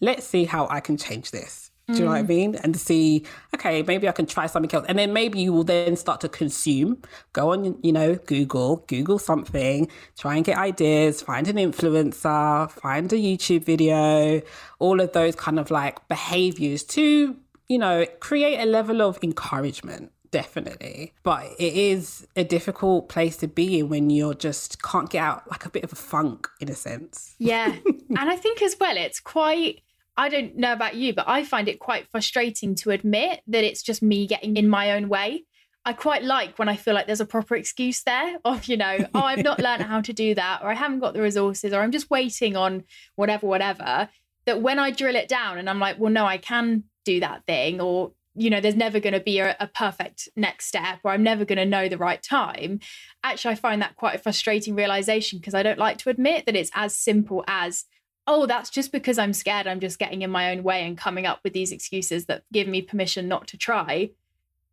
let's 0.00 0.26
see 0.26 0.44
how 0.44 0.68
I 0.68 0.80
can 0.80 0.96
change 0.96 1.30
this. 1.30 1.69
Do 1.92 1.98
you 1.98 2.04
know 2.04 2.10
what 2.10 2.18
I 2.18 2.22
mm. 2.22 2.28
mean? 2.28 2.54
And 2.56 2.74
to 2.74 2.80
see, 2.80 3.24
okay, 3.54 3.82
maybe 3.82 4.08
I 4.08 4.12
can 4.12 4.26
try 4.26 4.46
something 4.46 4.72
else. 4.72 4.86
And 4.88 4.98
then 4.98 5.12
maybe 5.12 5.40
you 5.40 5.52
will 5.52 5.64
then 5.64 5.96
start 5.96 6.20
to 6.22 6.28
consume, 6.28 7.02
go 7.32 7.52
on, 7.52 7.78
you 7.82 7.92
know, 7.92 8.14
Google, 8.14 8.84
Google 8.86 9.18
something, 9.18 9.88
try 10.18 10.36
and 10.36 10.44
get 10.44 10.58
ideas, 10.58 11.22
find 11.22 11.48
an 11.48 11.56
influencer, 11.56 12.70
find 12.70 13.12
a 13.12 13.16
YouTube 13.16 13.64
video, 13.64 14.42
all 14.78 15.00
of 15.00 15.12
those 15.12 15.34
kind 15.34 15.58
of 15.58 15.70
like 15.70 16.06
behaviors 16.08 16.82
to, 16.84 17.36
you 17.68 17.78
know, 17.78 18.06
create 18.20 18.58
a 18.58 18.66
level 18.66 19.02
of 19.02 19.18
encouragement. 19.22 20.12
Definitely. 20.30 21.12
But 21.22 21.46
it 21.58 21.74
is 21.74 22.26
a 22.36 22.44
difficult 22.44 23.08
place 23.08 23.36
to 23.38 23.48
be 23.48 23.80
in 23.80 23.88
when 23.88 24.10
you're 24.10 24.34
just 24.34 24.82
can't 24.82 25.10
get 25.10 25.22
out 25.22 25.50
like 25.50 25.66
a 25.66 25.70
bit 25.70 25.82
of 25.82 25.92
a 25.92 25.96
funk 25.96 26.48
in 26.60 26.68
a 26.68 26.74
sense. 26.74 27.34
Yeah. 27.38 27.74
and 27.84 28.18
I 28.18 28.36
think 28.36 28.62
as 28.62 28.76
well, 28.78 28.96
it's 28.96 29.20
quite, 29.20 29.82
I 30.16 30.28
don't 30.28 30.56
know 30.56 30.72
about 30.72 30.96
you, 30.96 31.14
but 31.14 31.28
I 31.28 31.44
find 31.44 31.68
it 31.68 31.78
quite 31.78 32.08
frustrating 32.10 32.74
to 32.76 32.90
admit 32.90 33.40
that 33.46 33.64
it's 33.64 33.82
just 33.82 34.02
me 34.02 34.26
getting 34.26 34.56
in 34.56 34.68
my 34.68 34.92
own 34.92 35.08
way. 35.08 35.44
I 35.84 35.94
quite 35.94 36.22
like 36.22 36.58
when 36.58 36.68
I 36.68 36.76
feel 36.76 36.92
like 36.92 37.06
there's 37.06 37.22
a 37.22 37.26
proper 37.26 37.56
excuse 37.56 38.02
there 38.02 38.36
of, 38.44 38.66
you 38.66 38.76
know, 38.76 38.98
oh, 39.14 39.22
I've 39.22 39.42
not 39.42 39.60
learned 39.60 39.82
how 39.82 40.02
to 40.02 40.12
do 40.12 40.34
that, 40.34 40.60
or 40.62 40.70
I 40.70 40.74
haven't 40.74 41.00
got 41.00 41.14
the 41.14 41.22
resources, 41.22 41.72
or 41.72 41.80
I'm 41.80 41.90
just 41.90 42.10
waiting 42.10 42.54
on 42.54 42.84
whatever, 43.16 43.46
whatever. 43.46 44.10
That 44.44 44.60
when 44.60 44.78
I 44.78 44.90
drill 44.90 45.16
it 45.16 45.28
down 45.28 45.56
and 45.56 45.70
I'm 45.70 45.78
like, 45.78 45.98
well, 45.98 46.12
no, 46.12 46.26
I 46.26 46.36
can 46.36 46.84
do 47.06 47.20
that 47.20 47.46
thing, 47.46 47.80
or, 47.80 48.12
you 48.34 48.50
know, 48.50 48.60
there's 48.60 48.76
never 48.76 49.00
going 49.00 49.14
to 49.14 49.20
be 49.20 49.38
a, 49.38 49.56
a 49.58 49.68
perfect 49.68 50.28
next 50.36 50.66
step, 50.66 50.98
or 51.02 51.12
I'm 51.12 51.22
never 51.22 51.46
going 51.46 51.58
to 51.58 51.64
know 51.64 51.88
the 51.88 51.96
right 51.96 52.22
time. 52.22 52.80
Actually, 53.24 53.52
I 53.52 53.54
find 53.56 53.80
that 53.80 53.96
quite 53.96 54.16
a 54.16 54.18
frustrating 54.18 54.74
realization 54.74 55.38
because 55.38 55.54
I 55.54 55.62
don't 55.62 55.78
like 55.78 55.96
to 55.98 56.10
admit 56.10 56.44
that 56.44 56.56
it's 56.56 56.70
as 56.74 56.94
simple 56.94 57.42
as, 57.46 57.86
oh, 58.26 58.46
that's 58.46 58.70
just 58.70 58.92
because 58.92 59.18
I'm 59.18 59.32
scared. 59.32 59.66
I'm 59.66 59.80
just 59.80 59.98
getting 59.98 60.22
in 60.22 60.30
my 60.30 60.50
own 60.50 60.62
way 60.62 60.86
and 60.86 60.96
coming 60.96 61.26
up 61.26 61.40
with 61.42 61.52
these 61.52 61.72
excuses 61.72 62.26
that 62.26 62.44
give 62.52 62.68
me 62.68 62.82
permission 62.82 63.28
not 63.28 63.46
to 63.48 63.56
try. 63.56 64.10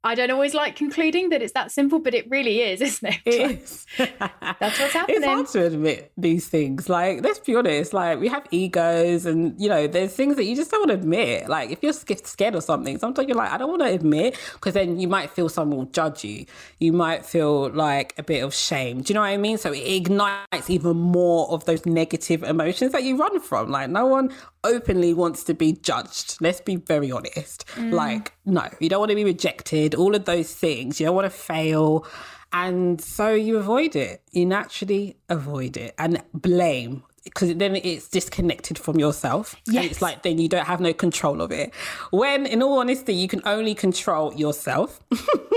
I 0.03 0.15
don't 0.15 0.31
always 0.31 0.53
like 0.53 0.75
concluding 0.75 1.29
that 1.29 1.41
it's 1.41 1.53
that 1.53 1.71
simple, 1.71 1.99
but 1.99 2.13
it 2.13 2.29
really 2.29 2.61
is, 2.61 2.81
isn't 2.87 3.09
it? 3.09 3.19
It 3.25 3.59
is. 3.59 3.85
That's 3.97 4.79
what's 4.79 4.93
happening. 4.93 5.17
It's 5.17 5.25
hard 5.25 5.47
to 5.47 5.65
admit 5.65 6.11
these 6.17 6.47
things. 6.47 6.87
Like, 6.87 7.23
let's 7.23 7.39
be 7.39 7.55
honest. 7.55 7.93
Like, 7.93 8.19
we 8.19 8.27
have 8.27 8.45
egos, 8.51 9.25
and 9.25 9.59
you 9.59 9.67
know, 9.67 9.87
there's 9.87 10.13
things 10.13 10.35
that 10.35 10.45
you 10.45 10.55
just 10.55 10.71
don't 10.71 10.81
want 10.81 10.91
to 10.91 10.95
admit. 10.95 11.49
Like, 11.49 11.71
if 11.71 11.81
you're 11.81 11.93
scared 11.93 12.55
of 12.55 12.63
something, 12.63 12.97
sometimes 12.99 13.27
you're 13.27 13.37
like, 13.37 13.51
I 13.51 13.57
don't 13.57 13.69
want 13.69 13.81
to 13.81 13.89
admit, 13.89 14.37
because 14.53 14.73
then 14.73 14.99
you 14.99 15.07
might 15.07 15.31
feel 15.31 15.49
someone 15.49 15.77
will 15.77 15.85
judge 15.85 16.23
you. 16.23 16.45
You 16.79 16.93
might 16.93 17.25
feel 17.25 17.69
like 17.71 18.13
a 18.17 18.23
bit 18.23 18.43
of 18.43 18.53
shame. 18.53 19.01
Do 19.01 19.11
you 19.11 19.15
know 19.15 19.21
what 19.21 19.27
I 19.27 19.37
mean? 19.37 19.57
So 19.57 19.73
it 19.73 19.79
ignites 19.79 20.69
even 20.69 20.97
more 20.97 21.49
of 21.49 21.65
those 21.65 21.85
negative 21.85 22.43
emotions 22.43 22.91
that 22.91 23.03
you 23.03 23.17
run 23.17 23.39
from. 23.39 23.71
Like, 23.71 23.89
no 23.89 24.05
one 24.05 24.31
openly 24.63 25.13
wants 25.13 25.43
to 25.45 25.53
be 25.53 25.73
judged. 25.73 26.37
Let's 26.39 26.61
be 26.61 26.75
very 26.75 27.11
honest. 27.11 27.65
Mm. 27.75 27.93
Like, 27.93 28.33
no, 28.47 28.67
you 28.79 28.87
don't 28.89 28.99
want 28.99 29.09
to 29.09 29.15
be 29.15 29.25
rejected, 29.25 29.93
all 29.93 30.15
of 30.15 30.25
those 30.25 30.53
things. 30.53 30.99
You 30.99 31.07
don't 31.07 31.15
want 31.15 31.25
to 31.25 31.37
fail. 31.37 32.07
And 32.53 32.99
so 33.01 33.33
you 33.33 33.57
avoid 33.57 33.95
it. 33.95 34.21
You 34.31 34.45
naturally 34.45 35.17
avoid 35.27 35.75
it 35.75 35.93
and 35.99 36.23
blame 36.33 37.03
because 37.25 37.53
then 37.55 37.75
it's 37.75 38.07
disconnected 38.07 38.79
from 38.79 38.97
yourself. 38.97 39.55
Yes. 39.65 39.75
And 39.75 39.91
it's 39.91 40.01
like 40.01 40.23
then 40.23 40.39
you 40.39 40.47
don't 40.47 40.65
have 40.65 40.79
no 40.79 40.93
control 40.93 41.41
of 41.41 41.51
it. 41.51 41.73
When, 42.11 42.45
in 42.45 42.63
all 42.63 42.79
honesty, 42.79 43.13
you 43.13 43.27
can 43.27 43.41
only 43.45 43.75
control 43.75 44.33
yourself, 44.33 45.01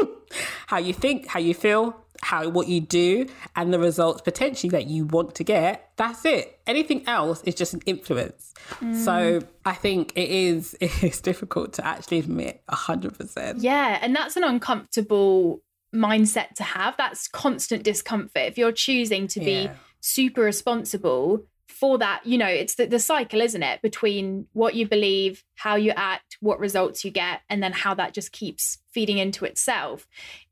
how 0.66 0.78
you 0.78 0.92
think, 0.92 1.28
how 1.28 1.38
you 1.38 1.54
feel, 1.54 1.96
how 2.22 2.48
what 2.48 2.68
you 2.68 2.80
do, 2.80 3.26
and 3.56 3.72
the 3.72 3.78
results 3.78 4.20
potentially 4.20 4.70
that 4.70 4.86
you 4.86 5.06
want 5.06 5.34
to 5.36 5.44
get. 5.44 5.90
That's 5.96 6.24
it. 6.24 6.60
Anything 6.66 7.06
else 7.06 7.42
is 7.44 7.54
just 7.54 7.74
an 7.74 7.82
influence. 7.86 8.54
Mm. 8.80 8.96
So 8.96 9.40
I 9.64 9.74
think 9.74 10.12
it 10.16 10.28
is 10.28 10.76
it 10.80 11.02
is 11.02 11.20
difficult 11.20 11.72
to 11.74 11.86
actually 11.86 12.18
admit 12.18 12.62
hundred 12.68 13.18
percent. 13.18 13.60
Yeah, 13.60 13.98
and 14.00 14.14
that's 14.14 14.36
an 14.36 14.44
uncomfortable 14.44 15.62
mindset 15.94 16.54
to 16.56 16.62
have. 16.62 16.94
That's 16.96 17.28
constant 17.28 17.82
discomfort. 17.82 18.42
If 18.42 18.58
you're 18.58 18.72
choosing 18.72 19.26
to 19.28 19.40
be 19.40 19.64
yeah. 19.64 19.74
super 20.00 20.42
responsible 20.42 21.44
for 21.68 21.98
that, 21.98 22.20
you 22.24 22.36
know, 22.36 22.46
it's 22.46 22.74
the, 22.74 22.86
the 22.86 22.98
cycle, 22.98 23.40
isn't 23.40 23.62
it? 23.62 23.80
Between 23.82 24.46
what 24.52 24.74
you 24.74 24.86
believe, 24.86 25.44
how 25.54 25.76
you 25.76 25.92
act, 25.92 26.36
what 26.40 26.60
results 26.60 27.04
you 27.04 27.10
get, 27.10 27.40
and 27.48 27.62
then 27.62 27.72
how 27.72 27.94
that 27.94 28.12
just 28.12 28.32
keeps 28.32 28.78
feeding 28.92 29.18
into 29.18 29.44
itself. 29.44 30.06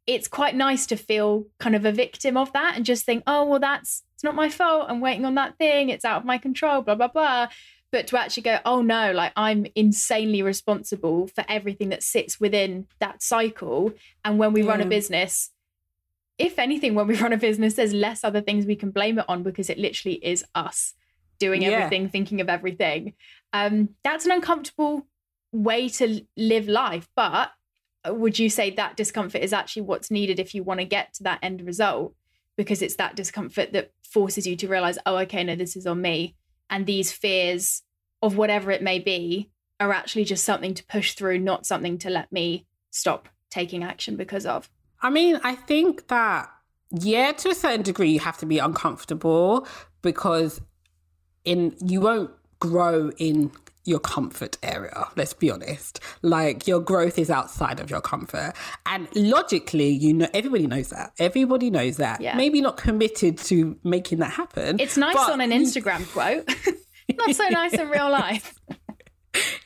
It's 0.08 0.26
quite 0.26 0.56
nice 0.56 0.86
to 0.86 0.96
feel 0.96 1.46
kind 1.60 1.76
of 1.76 1.84
a 1.84 1.92
victim 1.92 2.36
of 2.36 2.52
that 2.54 2.74
and 2.76 2.84
just 2.84 3.04
think, 3.04 3.22
oh, 3.26 3.44
well, 3.44 3.60
that's 3.60 4.02
it's 4.14 4.24
not 4.24 4.34
my 4.34 4.48
fault. 4.48 4.86
I'm 4.88 5.00
waiting 5.00 5.24
on 5.24 5.36
that 5.36 5.58
thing. 5.58 5.90
It's 5.90 6.04
out 6.04 6.16
of 6.16 6.24
my 6.24 6.38
control, 6.38 6.82
blah, 6.82 6.96
blah, 6.96 7.06
blah. 7.06 7.48
But 7.92 8.08
to 8.08 8.18
actually 8.18 8.42
go, 8.42 8.58
oh 8.64 8.82
no, 8.82 9.12
like 9.12 9.32
I'm 9.36 9.66
insanely 9.76 10.42
responsible 10.42 11.28
for 11.28 11.44
everything 11.48 11.90
that 11.90 12.02
sits 12.02 12.40
within 12.40 12.88
that 12.98 13.22
cycle. 13.22 13.92
And 14.24 14.38
when 14.38 14.52
we 14.52 14.62
yeah. 14.62 14.70
run 14.70 14.80
a 14.80 14.86
business, 14.86 15.50
if 16.38 16.58
anything, 16.58 16.94
when 16.94 17.06
we 17.06 17.16
run 17.20 17.32
a 17.32 17.36
business, 17.36 17.74
there's 17.74 17.92
less 17.92 18.24
other 18.24 18.40
things 18.40 18.66
we 18.66 18.76
can 18.76 18.90
blame 18.90 19.18
it 19.18 19.24
on 19.28 19.42
because 19.42 19.70
it 19.70 19.78
literally 19.78 20.16
is 20.16 20.44
us 20.54 20.94
doing 21.38 21.62
yeah. 21.62 21.70
everything, 21.70 22.08
thinking 22.08 22.40
of 22.40 22.48
everything. 22.48 23.12
Um, 23.52 23.90
that's 24.02 24.24
an 24.24 24.32
uncomfortable 24.32 25.06
way 25.52 25.88
to 25.90 26.22
live 26.36 26.66
life. 26.66 27.08
But 27.14 27.52
Uh, 28.06 28.14
would 28.14 28.38
you 28.38 28.48
say 28.48 28.70
that 28.70 28.96
discomfort 28.96 29.42
is 29.42 29.52
actually 29.52 29.82
what's 29.82 30.10
needed 30.10 30.38
if 30.38 30.54
you 30.54 30.62
want 30.62 30.80
to 30.80 30.86
get 30.86 31.14
to 31.14 31.22
that 31.24 31.40
end 31.42 31.62
result? 31.62 32.14
Because 32.56 32.82
it's 32.82 32.96
that 32.96 33.16
discomfort 33.16 33.72
that 33.72 33.92
forces 34.02 34.46
you 34.46 34.56
to 34.56 34.68
realize, 34.68 34.98
oh, 35.06 35.16
okay, 35.18 35.44
no, 35.44 35.54
this 35.54 35.76
is 35.76 35.86
on 35.86 36.00
me. 36.00 36.36
And 36.70 36.86
these 36.86 37.12
fears 37.12 37.82
of 38.22 38.36
whatever 38.36 38.70
it 38.70 38.82
may 38.82 38.98
be 38.98 39.50
are 39.80 39.92
actually 39.92 40.24
just 40.24 40.44
something 40.44 40.74
to 40.74 40.84
push 40.86 41.14
through, 41.14 41.38
not 41.38 41.66
something 41.66 41.98
to 41.98 42.10
let 42.10 42.32
me 42.32 42.66
stop 42.90 43.28
taking 43.50 43.84
action 43.84 44.16
because 44.16 44.44
of. 44.44 44.68
I 45.00 45.10
mean, 45.10 45.40
I 45.44 45.54
think 45.54 46.08
that, 46.08 46.50
yeah, 46.90 47.32
to 47.32 47.50
a 47.50 47.54
certain 47.54 47.82
degree, 47.82 48.10
you 48.10 48.20
have 48.20 48.38
to 48.38 48.46
be 48.46 48.58
uncomfortable 48.58 49.66
because 50.02 50.60
in 51.44 51.76
you 51.84 52.00
won't 52.00 52.30
grow 52.58 53.10
in 53.18 53.52
your 53.88 53.98
comfort 53.98 54.58
area. 54.62 55.08
Let's 55.16 55.32
be 55.32 55.50
honest. 55.50 56.00
Like 56.22 56.66
your 56.66 56.80
growth 56.80 57.18
is 57.18 57.30
outside 57.30 57.80
of 57.80 57.90
your 57.90 58.00
comfort. 58.00 58.52
And 58.86 59.08
logically, 59.16 59.88
you 59.88 60.12
know, 60.12 60.28
everybody 60.34 60.66
knows 60.66 60.90
that. 60.90 61.12
Everybody 61.18 61.70
knows 61.70 61.96
that. 61.96 62.20
Yeah. 62.20 62.36
Maybe 62.36 62.60
not 62.60 62.76
committed 62.76 63.38
to 63.38 63.78
making 63.82 64.18
that 64.18 64.32
happen. 64.32 64.78
It's 64.78 64.96
nice 64.96 65.16
on 65.16 65.40
an 65.40 65.50
Instagram 65.50 66.10
quote. 66.12 66.48
not 67.16 67.34
so 67.34 67.48
nice 67.48 67.74
in 67.74 67.88
real 67.88 68.10
life. 68.10 68.54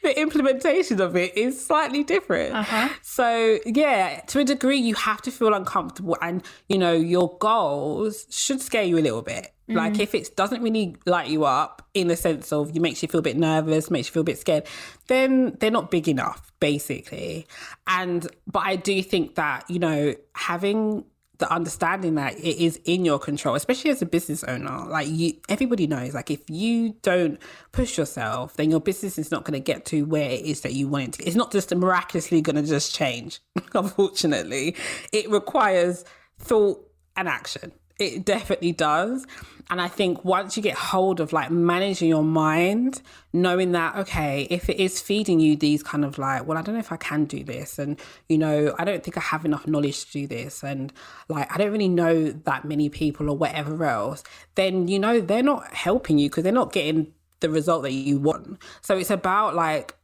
the 0.02 0.20
implementation 0.20 1.00
of 1.00 1.16
it 1.16 1.36
is 1.36 1.64
slightly 1.64 2.02
different. 2.02 2.54
Uh-huh. 2.54 2.88
So, 3.02 3.58
yeah, 3.64 4.20
to 4.28 4.40
a 4.40 4.44
degree, 4.44 4.78
you 4.78 4.94
have 4.94 5.22
to 5.22 5.30
feel 5.30 5.54
uncomfortable, 5.54 6.16
and 6.20 6.42
you 6.68 6.78
know, 6.78 6.92
your 6.92 7.36
goals 7.38 8.26
should 8.30 8.60
scare 8.60 8.82
you 8.82 8.98
a 8.98 9.00
little 9.00 9.22
bit. 9.22 9.52
Mm. 9.68 9.76
Like, 9.76 10.00
if 10.00 10.14
it 10.14 10.34
doesn't 10.36 10.62
really 10.62 10.96
light 11.06 11.28
you 11.28 11.44
up 11.44 11.86
in 11.94 12.08
the 12.08 12.16
sense 12.16 12.52
of 12.52 12.74
you 12.74 12.80
makes 12.80 13.02
you 13.02 13.08
feel 13.08 13.20
a 13.20 13.22
bit 13.22 13.36
nervous, 13.36 13.90
makes 13.90 14.08
you 14.08 14.12
feel 14.12 14.22
a 14.22 14.24
bit 14.24 14.38
scared, 14.38 14.66
then 15.06 15.56
they're 15.60 15.70
not 15.70 15.90
big 15.90 16.08
enough, 16.08 16.52
basically. 16.58 17.46
And, 17.86 18.26
but 18.50 18.64
I 18.66 18.76
do 18.76 19.02
think 19.02 19.36
that, 19.36 19.68
you 19.70 19.78
know, 19.78 20.14
having 20.34 21.04
the 21.38 21.52
understanding 21.52 22.14
that 22.16 22.38
it 22.38 22.62
is 22.62 22.78
in 22.84 23.04
your 23.04 23.18
control, 23.18 23.54
especially 23.54 23.90
as 23.90 24.00
a 24.02 24.06
business 24.06 24.44
owner. 24.44 24.84
Like 24.86 25.08
you, 25.08 25.34
everybody 25.48 25.86
knows, 25.86 26.14
like 26.14 26.30
if 26.30 26.48
you 26.48 26.94
don't 27.02 27.40
push 27.72 27.98
yourself, 27.98 28.54
then 28.54 28.70
your 28.70 28.80
business 28.80 29.18
is 29.18 29.30
not 29.30 29.44
going 29.44 29.54
to 29.54 29.60
get 29.60 29.84
to 29.86 30.04
where 30.04 30.30
it 30.30 30.44
is 30.44 30.60
that 30.60 30.74
you 30.74 30.88
want 30.88 31.04
it 31.04 31.12
to. 31.14 31.24
It's 31.26 31.36
not 31.36 31.50
just 31.50 31.74
miraculously 31.74 32.40
going 32.42 32.56
to 32.56 32.62
just 32.62 32.94
change. 32.94 33.40
Unfortunately, 33.74 34.76
it 35.12 35.28
requires 35.30 36.04
thought 36.38 36.88
and 37.16 37.28
action. 37.28 37.72
It 38.02 38.24
definitely 38.24 38.72
does. 38.72 39.26
And 39.70 39.80
I 39.80 39.88
think 39.88 40.24
once 40.24 40.56
you 40.56 40.62
get 40.62 40.74
hold 40.74 41.18
of 41.18 41.32
like 41.32 41.50
managing 41.50 42.08
your 42.08 42.24
mind, 42.24 43.00
knowing 43.32 43.72
that, 43.72 43.96
okay, 43.96 44.46
if 44.50 44.68
it 44.68 44.78
is 44.78 45.00
feeding 45.00 45.40
you 45.40 45.56
these 45.56 45.82
kind 45.82 46.04
of 46.04 46.18
like, 46.18 46.46
well, 46.46 46.58
I 46.58 46.62
don't 46.62 46.74
know 46.74 46.80
if 46.80 46.92
I 46.92 46.96
can 46.96 47.24
do 47.24 47.42
this. 47.42 47.78
And, 47.78 47.98
you 48.28 48.36
know, 48.36 48.74
I 48.78 48.84
don't 48.84 49.02
think 49.02 49.16
I 49.16 49.20
have 49.20 49.44
enough 49.46 49.66
knowledge 49.66 50.04
to 50.06 50.12
do 50.12 50.26
this. 50.26 50.62
And 50.62 50.92
like, 51.28 51.50
I 51.52 51.56
don't 51.56 51.72
really 51.72 51.88
know 51.88 52.32
that 52.32 52.64
many 52.64 52.90
people 52.90 53.30
or 53.30 53.36
whatever 53.36 53.84
else, 53.84 54.24
then, 54.56 54.88
you 54.88 54.98
know, 54.98 55.20
they're 55.20 55.42
not 55.42 55.72
helping 55.72 56.18
you 56.18 56.28
because 56.28 56.44
they're 56.44 56.52
not 56.52 56.72
getting 56.72 57.12
the 57.40 57.48
result 57.48 57.82
that 57.84 57.92
you 57.92 58.18
want. 58.18 58.58
So 58.82 58.98
it's 58.98 59.10
about 59.10 59.54
like 59.54 59.96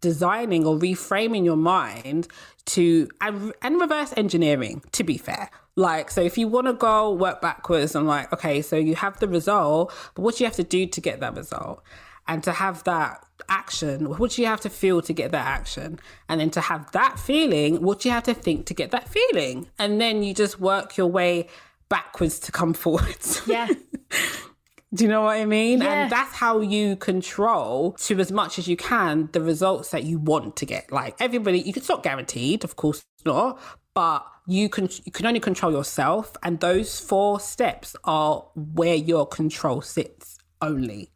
redesigning 0.00 0.64
or 0.64 0.78
reframing 0.78 1.44
your 1.44 1.56
mind 1.56 2.28
to 2.66 3.08
and, 3.20 3.52
and 3.62 3.80
reverse 3.80 4.12
engineering 4.16 4.82
to 4.92 5.04
be 5.04 5.16
fair 5.18 5.50
like, 5.78 6.10
so 6.10 6.20
if 6.20 6.36
you 6.36 6.48
want 6.48 6.66
to 6.66 6.72
go 6.72 7.12
work 7.12 7.40
backwards 7.40 7.94
i'm 7.94 8.06
like, 8.06 8.32
okay, 8.32 8.62
so 8.62 8.74
you 8.74 8.96
have 8.96 9.18
the 9.20 9.28
result, 9.28 9.92
but 10.14 10.22
what 10.22 10.36
do 10.36 10.42
you 10.42 10.48
have 10.48 10.56
to 10.56 10.64
do 10.64 10.86
to 10.86 11.00
get 11.00 11.20
that 11.20 11.36
result? 11.36 11.82
And 12.26 12.42
to 12.42 12.52
have 12.52 12.82
that 12.84 13.24
action, 13.48 14.18
what 14.18 14.32
do 14.32 14.42
you 14.42 14.48
have 14.48 14.60
to 14.62 14.70
feel 14.70 15.00
to 15.02 15.12
get 15.12 15.30
that 15.30 15.46
action? 15.46 16.00
And 16.28 16.40
then 16.40 16.50
to 16.50 16.60
have 16.60 16.90
that 16.92 17.18
feeling, 17.18 17.80
what 17.80 18.00
do 18.00 18.08
you 18.08 18.12
have 18.12 18.24
to 18.24 18.34
think 18.34 18.66
to 18.66 18.74
get 18.74 18.90
that 18.90 19.08
feeling? 19.08 19.68
And 19.78 20.00
then 20.00 20.22
you 20.22 20.34
just 20.34 20.60
work 20.60 20.96
your 20.96 21.06
way 21.06 21.48
backwards 21.88 22.38
to 22.40 22.52
come 22.52 22.74
forwards. 22.74 23.40
Yeah. 23.46 23.68
Do 24.94 25.04
you 25.04 25.10
know 25.10 25.22
what 25.22 25.36
I 25.36 25.44
mean? 25.44 25.82
And 25.82 26.10
that's 26.10 26.32
how 26.32 26.60
you 26.60 26.96
control 26.96 27.92
to 27.92 28.18
as 28.20 28.32
much 28.32 28.58
as 28.58 28.66
you 28.68 28.76
can 28.76 29.28
the 29.32 29.42
results 29.42 29.90
that 29.90 30.04
you 30.04 30.18
want 30.18 30.56
to 30.56 30.66
get. 30.66 30.90
Like 30.90 31.14
everybody, 31.20 31.60
you 31.60 31.72
it's 31.76 31.88
not 31.88 32.02
guaranteed, 32.02 32.64
of 32.64 32.76
course 32.76 33.04
not, 33.26 33.60
but 33.94 34.26
you 34.48 34.68
can 34.68 34.88
you 35.04 35.12
can 35.12 35.26
only 35.26 35.40
control 35.40 35.70
yourself 35.70 36.34
and 36.42 36.58
those 36.60 36.98
four 36.98 37.38
steps 37.38 37.94
are 38.04 38.46
where 38.54 38.94
your 38.94 39.26
control 39.26 39.82
sits 39.82 40.38
only 40.62 41.10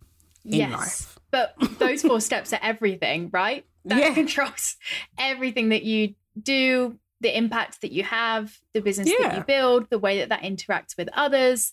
in 0.45 0.61
yes, 0.61 0.73
life 0.73 1.19
but 1.31 1.55
those 1.79 2.03
four 2.03 2.21
steps 2.21 2.53
are 2.53 2.61
everything 2.63 3.31
right 3.33 3.65
that 3.85 3.99
yeah. 3.99 4.13
controls 4.15 4.77
everything 5.19 5.71
that 5.71 5.83
you 5.83 6.15
do 6.41 6.99
the 7.21 7.37
impact 7.37 7.81
that 7.81 7.93
you 7.93 8.03
have 8.03 8.59
the 8.75 8.81
business 8.81 9.09
yeah. 9.09 9.29
that 9.29 9.37
you 9.39 9.45
build 9.45 9.89
the 9.91 9.99
way 9.99 10.19
that 10.19 10.29
that 10.29 10.43
interacts 10.43 10.97
with 10.97 11.09
others 11.15 11.73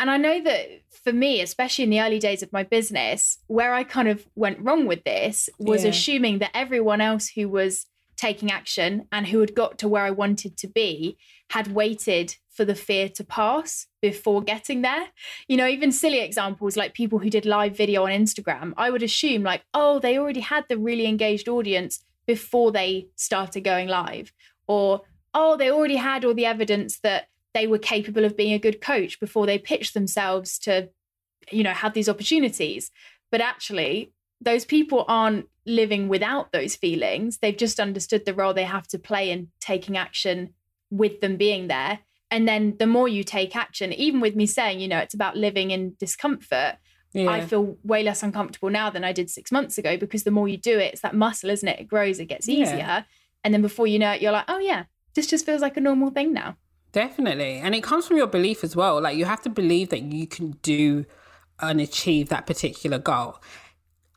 and 0.00 0.10
I 0.10 0.16
know 0.16 0.42
that 0.42 0.66
for 1.04 1.12
me, 1.12 1.42
especially 1.42 1.84
in 1.84 1.90
the 1.90 2.00
early 2.00 2.18
days 2.18 2.42
of 2.42 2.52
my 2.52 2.62
business, 2.62 3.38
where 3.48 3.74
I 3.74 3.84
kind 3.84 4.08
of 4.08 4.26
went 4.34 4.58
wrong 4.60 4.86
with 4.86 5.04
this 5.04 5.50
was 5.58 5.84
yeah. 5.84 5.90
assuming 5.90 6.38
that 6.38 6.50
everyone 6.54 7.02
else 7.02 7.28
who 7.28 7.50
was 7.50 7.86
taking 8.16 8.50
action 8.50 9.06
and 9.12 9.26
who 9.26 9.40
had 9.40 9.54
got 9.54 9.78
to 9.78 9.88
where 9.88 10.04
I 10.04 10.10
wanted 10.10 10.56
to 10.56 10.66
be 10.66 11.18
had 11.50 11.74
waited 11.74 12.36
for 12.48 12.64
the 12.64 12.74
fear 12.74 13.10
to 13.10 13.24
pass 13.24 13.86
before 14.00 14.42
getting 14.42 14.80
there. 14.80 15.08
You 15.48 15.58
know, 15.58 15.66
even 15.66 15.92
silly 15.92 16.20
examples 16.20 16.78
like 16.78 16.94
people 16.94 17.18
who 17.18 17.28
did 17.28 17.44
live 17.44 17.76
video 17.76 18.04
on 18.04 18.10
Instagram, 18.10 18.72
I 18.78 18.90
would 18.90 19.02
assume, 19.02 19.42
like, 19.42 19.64
oh, 19.74 19.98
they 19.98 20.18
already 20.18 20.40
had 20.40 20.64
the 20.68 20.78
really 20.78 21.06
engaged 21.06 21.48
audience 21.48 22.04
before 22.26 22.72
they 22.72 23.08
started 23.16 23.64
going 23.64 23.88
live. 23.88 24.32
Or, 24.66 25.02
oh, 25.34 25.56
they 25.56 25.70
already 25.70 25.96
had 25.96 26.24
all 26.24 26.34
the 26.34 26.46
evidence 26.46 27.00
that 27.00 27.28
they 27.54 27.66
were 27.66 27.78
capable 27.78 28.24
of 28.24 28.36
being 28.36 28.52
a 28.52 28.58
good 28.58 28.80
coach 28.80 29.18
before 29.20 29.46
they 29.46 29.58
pitched 29.58 29.94
themselves 29.94 30.58
to, 30.60 30.88
you 31.50 31.62
know, 31.62 31.72
have 31.72 31.94
these 31.94 32.08
opportunities. 32.08 32.90
But 33.30 33.40
actually, 33.40 34.12
those 34.40 34.64
people 34.64 35.04
aren't 35.08 35.46
living 35.66 36.08
without 36.08 36.52
those 36.52 36.76
feelings. 36.76 37.38
They've 37.38 37.56
just 37.56 37.80
understood 37.80 38.24
the 38.24 38.34
role 38.34 38.54
they 38.54 38.64
have 38.64 38.86
to 38.88 38.98
play 38.98 39.30
in 39.30 39.48
taking 39.60 39.96
action 39.96 40.54
with 40.90 41.20
them 41.20 41.36
being 41.36 41.68
there. 41.68 42.00
And 42.30 42.46
then 42.46 42.76
the 42.78 42.86
more 42.86 43.08
you 43.08 43.24
take 43.24 43.56
action, 43.56 43.92
even 43.92 44.20
with 44.20 44.36
me 44.36 44.46
saying, 44.46 44.80
you 44.80 44.88
know, 44.88 44.98
it's 44.98 45.14
about 45.14 45.36
living 45.36 45.72
in 45.72 45.94
discomfort, 45.98 46.76
yeah. 47.12 47.28
I 47.28 47.40
feel 47.40 47.76
way 47.82 48.04
less 48.04 48.22
uncomfortable 48.22 48.70
now 48.70 48.88
than 48.88 49.02
I 49.02 49.12
did 49.12 49.30
six 49.30 49.50
months 49.50 49.78
ago 49.78 49.96
because 49.96 50.22
the 50.22 50.30
more 50.30 50.46
you 50.46 50.56
do 50.56 50.78
it, 50.78 50.92
it's 50.92 51.02
that 51.02 51.14
muscle, 51.14 51.50
isn't 51.50 51.68
it? 51.68 51.80
It 51.80 51.88
grows, 51.88 52.20
it 52.20 52.26
gets 52.26 52.48
easier. 52.48 52.76
Yeah. 52.76 53.02
And 53.42 53.52
then 53.52 53.62
before 53.62 53.88
you 53.88 53.98
know 53.98 54.12
it, 54.12 54.22
you're 54.22 54.32
like, 54.32 54.44
oh, 54.46 54.58
yeah, 54.58 54.84
this 55.14 55.26
just 55.26 55.44
feels 55.44 55.60
like 55.60 55.76
a 55.76 55.80
normal 55.80 56.10
thing 56.10 56.32
now. 56.32 56.56
Definitely. 56.92 57.58
And 57.58 57.74
it 57.74 57.82
comes 57.82 58.06
from 58.06 58.16
your 58.16 58.26
belief 58.26 58.64
as 58.64 58.74
well. 58.76 59.00
Like 59.00 59.16
you 59.16 59.24
have 59.24 59.42
to 59.42 59.50
believe 59.50 59.90
that 59.90 60.02
you 60.02 60.26
can 60.26 60.52
do 60.62 61.06
and 61.60 61.80
achieve 61.80 62.30
that 62.30 62.46
particular 62.46 62.98
goal 62.98 63.36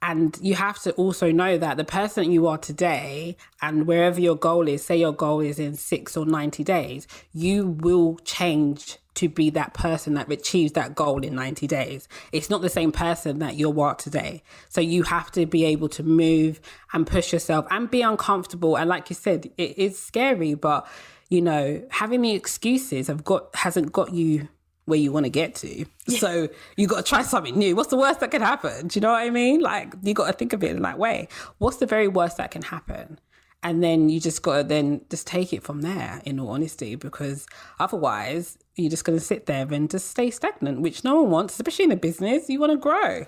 And 0.03 0.37
you 0.41 0.55
have 0.55 0.81
to 0.83 0.91
also 0.93 1.31
know 1.31 1.57
that 1.57 1.77
the 1.77 1.85
person 1.85 2.31
you 2.31 2.47
are 2.47 2.57
today 2.57 3.37
and 3.61 3.87
wherever 3.87 4.19
your 4.19 4.35
goal 4.35 4.67
is, 4.67 4.83
say 4.83 4.97
your 4.97 5.13
goal 5.13 5.39
is 5.39 5.59
in 5.59 5.75
six 5.75 6.17
or 6.17 6.25
90 6.25 6.63
days, 6.65 7.07
you 7.33 7.69
will 7.81 8.17
change 8.25 8.97
to 9.15 9.29
be 9.29 9.49
that 9.51 9.73
person 9.73 10.15
that 10.15 10.31
achieves 10.31 10.73
that 10.73 10.95
goal 10.95 11.23
in 11.23 11.35
90 11.35 11.67
days. 11.67 12.09
It's 12.33 12.49
not 12.49 12.61
the 12.61 12.69
same 12.69 12.91
person 12.91 13.39
that 13.39 13.55
you 13.55 13.79
are 13.81 13.95
today. 13.95 14.43
So 14.69 14.81
you 14.81 15.03
have 15.03 15.31
to 15.33 15.45
be 15.45 15.65
able 15.65 15.89
to 15.89 16.03
move 16.03 16.59
and 16.93 17.07
push 17.07 17.31
yourself 17.31 17.65
and 17.71 17.89
be 17.89 18.01
uncomfortable. 18.01 18.77
And 18.77 18.89
like 18.89 19.09
you 19.09 19.15
said, 19.15 19.51
it 19.57 19.77
is 19.77 19.97
scary, 19.99 20.55
but 20.55 20.87
you 21.33 21.41
know, 21.41 21.83
having 21.89 22.21
the 22.21 22.33
excuses 22.33 23.07
have 23.07 23.23
got 23.23 23.55
hasn't 23.55 23.91
got 23.91 24.13
you 24.13 24.47
where 24.85 24.99
you 24.99 25.11
want 25.11 25.25
to 25.25 25.31
get 25.31 25.55
to. 25.55 25.85
Yeah. 26.05 26.19
So 26.19 26.47
you 26.77 26.85
got 26.85 26.97
to 26.97 27.09
try 27.09 27.23
something 27.23 27.57
new. 27.57 27.75
What's 27.75 27.89
the 27.89 27.97
worst 27.97 28.19
that 28.19 28.29
can 28.29 28.43
happen? 28.43 28.87
Do 28.87 28.99
you 28.99 29.01
know 29.01 29.13
what 29.13 29.23
I 29.23 29.31
mean? 29.31 29.59
Like 29.59 29.95
you 30.03 30.13
got 30.13 30.27
to 30.27 30.33
think 30.33 30.53
of 30.53 30.63
it 30.63 30.75
in 30.75 30.83
that 30.83 30.99
way. 30.99 31.27
What's 31.57 31.77
the 31.77 31.87
very 31.87 32.07
worst 32.07 32.37
that 32.37 32.51
can 32.51 32.61
happen? 32.61 33.19
And 33.63 33.81
then 33.81 34.09
you 34.09 34.19
just 34.19 34.43
got 34.43 34.57
to 34.57 34.63
then 34.63 35.01
just 35.09 35.25
take 35.25 35.53
it 35.53 35.63
from 35.63 35.81
there, 35.81 36.21
in 36.25 36.39
all 36.39 36.49
honesty, 36.49 36.95
because 36.95 37.47
otherwise 37.79 38.57
you're 38.75 38.89
just 38.89 39.05
going 39.05 39.17
to 39.17 39.23
sit 39.23 39.45
there 39.47 39.65
and 39.71 39.89
just 39.89 40.09
stay 40.09 40.29
stagnant, 40.29 40.81
which 40.81 41.03
no 41.03 41.21
one 41.21 41.31
wants, 41.31 41.55
especially 41.55 41.85
in 41.85 41.91
a 41.91 41.95
business. 41.95 42.49
You 42.49 42.59
want 42.59 42.73
to 42.73 42.77
grow. 42.77 43.25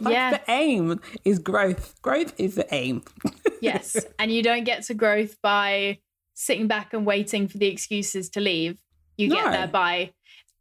yeah. 0.10 0.30
The 0.30 0.40
aim 0.48 1.00
is 1.24 1.38
growth. 1.38 2.00
Growth 2.00 2.32
is 2.38 2.54
the 2.54 2.72
aim. 2.74 3.02
yes. 3.60 3.96
And 4.18 4.32
you 4.32 4.42
don't 4.42 4.64
get 4.64 4.84
to 4.84 4.94
growth 4.94 5.40
by 5.42 5.98
sitting 6.34 6.66
back 6.66 6.92
and 6.92 7.06
waiting 7.06 7.48
for 7.48 7.58
the 7.58 7.66
excuses 7.66 8.28
to 8.30 8.40
leave. 8.40 8.78
You 9.16 9.28
no. 9.28 9.36
get 9.36 9.52
there 9.52 9.68
by 9.68 10.12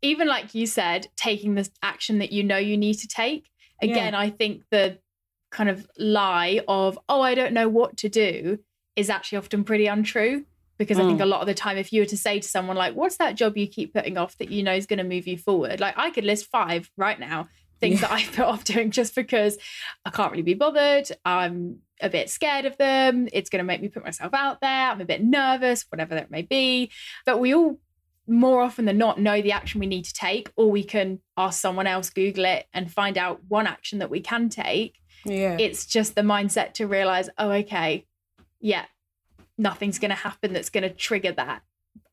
even 0.02 0.28
like 0.28 0.54
you 0.54 0.68
said, 0.68 1.08
taking 1.16 1.56
the 1.56 1.68
action 1.82 2.20
that 2.20 2.32
you 2.32 2.44
know 2.44 2.58
you 2.58 2.78
need 2.78 2.96
to 2.96 3.08
take. 3.08 3.50
Again, 3.82 4.14
yeah. 4.14 4.20
I 4.20 4.30
think 4.30 4.64
the 4.70 5.00
kind 5.50 5.70
of 5.70 5.88
lie 5.98 6.60
of, 6.68 7.00
oh, 7.08 7.22
I 7.22 7.36
don't 7.36 7.54
know 7.54 7.70
what 7.70 7.98
to 7.98 8.10
do 8.10 8.60
is 8.96 9.10
actually 9.10 9.40
often 9.40 9.64
pretty 9.64 9.88
untrue. 9.88 10.46
Because 10.78 10.98
mm. 10.98 11.04
I 11.04 11.08
think 11.08 11.20
mm. 11.20 11.24
a 11.24 11.28
lot 11.28 11.42
of 11.42 11.48
the 11.48 11.54
time, 11.54 11.78
if 11.78 11.94
you 11.94 12.02
were 12.02 12.08
to 12.08 12.18
say 12.18 12.40
to 12.40 12.48
someone, 12.48 12.76
like, 12.76 12.96
what's 12.96 13.18
that 13.18 13.36
job 13.36 13.56
you 13.56 13.68
keep 13.68 13.94
putting 13.94 14.18
off 14.18 14.38
that 14.40 14.52
you 14.52 14.64
know 14.64 14.74
is 14.74 14.88
going 14.88 14.98
to 14.98 15.04
move 15.04 15.28
you 15.28 15.38
forward? 15.38 15.80
Like, 15.80 15.98
I 15.98 16.10
could 16.10 16.26
list 16.26 16.48
five 16.48 16.90
right 16.98 17.20
now 17.20 17.48
things 17.80 18.02
yeah. 18.02 18.08
that 18.08 18.12
I 18.12 18.24
put 18.36 18.46
off 18.46 18.64
doing 18.64 18.92
just 18.92 19.14
because 19.14 19.58
I 20.06 20.10
can't 20.10 20.32
really 20.32 20.44
be 20.44 20.54
bothered. 20.56 21.10
I'm 21.24 21.80
a 22.02 22.10
bit 22.10 22.30
scared 22.30 22.66
of 22.66 22.78
them. 22.78 23.28
It's 23.32 23.50
going 23.50 23.60
to 23.60 23.64
make 23.64 23.82
me 23.82 23.88
put 23.88 24.04
myself 24.04 24.34
out 24.34 24.62
there. 24.62 24.90
I'm 24.90 25.02
a 25.02 25.06
bit 25.06 25.24
nervous, 25.24 25.86
whatever 25.90 26.16
that 26.16 26.32
may 26.32 26.42
be. 26.42 26.92
But 27.26 27.40
we 27.40 27.54
all 27.54 27.80
more 28.28 28.62
often 28.62 28.86
than 28.86 28.98
not 28.98 29.20
know 29.20 29.42
the 29.42 29.52
action 29.52 29.80
we 29.80 29.86
need 29.86 30.06
to 30.06 30.14
take, 30.14 30.52
or 30.56 30.72
we 30.72 30.84
can 30.84 31.20
ask 31.36 31.60
someone 31.60 31.88
else, 31.88 32.10
Google 32.10 32.46
it, 32.46 32.68
and 32.74 32.92
find 32.92 33.18
out 33.18 33.42
one 33.48 33.68
action 33.68 34.00
that 34.00 34.10
we 34.10 34.22
can 34.22 34.50
take. 34.50 34.96
Yeah. 35.26 35.58
It's 35.60 35.86
just 35.86 36.16
the 36.16 36.22
mindset 36.22 36.74
to 36.74 36.88
realize, 36.88 37.30
oh, 37.38 37.52
okay, 37.52 38.06
yeah, 38.60 38.86
nothing's 39.58 40.00
going 40.00 40.10
to 40.10 40.16
happen 40.16 40.54
that's 40.54 40.70
going 40.70 40.84
to 40.84 40.90
trigger 40.90 41.32
that 41.34 41.64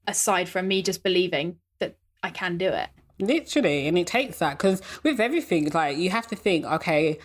aside 0.06 0.48
from 0.48 0.66
me 0.66 0.82
just 0.82 1.02
believing 1.02 1.56
that 1.78 1.96
I 2.22 2.30
can 2.30 2.58
do 2.58 2.68
it. 2.68 2.88
Literally, 3.20 3.86
and 3.86 3.98
it 3.98 4.06
takes 4.06 4.38
that 4.38 4.56
because 4.56 4.80
with 5.02 5.20
everything, 5.20 5.70
like 5.70 5.98
you 5.98 6.10
have 6.10 6.26
to 6.28 6.36
think, 6.36 6.64
okay, 6.64 7.18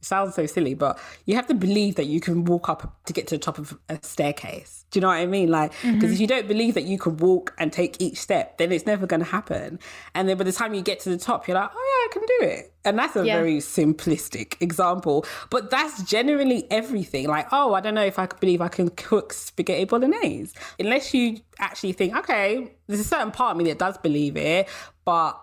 sounds 0.00 0.34
so 0.34 0.46
silly, 0.46 0.74
but 0.74 0.98
you 1.26 1.34
have 1.36 1.46
to 1.48 1.54
believe 1.54 1.96
that 1.96 2.06
you 2.06 2.20
can 2.20 2.44
walk 2.44 2.68
up 2.68 3.04
to 3.06 3.12
get 3.12 3.26
to 3.28 3.36
the 3.36 3.38
top 3.38 3.58
of 3.58 3.78
a 3.88 3.98
staircase. 4.02 4.84
Do 4.90 4.98
you 4.98 5.00
know 5.02 5.08
what 5.08 5.14
I 5.14 5.26
mean? 5.26 5.50
Like, 5.50 5.72
because 5.72 5.94
mm-hmm. 5.94 6.12
if 6.12 6.20
you 6.20 6.26
don't 6.26 6.48
believe 6.48 6.74
that 6.74 6.84
you 6.84 6.98
can 6.98 7.18
walk 7.18 7.54
and 7.58 7.72
take 7.72 8.00
each 8.00 8.18
step, 8.18 8.56
then 8.58 8.72
it's 8.72 8.86
never 8.86 9.06
going 9.06 9.20
to 9.20 9.26
happen. 9.26 9.78
And 10.14 10.28
then 10.28 10.38
by 10.38 10.44
the 10.44 10.52
time 10.52 10.72
you 10.72 10.80
get 10.80 11.00
to 11.00 11.10
the 11.10 11.18
top, 11.18 11.46
you're 11.46 11.56
like, 11.56 11.70
oh 11.74 12.08
yeah, 12.10 12.10
I 12.10 12.12
can 12.12 12.22
do 12.38 12.54
it. 12.54 12.72
And 12.84 12.98
that's 12.98 13.16
a 13.16 13.26
yeah. 13.26 13.36
very 13.36 13.58
simplistic 13.58 14.60
example, 14.62 15.26
but 15.50 15.70
that's 15.70 16.02
generally 16.04 16.66
everything. 16.70 17.26
Like, 17.26 17.48
oh, 17.52 17.74
I 17.74 17.80
don't 17.80 17.94
know 17.94 18.04
if 18.04 18.18
I 18.18 18.26
could 18.26 18.40
believe 18.40 18.62
I 18.62 18.68
can 18.68 18.88
cook 18.90 19.34
spaghetti 19.34 19.84
bolognese. 19.84 20.54
Unless 20.78 21.12
you 21.12 21.40
actually 21.58 21.92
think, 21.92 22.16
okay, 22.16 22.72
there's 22.86 23.00
a 23.00 23.04
certain 23.04 23.30
part 23.30 23.52
of 23.52 23.56
me 23.58 23.64
that 23.64 23.78
does 23.78 23.98
believe 23.98 24.38
it, 24.38 24.68
but 25.04 25.38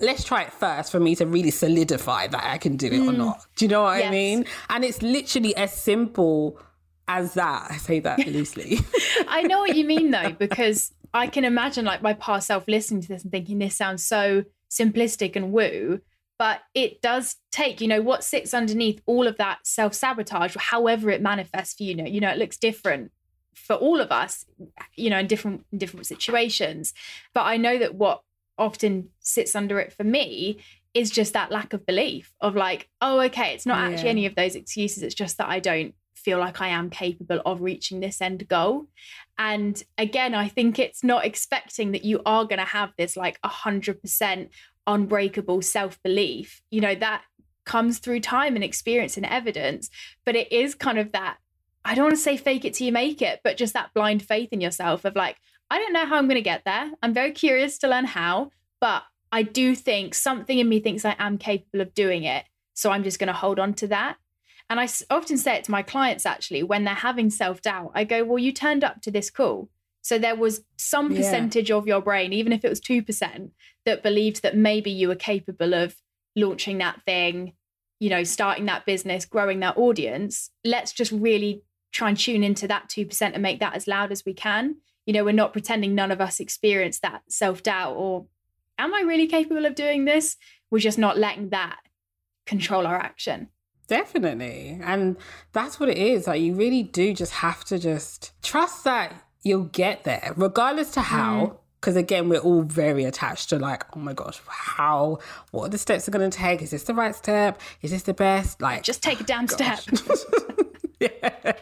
let's 0.00 0.24
try 0.24 0.42
it 0.42 0.52
first 0.52 0.92
for 0.92 1.00
me 1.00 1.14
to 1.16 1.26
really 1.26 1.50
solidify 1.50 2.26
that 2.28 2.44
I 2.44 2.58
can 2.58 2.76
do 2.76 2.86
it 2.86 2.92
mm. 2.92 3.08
or 3.08 3.12
not. 3.12 3.46
Do 3.56 3.64
you 3.64 3.68
know 3.70 3.82
what 3.82 3.98
yes. 3.98 4.08
I 4.08 4.10
mean? 4.10 4.44
And 4.68 4.84
it's 4.84 5.02
literally 5.02 5.54
as 5.56 5.72
simple 5.72 6.58
as 7.06 7.34
that. 7.34 7.68
I 7.70 7.76
say 7.76 8.00
that 8.00 8.18
loosely. 8.26 8.78
I 9.26 9.42
know 9.42 9.60
what 9.60 9.76
you 9.76 9.84
mean 9.84 10.10
though, 10.10 10.32
because 10.38 10.92
I 11.12 11.26
can 11.26 11.44
imagine 11.44 11.84
like 11.84 12.02
my 12.02 12.14
past 12.14 12.46
self 12.46 12.64
listening 12.68 13.02
to 13.02 13.08
this 13.08 13.22
and 13.22 13.32
thinking 13.32 13.58
this 13.58 13.76
sounds 13.76 14.04
so 14.04 14.44
simplistic 14.70 15.36
and 15.36 15.52
woo. 15.52 16.00
But 16.38 16.60
it 16.72 17.02
does 17.02 17.36
take, 17.50 17.80
you 17.80 17.88
know, 17.88 18.00
what 18.00 18.22
sits 18.22 18.54
underneath 18.54 19.02
all 19.06 19.26
of 19.26 19.38
that 19.38 19.66
self 19.66 19.94
sabotage, 19.94 20.54
however 20.56 21.10
it 21.10 21.20
manifests 21.20 21.74
for 21.74 21.82
you. 21.82 21.96
Know, 21.96 22.04
you 22.04 22.20
know, 22.20 22.30
it 22.30 22.38
looks 22.38 22.56
different 22.56 23.10
for 23.54 23.74
all 23.74 24.00
of 24.00 24.12
us, 24.12 24.44
you 24.94 25.10
know, 25.10 25.18
in 25.18 25.26
different 25.26 25.66
in 25.72 25.78
different 25.78 26.06
situations. 26.06 26.94
But 27.34 27.42
I 27.42 27.56
know 27.56 27.78
that 27.78 27.96
what 27.96 28.22
often 28.58 29.08
sits 29.20 29.54
under 29.54 29.78
it 29.80 29.92
for 29.92 30.04
me 30.04 30.60
is 30.94 31.10
just 31.10 31.34
that 31.34 31.50
lack 31.50 31.72
of 31.72 31.86
belief 31.86 32.32
of 32.40 32.56
like, 32.56 32.88
oh, 33.00 33.20
okay, 33.20 33.54
it's 33.54 33.66
not 33.66 33.78
actually 33.78 34.08
any 34.08 34.26
of 34.26 34.34
those 34.34 34.54
excuses. 34.54 35.02
It's 35.02 35.14
just 35.14 35.38
that 35.38 35.48
I 35.48 35.60
don't 35.60 35.94
feel 36.16 36.38
like 36.38 36.60
I 36.60 36.68
am 36.68 36.90
capable 36.90 37.40
of 37.46 37.60
reaching 37.60 38.00
this 38.00 38.20
end 38.20 38.48
goal. 38.48 38.86
And 39.38 39.82
again, 39.96 40.34
I 40.34 40.48
think 40.48 40.78
it's 40.78 41.04
not 41.04 41.24
expecting 41.24 41.92
that 41.92 42.04
you 42.04 42.20
are 42.26 42.44
going 42.44 42.58
to 42.58 42.64
have 42.64 42.92
this 42.98 43.16
like 43.16 43.40
100% 43.42 44.48
unbreakable 44.86 45.62
self 45.62 46.02
belief. 46.02 46.60
You 46.70 46.80
know, 46.80 46.94
that 46.96 47.22
comes 47.64 47.98
through 47.98 48.20
time 48.20 48.56
and 48.56 48.64
experience 48.64 49.16
and 49.16 49.26
evidence, 49.26 49.90
but 50.24 50.34
it 50.34 50.50
is 50.52 50.74
kind 50.74 50.98
of 50.98 51.12
that. 51.12 51.36
I 51.84 51.94
don't 51.94 52.06
want 52.06 52.16
to 52.16 52.22
say 52.22 52.36
fake 52.36 52.64
it 52.64 52.74
till 52.74 52.86
you 52.86 52.92
make 52.92 53.22
it, 53.22 53.40
but 53.44 53.56
just 53.56 53.74
that 53.74 53.94
blind 53.94 54.22
faith 54.22 54.48
in 54.52 54.60
yourself 54.60 55.04
of 55.04 55.14
like, 55.14 55.36
I 55.70 55.78
don't 55.78 55.92
know 55.92 56.06
how 56.06 56.16
I'm 56.16 56.26
going 56.26 56.36
to 56.36 56.42
get 56.42 56.62
there. 56.64 56.90
I'm 57.02 57.14
very 57.14 57.32
curious 57.32 57.78
to 57.78 57.88
learn 57.88 58.06
how, 58.06 58.50
but 58.80 59.02
I 59.30 59.42
do 59.42 59.74
think 59.74 60.14
something 60.14 60.58
in 60.58 60.68
me 60.68 60.80
thinks 60.80 61.04
I 61.04 61.16
am 61.18 61.38
capable 61.38 61.82
of 61.82 61.94
doing 61.94 62.24
it. 62.24 62.44
So 62.74 62.90
I'm 62.90 63.04
just 63.04 63.18
going 63.18 63.28
to 63.28 63.34
hold 63.34 63.58
on 63.58 63.74
to 63.74 63.86
that. 63.88 64.16
And 64.70 64.78
I 64.78 64.88
often 65.10 65.36
say 65.36 65.56
it 65.56 65.64
to 65.64 65.70
my 65.70 65.82
clients 65.82 66.26
actually 66.26 66.62
when 66.62 66.84
they're 66.84 66.94
having 66.94 67.30
self 67.30 67.62
doubt. 67.62 67.92
I 67.94 68.04
go, 68.04 68.24
Well, 68.24 68.38
you 68.38 68.52
turned 68.52 68.84
up 68.84 69.02
to 69.02 69.10
this 69.10 69.30
call. 69.30 69.68
So 70.02 70.18
there 70.18 70.36
was 70.36 70.62
some 70.76 71.14
percentage 71.14 71.70
yeah. 71.70 71.76
of 71.76 71.86
your 71.86 72.00
brain, 72.00 72.32
even 72.32 72.52
if 72.52 72.64
it 72.64 72.68
was 72.68 72.80
2%, 72.80 73.50
that 73.84 74.02
believed 74.02 74.42
that 74.42 74.56
maybe 74.56 74.90
you 74.90 75.08
were 75.08 75.14
capable 75.14 75.74
of 75.74 75.96
launching 76.36 76.78
that 76.78 77.02
thing, 77.04 77.52
you 77.98 78.08
know, 78.08 78.22
starting 78.24 78.66
that 78.66 78.86
business, 78.86 79.26
growing 79.26 79.60
that 79.60 79.76
audience. 79.76 80.50
Let's 80.64 80.92
just 80.92 81.12
really 81.12 81.62
try 81.92 82.10
and 82.10 82.18
tune 82.18 82.42
into 82.42 82.68
that 82.68 82.88
2% 82.88 83.20
and 83.20 83.42
make 83.42 83.60
that 83.60 83.74
as 83.74 83.86
loud 83.86 84.12
as 84.12 84.24
we 84.24 84.32
can 84.32 84.76
you 85.08 85.14
know, 85.14 85.24
we're 85.24 85.32
not 85.32 85.54
pretending 85.54 85.94
none 85.94 86.10
of 86.10 86.20
us 86.20 86.38
experience 86.38 87.00
that 87.00 87.22
self 87.28 87.62
doubt 87.62 87.94
or, 87.94 88.26
am 88.76 88.92
I 88.92 89.00
really 89.00 89.26
capable 89.26 89.64
of 89.64 89.74
doing 89.74 90.04
this? 90.04 90.36
We're 90.70 90.80
just 90.80 90.98
not 90.98 91.16
letting 91.16 91.48
that 91.48 91.78
control 92.44 92.86
our 92.86 92.98
action. 92.98 93.48
Definitely. 93.86 94.78
And 94.82 95.16
that's 95.54 95.80
what 95.80 95.88
it 95.88 95.96
is. 95.96 96.26
Like, 96.26 96.42
you 96.42 96.54
really 96.54 96.82
do 96.82 97.14
just 97.14 97.32
have 97.32 97.64
to 97.64 97.78
just 97.78 98.32
trust 98.42 98.84
that 98.84 99.14
you'll 99.42 99.64
get 99.64 100.04
there, 100.04 100.34
regardless 100.36 100.90
to 100.90 101.00
how. 101.00 101.60
Because 101.80 101.94
mm. 101.94 102.00
again, 102.00 102.28
we're 102.28 102.40
all 102.40 102.60
very 102.60 103.04
attached 103.04 103.48
to 103.48 103.58
like, 103.58 103.84
oh 103.96 104.00
my 104.00 104.12
gosh, 104.12 104.38
how? 104.46 105.20
What 105.52 105.64
are 105.64 105.70
the 105.70 105.78
steps 105.78 106.06
are 106.06 106.10
going 106.10 106.30
to 106.30 106.36
take? 106.36 106.60
Is 106.60 106.72
this 106.72 106.82
the 106.82 106.92
right 106.92 107.14
step? 107.14 107.62
Is 107.80 107.92
this 107.92 108.02
the 108.02 108.12
best? 108.12 108.60
Like, 108.60 108.82
just 108.82 109.02
take 109.02 109.22
a 109.22 109.24
damn 109.24 109.48
step. 109.48 109.80
yeah. 111.00 111.52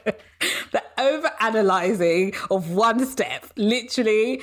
Analyzing 1.46 2.34
of 2.50 2.70
one 2.70 3.04
step 3.06 3.46
literally 3.56 4.42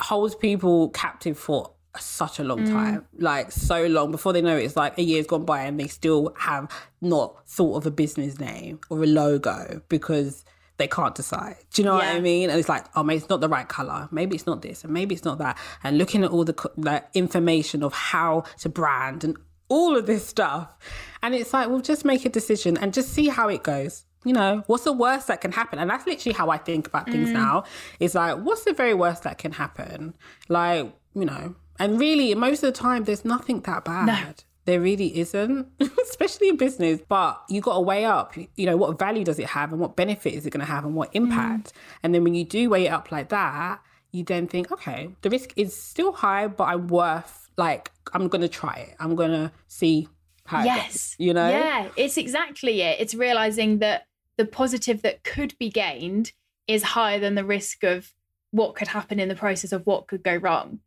holds 0.00 0.34
people 0.34 0.90
captive 0.90 1.38
for 1.38 1.72
such 1.98 2.38
a 2.38 2.44
long 2.44 2.60
mm. 2.60 2.70
time 2.70 3.04
like 3.18 3.50
so 3.50 3.86
long 3.86 4.12
before 4.12 4.32
they 4.32 4.40
know 4.40 4.56
it, 4.56 4.62
it's 4.62 4.76
like 4.76 4.96
a 4.96 5.02
year's 5.02 5.26
gone 5.26 5.44
by 5.44 5.62
and 5.62 5.80
they 5.80 5.88
still 5.88 6.32
have 6.38 6.70
not 7.00 7.44
thought 7.48 7.76
of 7.76 7.86
a 7.86 7.90
business 7.90 8.38
name 8.38 8.78
or 8.90 9.02
a 9.02 9.06
logo 9.06 9.82
because 9.88 10.44
they 10.80 10.88
can't 10.88 11.14
decide. 11.14 11.56
Do 11.74 11.82
you 11.82 11.86
know 11.86 11.98
yeah. 11.98 12.06
what 12.06 12.16
I 12.16 12.20
mean? 12.20 12.48
And 12.48 12.58
it's 12.58 12.68
like, 12.68 12.86
oh, 12.96 13.02
maybe 13.02 13.18
it's 13.18 13.28
not 13.28 13.42
the 13.42 13.50
right 13.50 13.68
color. 13.68 14.08
Maybe 14.10 14.34
it's 14.34 14.46
not 14.46 14.62
this, 14.62 14.82
and 14.82 14.92
maybe 14.92 15.14
it's 15.14 15.26
not 15.26 15.36
that. 15.36 15.58
And 15.84 15.98
looking 15.98 16.24
at 16.24 16.30
all 16.30 16.42
the, 16.42 16.54
the 16.78 17.04
information 17.12 17.82
of 17.82 17.92
how 17.92 18.44
to 18.60 18.70
brand 18.70 19.22
and 19.22 19.36
all 19.68 19.94
of 19.94 20.06
this 20.06 20.26
stuff, 20.26 20.74
and 21.22 21.34
it's 21.34 21.52
like, 21.52 21.68
we'll 21.68 21.82
just 21.82 22.06
make 22.06 22.24
a 22.24 22.30
decision 22.30 22.78
and 22.78 22.94
just 22.94 23.10
see 23.10 23.28
how 23.28 23.48
it 23.48 23.62
goes 23.62 24.06
you 24.24 24.32
know, 24.32 24.62
what's 24.66 24.84
the 24.84 24.92
worst 24.92 25.28
that 25.28 25.40
can 25.40 25.52
happen? 25.52 25.78
And 25.78 25.88
that's 25.88 26.06
literally 26.06 26.34
how 26.34 26.50
I 26.50 26.58
think 26.58 26.86
about 26.86 27.06
things 27.06 27.30
mm. 27.30 27.34
now. 27.34 27.64
Is 28.00 28.14
like, 28.14 28.38
what's 28.38 28.64
the 28.64 28.72
very 28.72 28.94
worst 28.94 29.22
that 29.22 29.38
can 29.38 29.52
happen? 29.52 30.14
Like, 30.48 30.92
you 31.14 31.24
know, 31.24 31.54
and 31.78 31.98
really, 31.98 32.34
most 32.34 32.62
of 32.62 32.72
the 32.72 32.78
time, 32.78 33.04
there's 33.04 33.24
nothing 33.24 33.60
that 33.62 33.84
bad. 33.86 34.06
No. 34.06 34.34
There 34.66 34.80
really 34.80 35.18
isn't, 35.18 35.66
especially 36.02 36.50
in 36.50 36.58
business. 36.58 37.00
But 37.08 37.42
you 37.48 37.62
got 37.62 37.74
to 37.74 37.80
weigh 37.80 38.04
up, 38.04 38.36
you 38.36 38.66
know, 38.66 38.76
what 38.76 38.98
value 38.98 39.24
does 39.24 39.38
it 39.38 39.46
have 39.46 39.72
and 39.72 39.80
what 39.80 39.96
benefit 39.96 40.34
is 40.34 40.44
it 40.44 40.50
going 40.50 40.64
to 40.64 40.70
have 40.70 40.84
and 40.84 40.94
what 40.94 41.08
impact. 41.14 41.68
Mm. 41.68 41.76
And 42.02 42.14
then 42.14 42.24
when 42.24 42.34
you 42.34 42.44
do 42.44 42.68
weigh 42.68 42.86
it 42.86 42.90
up 42.90 43.10
like 43.10 43.30
that, 43.30 43.80
you 44.12 44.24
then 44.24 44.46
think, 44.46 44.70
okay, 44.70 45.10
the 45.22 45.30
risk 45.30 45.54
is 45.56 45.74
still 45.74 46.12
high, 46.12 46.48
but 46.48 46.64
I'm 46.64 46.88
worth, 46.88 47.48
like, 47.56 47.90
I'm 48.12 48.28
going 48.28 48.42
to 48.42 48.48
try 48.48 48.74
it. 48.74 48.96
I'm 49.00 49.14
going 49.14 49.30
to 49.30 49.50
see 49.66 50.08
how 50.44 50.62
yes. 50.64 50.86
goes, 50.86 51.16
you 51.18 51.32
know? 51.32 51.48
Yeah, 51.48 51.88
it's 51.96 52.18
exactly 52.18 52.82
it. 52.82 53.00
It's 53.00 53.14
realizing 53.14 53.78
that 53.78 54.06
the 54.40 54.46
positive 54.46 55.02
that 55.02 55.22
could 55.22 55.54
be 55.58 55.68
gained 55.68 56.32
is 56.66 56.82
higher 56.82 57.18
than 57.18 57.34
the 57.34 57.44
risk 57.44 57.84
of 57.84 58.14
what 58.52 58.74
could 58.74 58.88
happen 58.88 59.20
in 59.20 59.28
the 59.28 59.34
process 59.34 59.70
of 59.70 59.86
what 59.86 60.06
could 60.06 60.22
go 60.22 60.34
wrong. 60.34 60.80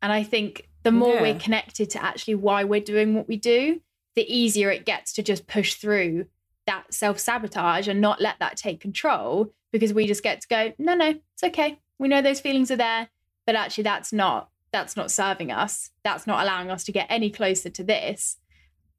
And 0.00 0.12
I 0.12 0.22
think 0.22 0.68
the 0.84 0.92
more 0.92 1.16
Yeah. 1.16 1.22
we're 1.22 1.40
connected 1.40 1.90
to 1.90 2.04
actually 2.04 2.36
why 2.36 2.62
we're 2.62 2.80
doing 2.80 3.16
what 3.16 3.26
we 3.26 3.36
do, 3.36 3.80
the 4.14 4.32
easier 4.32 4.70
it 4.70 4.86
gets 4.86 5.12
to 5.14 5.24
just 5.24 5.48
push 5.48 5.74
through 5.74 6.26
that 6.68 6.94
self 6.94 7.18
sabotage 7.18 7.88
and 7.88 8.00
not 8.00 8.20
let 8.20 8.38
that 8.38 8.56
take 8.56 8.78
control 8.78 9.52
because 9.72 9.92
we 9.92 10.06
just 10.06 10.22
get 10.22 10.40
to 10.42 10.46
go, 10.46 10.72
no, 10.78 10.94
no, 10.94 11.08
it's 11.32 11.42
okay. 11.42 11.80
We 11.98 12.06
know 12.06 12.22
those 12.22 12.40
feelings 12.40 12.70
are 12.70 12.76
there, 12.76 13.08
but 13.44 13.56
actually 13.56 13.84
that's 13.84 14.12
not 14.12 14.50
that's 14.70 14.96
not 14.96 15.10
serving 15.10 15.50
us. 15.50 15.90
That's 16.04 16.28
not 16.28 16.44
allowing 16.44 16.70
us 16.70 16.84
to 16.84 16.92
get 16.92 17.08
any 17.10 17.28
closer 17.28 17.70
to 17.70 17.82
this. 17.82 18.36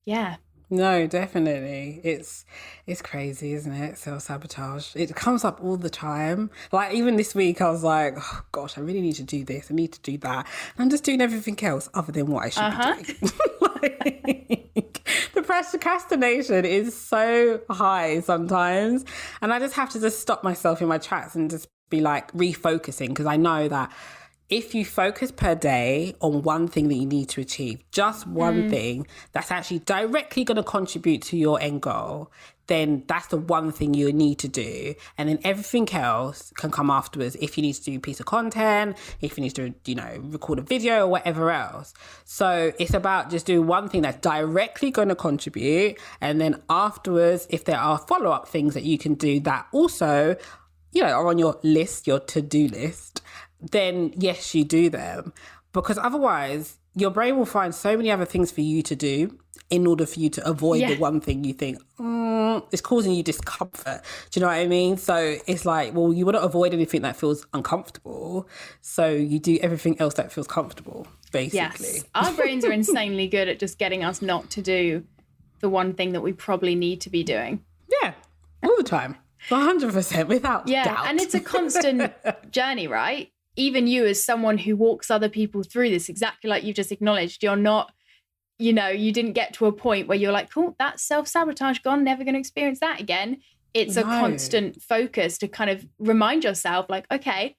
Yeah. 0.04 0.36
No, 0.73 1.05
definitely. 1.05 1.99
It's 2.01 2.45
it's 2.88 3.01
crazy, 3.01 3.51
isn't 3.51 3.73
it? 3.73 3.97
Self 3.97 4.21
sabotage. 4.23 4.95
It 4.95 5.13
comes 5.15 5.43
up 5.43 5.62
all 5.62 5.75
the 5.75 5.89
time. 5.89 6.49
Like 6.71 6.93
even 6.93 7.17
this 7.17 7.36
week, 7.36 7.60
I 7.62 7.69
was 7.69 7.84
like, 7.84 8.13
oh, 8.17 8.41
"Gosh, 8.53 8.77
I 8.77 8.81
really 8.81 9.01
need 9.01 9.15
to 9.15 9.23
do 9.23 9.43
this. 9.43 9.67
I 9.69 9.73
need 9.73 9.91
to 9.91 9.99
do 9.99 10.17
that." 10.19 10.47
And 10.77 10.84
I'm 10.84 10.89
just 10.89 11.03
doing 11.03 11.19
everything 11.19 11.62
else 11.62 11.89
other 11.93 12.13
than 12.13 12.27
what 12.27 12.45
I 12.45 12.49
should 12.49 12.63
Uh-huh. 12.63 12.95
be 12.95 13.03
doing. 13.03 13.31
like, 13.62 15.10
the 15.34 15.41
procrastination 15.43 16.63
is 16.63 16.97
so 16.97 17.60
high 17.69 18.21
sometimes, 18.21 19.03
and 19.41 19.51
I 19.51 19.60
just 19.60 19.75
have 19.75 19.89
to 19.89 19.99
just 19.99 20.21
stop 20.21 20.41
myself 20.41 20.81
in 20.81 20.88
my 20.88 20.99
tracks 20.99 21.36
and 21.36 21.49
just 21.49 21.67
be 21.89 21.99
like 21.99 22.31
refocusing 22.31 23.10
because 23.10 23.25
I 23.25 23.36
know 23.36 23.67
that 23.67 23.91
if 24.51 24.75
you 24.75 24.83
focus 24.83 25.31
per 25.31 25.55
day 25.55 26.13
on 26.19 26.41
one 26.43 26.67
thing 26.67 26.89
that 26.89 26.95
you 26.95 27.05
need 27.05 27.29
to 27.29 27.39
achieve, 27.39 27.81
just 27.91 28.27
one 28.27 28.63
mm. 28.63 28.69
thing 28.69 29.07
that's 29.31 29.49
actually 29.49 29.79
directly 29.79 30.43
going 30.43 30.57
to 30.57 30.63
contribute 30.63 31.21
to 31.21 31.37
your 31.37 31.59
end 31.61 31.81
goal, 31.81 32.29
then 32.67 33.03
that's 33.07 33.27
the 33.27 33.37
one 33.37 33.71
thing 33.71 33.93
you 33.93 34.11
need 34.11 34.39
to 34.39 34.49
do. 34.49 34.93
And 35.17 35.29
then 35.29 35.39
everything 35.45 35.89
else 35.93 36.51
can 36.57 36.69
come 36.69 36.89
afterwards 36.89 37.37
if 37.39 37.57
you 37.57 37.63
need 37.63 37.73
to 37.73 37.83
do 37.83 37.95
a 37.95 37.99
piece 37.99 38.19
of 38.19 38.25
content, 38.25 38.97
if 39.21 39.37
you 39.37 39.43
need 39.43 39.55
to, 39.55 39.73
you 39.85 39.95
know, 39.95 40.19
record 40.21 40.59
a 40.59 40.63
video 40.63 41.05
or 41.05 41.07
whatever 41.07 41.49
else. 41.49 41.93
So 42.25 42.73
it's 42.77 42.93
about 42.93 43.29
just 43.29 43.45
doing 43.45 43.67
one 43.67 43.87
thing 43.87 44.01
that's 44.01 44.17
directly 44.17 44.91
going 44.91 45.09
to 45.09 45.15
contribute. 45.15 45.97
And 46.19 46.41
then 46.41 46.61
afterwards, 46.69 47.47
if 47.49 47.63
there 47.63 47.79
are 47.79 47.97
follow 47.97 48.31
up 48.31 48.49
things 48.49 48.73
that 48.73 48.83
you 48.83 48.97
can 48.97 49.13
do 49.13 49.39
that 49.41 49.67
also, 49.71 50.35
you 50.91 51.01
know, 51.01 51.09
are 51.09 51.27
on 51.27 51.37
your 51.37 51.57
list, 51.63 52.05
your 52.05 52.19
to 52.19 52.41
do 52.41 52.67
list, 52.67 53.21
then 53.71 54.13
yes, 54.17 54.56
you 54.56 54.63
do 54.63 54.89
them. 54.89 55.34
Because 55.74 55.97
otherwise, 55.97 56.78
your 56.95 57.12
brain 57.12 57.38
will 57.38 57.45
find 57.45 57.74
so 57.74 57.95
many 57.95 58.12
other 58.12 58.26
things 58.26 58.52
for 58.52 58.62
you 58.62 58.82
to 58.84 58.95
do 58.95 59.38
in 59.69 59.88
order 59.88 60.06
for 60.06 60.19
you 60.19 60.30
to 60.30 60.45
avoid 60.45 60.82
Yeah. 60.82 60.89
the 60.89 60.97
one 60.97 61.21
thing 61.21 61.45
you 61.45 61.54
think 61.54 61.78
mm, 61.97 62.62
is 62.74 62.82
causing 62.82 63.13
you 63.13 63.24
discomfort. 63.24 64.02
Do 64.30 64.39
you 64.39 64.41
know 64.41 64.47
what 64.47 64.58
I 64.58 64.67
mean? 64.67 64.97
So 64.97 65.38
it's 65.47 65.65
like, 65.65 65.93
well, 65.93 66.12
you 66.12 66.26
want 66.26 66.36
to 66.36 66.41
avoid 66.43 66.74
anything 66.74 67.04
that 67.04 67.15
feels 67.15 67.45
uncomfortable. 67.54 68.50
So 68.82 69.10
you 69.10 69.39
do 69.39 69.58
everything 69.62 69.97
else 70.02 70.15
that 70.15 70.34
feels 70.34 70.47
comfortable, 70.47 71.08
basically. 71.32 71.88
Yes. 71.93 72.04
Our 72.15 72.34
brains 72.34 72.65
are 72.65 72.71
insanely 72.74 73.30
good 73.30 73.47
at 73.47 73.60
just 73.60 73.78
getting 73.78 74.04
us 74.04 74.21
not 74.21 74.50
to 74.52 74.62
do 74.62 75.06
the 75.62 75.69
one 75.69 75.93
thing 75.93 76.12
that 76.12 76.21
we 76.21 76.34
probably 76.34 76.76
need 76.76 77.00
to 77.02 77.10
be 77.10 77.24
doing. 77.24 77.63
Yeah, 78.02 78.13
all 78.63 78.76
the 78.76 78.84
time. 78.84 79.15
100% 79.50 80.28
without 80.28 80.67
Yeah. 80.67 80.84
doubt. 80.84 81.08
And 81.08 81.21
it's 81.21 81.34
a 81.34 81.39
constant 81.39 82.12
journey, 82.52 82.88
right? 82.88 83.32
Even 83.55 83.87
you, 83.87 84.05
as 84.05 84.23
someone 84.23 84.59
who 84.59 84.75
walks 84.75 85.11
other 85.11 85.29
people 85.29 85.63
through 85.63 85.89
this, 85.89 86.09
exactly 86.09 86.49
like 86.49 86.63
you've 86.63 86.75
just 86.75 86.91
acknowledged, 86.91 87.43
you're 87.43 87.55
not, 87.55 87.91
you 88.57 88.73
know, 88.73 88.87
you 88.87 89.11
didn't 89.11 89.33
get 89.33 89.53
to 89.55 89.65
a 89.65 89.71
point 89.71 90.07
where 90.07 90.17
you're 90.17 90.31
like, 90.31 90.47
oh, 90.47 90.53
cool, 90.53 90.75
that's 90.79 91.03
self 91.03 91.27
sabotage 91.27 91.79
gone, 91.79 92.03
never 92.03 92.23
going 92.23 92.35
to 92.35 92.39
experience 92.39 92.79
that 92.79 92.99
again. 93.01 93.41
It's 93.73 93.97
a 93.97 94.03
No. 94.03 94.19
constant 94.19 94.81
focus 94.81 95.37
to 95.39 95.47
kind 95.47 95.69
of 95.69 95.85
remind 95.99 96.43
yourself, 96.43 96.87
like, 96.89 97.05
okay, 97.11 97.55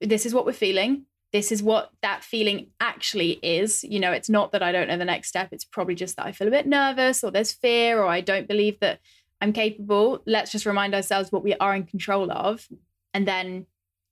this 0.00 0.24
is 0.26 0.32
what 0.34 0.46
we're 0.46 0.52
feeling. 0.52 1.04
This 1.32 1.52
is 1.52 1.62
what 1.62 1.90
that 2.02 2.24
feeling 2.24 2.70
actually 2.80 3.32
is. 3.42 3.84
You 3.84 4.00
know, 4.00 4.12
it's 4.12 4.30
not 4.30 4.52
that 4.52 4.62
I 4.62 4.72
don't 4.72 4.88
know 4.88 4.96
the 4.96 5.04
next 5.04 5.28
step. 5.28 5.48
It's 5.52 5.64
probably 5.64 5.94
just 5.94 6.16
that 6.16 6.26
I 6.26 6.32
feel 6.32 6.48
a 6.48 6.52
bit 6.52 6.66
nervous 6.66 7.22
or 7.22 7.30
there's 7.30 7.52
fear 7.52 8.00
or 8.00 8.06
I 8.06 8.22
don't 8.22 8.48
believe 8.48 8.80
that 8.80 9.00
I'm 9.40 9.52
capable. 9.52 10.22
Let's 10.26 10.50
just 10.50 10.64
remind 10.66 10.94
ourselves 10.94 11.30
what 11.30 11.44
we 11.44 11.54
are 11.56 11.74
in 11.74 11.84
control 11.84 12.32
of 12.32 12.66
and 13.12 13.28
then 13.28 13.66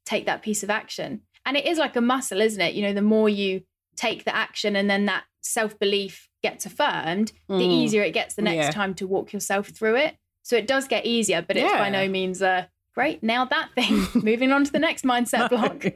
take 0.06 0.24
that 0.26 0.40
piece 0.42 0.62
of 0.62 0.70
action. 0.70 1.20
And 1.44 1.56
it 1.56 1.66
is 1.66 1.76
like 1.78 1.94
a 1.96 2.00
muscle, 2.00 2.40
isn't 2.40 2.60
it? 2.60 2.74
You 2.74 2.82
know, 2.82 2.94
the 2.94 3.02
more 3.02 3.28
you 3.28 3.62
take 3.96 4.24
the 4.24 4.34
action 4.34 4.74
and 4.76 4.88
then 4.88 5.04
that 5.06 5.24
self 5.42 5.78
belief 5.78 6.28
gets 6.42 6.64
affirmed, 6.66 7.32
the 7.48 7.54
Mm. 7.54 7.70
easier 7.84 8.02
it 8.02 8.12
gets 8.12 8.34
the 8.34 8.42
next 8.42 8.66
Yeah. 8.66 8.70
time 8.70 8.94
to 8.94 9.06
walk 9.06 9.32
yourself 9.32 9.68
through 9.68 9.96
it. 9.96 10.16
So 10.42 10.56
it 10.56 10.66
does 10.66 10.86
get 10.88 11.04
easier, 11.06 11.42
but 11.46 11.56
it's 11.56 11.72
by 11.72 11.88
no 11.90 12.08
means 12.08 12.40
a 12.40 12.68
great, 12.94 13.22
nailed 13.22 13.50
that 13.50 13.70
thing. 13.74 14.06
Moving 14.14 14.52
on 14.52 14.64
to 14.64 14.72
the 14.72 14.78
next 14.78 15.04
mindset 15.04 15.48
block. 15.50 15.84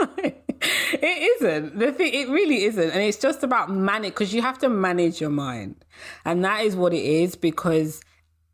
no, 0.00 0.08
it 0.22 1.36
isn't. 1.40 1.78
The 1.78 1.92
thing, 1.92 2.12
it 2.12 2.28
really 2.28 2.64
isn't, 2.64 2.90
and 2.90 3.00
it's 3.02 3.18
just 3.18 3.42
about 3.42 3.70
manage 3.70 4.12
because 4.12 4.34
you 4.34 4.42
have 4.42 4.58
to 4.58 4.68
manage 4.68 5.20
your 5.20 5.30
mind, 5.30 5.84
and 6.24 6.44
that 6.44 6.64
is 6.64 6.74
what 6.76 6.92
it 6.92 7.04
is. 7.04 7.36
Because 7.36 8.00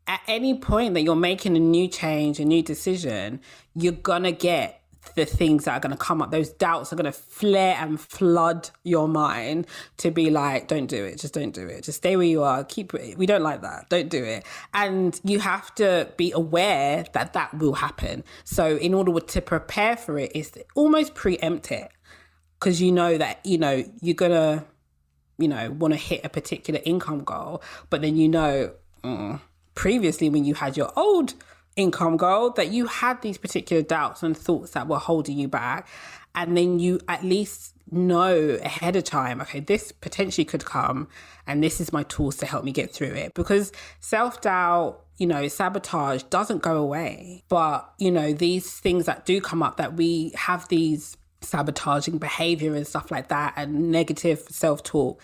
at 0.07 0.21
any 0.27 0.57
point 0.57 0.93
that 0.93 1.01
you're 1.01 1.15
making 1.15 1.55
a 1.55 1.59
new 1.59 1.87
change, 1.87 2.39
a 2.39 2.45
new 2.45 2.63
decision, 2.63 3.41
you're 3.75 3.91
gonna 3.91 4.31
get 4.31 4.81
the 5.15 5.25
things 5.25 5.65
that 5.65 5.73
are 5.73 5.79
going 5.79 5.91
to 5.91 5.97
come 5.97 6.21
up. 6.21 6.31
Those 6.31 6.49
doubts 6.49 6.91
are 6.91 6.95
going 6.95 7.05
to 7.05 7.11
flare 7.11 7.75
and 7.79 7.99
flood 7.99 8.69
your 8.83 9.07
mind 9.07 9.67
to 9.97 10.11
be 10.11 10.29
like 10.29 10.67
don't 10.67 10.87
do 10.87 11.03
it. 11.03 11.19
Just 11.19 11.33
don't 11.33 11.53
do 11.53 11.67
it. 11.67 11.83
Just 11.83 11.99
stay 11.99 12.15
where 12.15 12.25
you 12.25 12.43
are. 12.43 12.63
Keep 12.63 12.93
it. 12.93 13.17
We 13.17 13.25
don't 13.25 13.43
like 13.43 13.61
that. 13.61 13.89
Don't 13.89 14.09
do 14.09 14.23
it. 14.23 14.45
And 14.73 15.19
you 15.23 15.39
have 15.39 15.73
to 15.75 16.11
be 16.17 16.31
aware 16.31 17.05
that 17.13 17.33
that 17.33 17.53
will 17.55 17.73
happen. 17.73 18.23
So 18.43 18.77
in 18.77 18.93
order 18.93 19.19
to 19.19 19.41
prepare 19.41 19.97
for 19.97 20.17
it 20.19 20.35
is 20.35 20.51
almost 20.75 21.15
preempt 21.15 21.71
it. 21.71 21.89
Because 22.59 22.81
you 22.81 22.91
know 22.91 23.17
that 23.19 23.45
you 23.45 23.59
know 23.59 23.83
you're 24.01 24.15
gonna 24.15 24.65
you 25.37 25.47
know 25.47 25.69
want 25.71 25.93
to 25.93 25.99
hit 25.99 26.25
a 26.25 26.29
particular 26.29 26.79
income 26.83 27.23
goal 27.23 27.61
but 27.91 28.01
then 28.01 28.17
you 28.17 28.27
know 28.27 28.71
mm, 29.03 29.39
previously 29.77 30.27
when 30.27 30.43
you 30.43 30.55
had 30.55 30.75
your 30.75 30.91
old 30.97 31.35
income 31.75 32.17
goal 32.17 32.49
that 32.49 32.71
you 32.71 32.87
had 32.87 33.21
these 33.21 33.37
particular 33.37 33.83
doubts 33.83 34.23
and 34.23 34.35
thoughts 34.35 34.71
that 34.71 34.87
were 34.87 34.97
holding 34.97 35.37
you 35.37 35.47
back 35.47 35.87
and 36.33 36.57
then 36.57 36.79
you 36.79 36.99
at 37.07 37.23
least 37.23 37.75
know 37.91 38.57
ahead 38.63 38.95
of 38.95 39.03
time 39.03 39.39
okay 39.39 39.59
this 39.59 39.91
potentially 39.91 40.43
could 40.43 40.65
come 40.65 41.07
and 41.45 41.63
this 41.63 41.79
is 41.79 41.93
my 41.93 42.01
tools 42.03 42.35
to 42.35 42.47
help 42.47 42.63
me 42.63 42.71
get 42.71 42.91
through 42.91 43.13
it. 43.13 43.35
Because 43.35 43.71
self-doubt 43.99 44.99
you 45.17 45.27
know 45.27 45.47
sabotage 45.47 46.23
doesn't 46.23 46.63
go 46.63 46.77
away. 46.77 47.43
But 47.47 47.87
you 47.99 48.11
know 48.11 48.33
these 48.33 48.79
things 48.79 49.05
that 49.05 49.27
do 49.27 49.39
come 49.39 49.61
up 49.61 49.77
that 49.77 49.93
we 49.93 50.33
have 50.35 50.67
these 50.69 51.17
sabotaging 51.41 52.17
behavior 52.17 52.73
and 52.73 52.87
stuff 52.87 53.11
like 53.11 53.27
that 53.27 53.53
and 53.55 53.91
negative 53.91 54.39
self-talk 54.49 55.21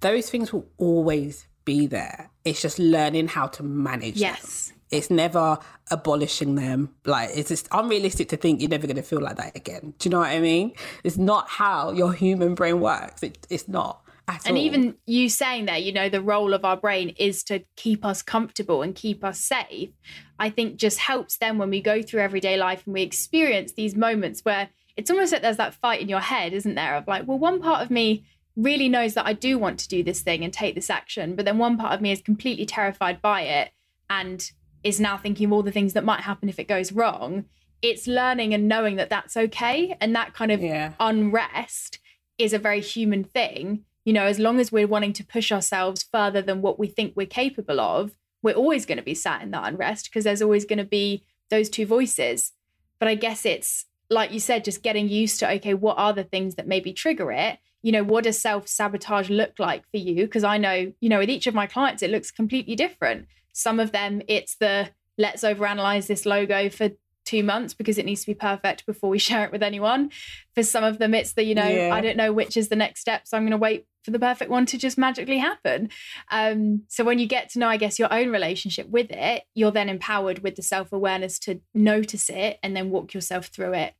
those 0.00 0.28
things 0.28 0.52
will 0.52 0.66
always 0.76 1.46
be 1.64 1.86
there 1.86 2.30
it's 2.44 2.60
just 2.62 2.78
learning 2.78 3.28
how 3.28 3.46
to 3.46 3.62
manage 3.62 4.14
them 4.14 4.22
Yes. 4.34 4.72
it's 4.90 5.10
never 5.10 5.58
abolishing 5.90 6.54
them. 6.54 6.94
Like 7.04 7.30
it's 7.34 7.48
just 7.50 7.68
unrealistic 7.70 8.28
to 8.30 8.36
think 8.36 8.60
you're 8.60 8.70
never 8.70 8.86
going 8.86 8.96
to 8.96 9.02
feel 9.02 9.20
like 9.20 9.36
that 9.36 9.54
again. 9.56 9.94
Do 9.98 10.08
you 10.08 10.10
know 10.10 10.18
what 10.20 10.30
I 10.30 10.40
mean? 10.40 10.72
It's 11.04 11.16
not 11.18 11.48
how 11.48 11.92
your 11.92 12.12
human 12.12 12.54
brain 12.54 12.80
works. 12.80 13.22
It, 13.22 13.46
it's 13.50 13.68
not 13.68 14.02
at 14.28 14.46
And 14.46 14.56
all. 14.56 14.62
even 14.62 14.94
you 15.06 15.28
saying 15.28 15.66
that, 15.66 15.82
you 15.82 15.92
know, 15.92 16.08
the 16.08 16.22
role 16.22 16.54
of 16.54 16.64
our 16.64 16.76
brain 16.76 17.10
is 17.18 17.42
to 17.44 17.62
keep 17.76 18.04
us 18.04 18.22
comfortable 18.22 18.82
and 18.82 18.94
keep 18.94 19.22
us 19.24 19.38
safe, 19.40 19.90
I 20.38 20.50
think 20.50 20.76
just 20.76 20.98
helps 20.98 21.36
them 21.38 21.58
when 21.58 21.70
we 21.70 21.80
go 21.80 22.02
through 22.02 22.20
everyday 22.20 22.56
life 22.56 22.82
and 22.86 22.94
we 22.94 23.02
experience 23.02 23.72
these 23.72 23.94
moments 23.94 24.40
where 24.44 24.68
it's 24.96 25.10
almost 25.10 25.32
like 25.32 25.42
there's 25.42 25.56
that 25.58 25.74
fight 25.74 26.00
in 26.00 26.08
your 26.08 26.20
head, 26.20 26.52
isn't 26.52 26.74
there? 26.74 26.96
Of 26.96 27.06
like, 27.06 27.26
well, 27.26 27.38
one 27.38 27.60
part 27.60 27.82
of 27.82 27.90
me 27.90 28.24
really 28.56 28.88
knows 28.88 29.14
that 29.14 29.26
I 29.26 29.32
do 29.32 29.58
want 29.58 29.78
to 29.80 29.88
do 29.88 30.02
this 30.02 30.20
thing 30.20 30.44
and 30.44 30.52
take 30.52 30.74
this 30.74 30.90
action, 30.90 31.34
but 31.36 31.44
then 31.44 31.58
one 31.58 31.76
part 31.78 31.92
of 31.94 32.00
me 32.00 32.12
is 32.12 32.20
completely 32.20 32.66
terrified 32.66 33.22
by 33.22 33.42
it 33.42 33.70
and 34.10 34.50
is 34.84 35.00
now 35.00 35.16
thinking 35.16 35.46
of 35.46 35.52
all 35.52 35.62
the 35.62 35.72
things 35.72 35.92
that 35.94 36.04
might 36.04 36.20
happen 36.20 36.48
if 36.48 36.58
it 36.58 36.68
goes 36.68 36.92
wrong. 36.92 37.44
It's 37.80 38.06
learning 38.06 38.52
and 38.54 38.68
knowing 38.68 38.96
that 38.96 39.10
that's 39.10 39.36
okay. 39.36 39.96
And 40.00 40.14
that 40.14 40.34
kind 40.34 40.52
of 40.52 40.62
Yeah. 40.62 40.92
unrest 41.00 41.98
is 42.38 42.52
a 42.52 42.58
very 42.58 42.80
human 42.80 43.24
thing. 43.24 43.84
You 44.04 44.12
know, 44.12 44.24
as 44.24 44.38
long 44.38 44.58
as 44.60 44.72
we're 44.72 44.86
wanting 44.88 45.12
to 45.14 45.24
push 45.24 45.52
ourselves 45.52 46.02
further 46.02 46.42
than 46.42 46.62
what 46.62 46.78
we 46.78 46.88
think 46.88 47.14
we're 47.16 47.26
capable 47.26 47.80
of, 47.80 48.14
we're 48.42 48.54
always 48.54 48.84
going 48.86 48.98
to 48.98 49.04
be 49.04 49.14
sat 49.14 49.42
in 49.42 49.52
that 49.52 49.66
unrest 49.66 50.06
because 50.06 50.24
there's 50.24 50.42
always 50.42 50.64
going 50.64 50.78
to 50.80 50.84
be 50.84 51.24
those 51.48 51.70
two 51.70 51.86
voices. 51.86 52.52
But 52.98 53.08
I 53.08 53.14
guess 53.14 53.46
it's 53.46 53.86
like 54.10 54.32
you 54.32 54.40
said, 54.40 54.64
just 54.64 54.82
getting 54.82 55.08
used 55.08 55.38
to 55.40 55.50
okay, 55.52 55.74
what 55.74 55.96
are 55.98 56.12
the 56.12 56.24
things 56.24 56.56
that 56.56 56.66
maybe 56.68 56.92
trigger 56.92 57.32
it? 57.32 57.58
You 57.82 57.92
know, 57.92 58.04
what 58.04 58.24
does 58.24 58.40
self 58.40 58.68
sabotage 58.68 59.28
look 59.30 59.58
like 59.58 59.82
for 59.90 59.98
you? 59.98 60.24
Because 60.24 60.44
I 60.44 60.58
know, 60.58 60.92
you 61.00 61.08
know, 61.08 61.18
with 61.18 61.30
each 61.30 61.46
of 61.46 61.54
my 61.54 61.66
clients, 61.66 62.02
it 62.02 62.10
looks 62.10 62.30
completely 62.30 62.76
different. 62.76 63.26
Some 63.52 63.80
of 63.80 63.92
them, 63.92 64.22
it's 64.28 64.56
the 64.56 64.90
let's 65.18 65.42
overanalyze 65.42 66.06
this 66.06 66.24
logo 66.24 66.70
for 66.70 66.90
two 67.24 67.42
months 67.42 67.74
because 67.74 67.98
it 67.98 68.04
needs 68.04 68.22
to 68.22 68.26
be 68.26 68.34
perfect 68.34 68.86
before 68.86 69.10
we 69.10 69.18
share 69.28 69.44
it 69.44 69.52
with 69.52 69.62
anyone. 69.62 70.10
For 70.54 70.62
some 70.62 70.84
of 70.84 70.98
them, 70.98 71.14
it's 71.14 71.32
the, 71.32 71.44
you 71.44 71.54
know, 71.54 71.68
Yeah. 71.68 71.94
I 71.94 72.00
don't 72.00 72.16
know 72.16 72.32
which 72.32 72.56
is 72.56 72.68
the 72.68 72.76
next 72.76 73.00
step. 73.00 73.26
So 73.26 73.36
I'm 73.36 73.44
going 73.44 73.52
to 73.52 73.56
wait 73.56 73.86
for 74.02 74.10
the 74.10 74.18
perfect 74.18 74.50
one 74.50 74.66
to 74.66 74.78
just 74.78 74.98
magically 74.98 75.38
happen. 75.38 75.88
Um, 76.30 76.82
so 76.88 77.04
when 77.04 77.18
you 77.18 77.26
get 77.26 77.50
to 77.50 77.58
know, 77.58 77.68
I 77.68 77.76
guess, 77.76 77.98
your 77.98 78.12
own 78.12 78.30
relationship 78.30 78.88
with 78.88 79.10
it, 79.10 79.44
you're 79.54 79.70
then 79.70 79.88
empowered 79.88 80.40
with 80.40 80.56
the 80.56 80.62
self 80.62 80.92
awareness 80.92 81.38
to 81.40 81.60
notice 81.72 82.28
it 82.28 82.58
and 82.62 82.76
then 82.76 82.90
walk 82.90 83.14
yourself 83.14 83.46
through 83.46 83.74
it 83.74 83.94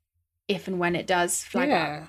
if 0.49 0.67
and 0.67 0.79
when 0.79 0.97
it 0.97 1.07
does 1.07 1.45
flag 1.45 1.69
yeah, 1.69 2.03
up. 2.03 2.09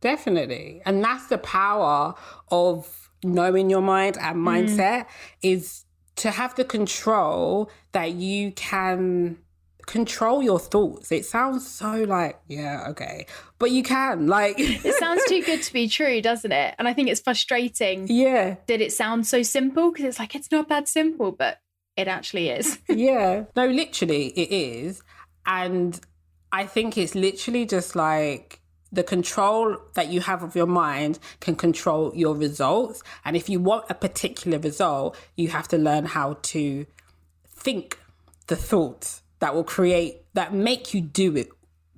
Definitely. 0.00 0.82
And 0.84 1.02
that's 1.02 1.26
the 1.26 1.38
power 1.38 2.14
of 2.50 3.10
knowing 3.24 3.70
your 3.70 3.82
mind 3.82 4.16
and 4.18 4.38
mm. 4.38 4.44
mindset 4.44 5.00
mm. 5.00 5.06
is 5.42 5.84
to 6.16 6.30
have 6.30 6.54
the 6.54 6.64
control 6.64 7.70
that 7.92 8.12
you 8.12 8.52
can 8.52 9.38
control 9.86 10.42
your 10.42 10.58
thoughts. 10.58 11.12
It 11.12 11.24
sounds 11.24 11.66
so 11.66 12.02
like, 12.04 12.38
yeah, 12.48 12.86
okay. 12.90 13.26
But 13.58 13.70
you 13.70 13.82
can. 13.82 14.26
Like 14.26 14.56
It 14.58 14.94
sounds 14.96 15.22
too 15.26 15.42
good 15.42 15.62
to 15.62 15.72
be 15.72 15.88
true, 15.88 16.20
doesn't 16.20 16.52
it? 16.52 16.74
And 16.78 16.88
I 16.88 16.92
think 16.92 17.08
it's 17.08 17.20
frustrating. 17.20 18.06
Yeah. 18.08 18.56
Did 18.66 18.80
it 18.80 18.92
sound 18.92 19.26
so 19.26 19.42
simple? 19.42 19.92
Because 19.92 20.06
it's 20.06 20.18
like 20.18 20.34
it's 20.34 20.50
not 20.50 20.68
that 20.68 20.88
simple, 20.88 21.32
but 21.32 21.60
it 21.96 22.08
actually 22.08 22.50
is. 22.50 22.78
yeah. 22.88 23.44
No, 23.54 23.66
literally 23.66 24.28
it 24.28 24.52
is. 24.52 25.02
And 25.46 25.98
I 26.52 26.66
think 26.66 26.98
it's 26.98 27.14
literally 27.14 27.64
just 27.64 27.94
like 27.94 28.60
the 28.92 29.02
control 29.02 29.76
that 29.94 30.08
you 30.08 30.20
have 30.20 30.42
of 30.42 30.54
your 30.54 30.66
mind 30.66 31.18
can 31.40 31.56
control 31.56 32.12
your 32.14 32.34
results. 32.34 33.02
And 33.24 33.36
if 33.36 33.48
you 33.48 33.60
want 33.60 33.86
a 33.90 33.94
particular 33.94 34.58
result, 34.58 35.16
you 35.36 35.48
have 35.48 35.68
to 35.68 35.78
learn 35.78 36.06
how 36.06 36.38
to 36.42 36.86
think 37.46 37.98
the 38.46 38.56
thoughts 38.56 39.22
that 39.40 39.54
will 39.54 39.64
create 39.64 40.22
that 40.34 40.54
make 40.54 40.94
you 40.94 41.00
do 41.00 41.36
it 41.36 41.48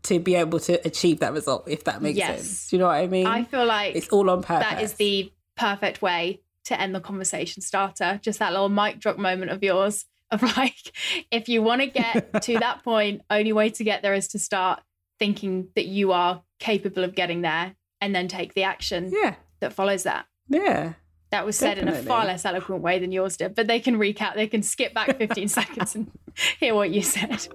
to 0.05 0.19
be 0.19 0.35
able 0.35 0.59
to 0.61 0.75
achieve 0.87 1.21
that 1.21 1.33
result 1.33 1.65
if 1.69 1.85
that 1.85 2.01
makes 2.01 2.17
yes. 2.17 2.41
sense 2.41 2.71
do 2.71 2.77
you 2.77 2.81
know 2.81 2.87
what 2.87 2.95
i 2.95 3.07
mean 3.07 3.27
i 3.27 3.45
feel 3.45 3.67
like 3.67 3.95
it's 3.95 4.09
all 4.09 4.31
on 4.31 4.43
purpose 4.43 4.71
that 4.71 4.83
is 4.83 4.95
the 4.95 5.31
perfect 5.57 6.01
way 6.01 6.41
to 6.65 6.81
end 6.81 6.95
the 6.95 7.01
conversation 7.01 7.61
starter 7.61 8.19
just 8.23 8.39
that 8.39 8.53
little 8.53 8.69
mic 8.69 8.99
drop 8.99 9.19
moment 9.19 9.51
of 9.51 9.63
yours 9.63 10.07
of 10.31 10.43
like 10.57 10.93
if 11.31 11.49
you 11.49 11.63
want 11.63 11.81
to 11.81 11.87
get 11.87 12.43
to 12.43 12.59
that 12.59 12.83
point 12.85 13.23
only 13.31 13.53
way 13.53 13.71
to 13.71 13.83
get 13.83 14.03
there 14.03 14.15
is 14.15 14.29
to 14.29 14.39
start 14.39 14.81
thinking 15.19 15.69
that 15.75 15.87
you 15.87 16.13
are 16.13 16.43
capable 16.59 17.05
of 17.05 17.15
getting 17.15 17.43
there 17.43 17.75
and 18.01 18.15
then 18.15 18.29
take 18.29 18.55
the 18.55 18.63
action 18.63 19.11
yeah. 19.13 19.37
that 19.61 19.73
follows 19.73 20.03
that 20.03 20.27
yeah 20.49 20.95
that 21.31 21.45
was 21.45 21.57
said 21.57 21.75
Definitely. 21.75 22.01
in 22.01 22.07
a 22.07 22.09
far 22.09 22.25
less 22.25 22.45
eloquent 22.47 22.83
way 22.83 22.99
than 22.99 23.13
yours 23.13 23.37
did, 23.37 23.55
but 23.55 23.67
they 23.67 23.81
can 23.81 23.99
recap, 23.99 24.35
they 24.35 24.47
can 24.47 24.63
skip 24.63 24.95
back 24.95 25.17
15 25.19 25.49
seconds 25.49 25.95
and 25.95 26.11
hear 26.59 26.75
what 26.75 26.91
you 26.91 27.03
said. 27.03 27.49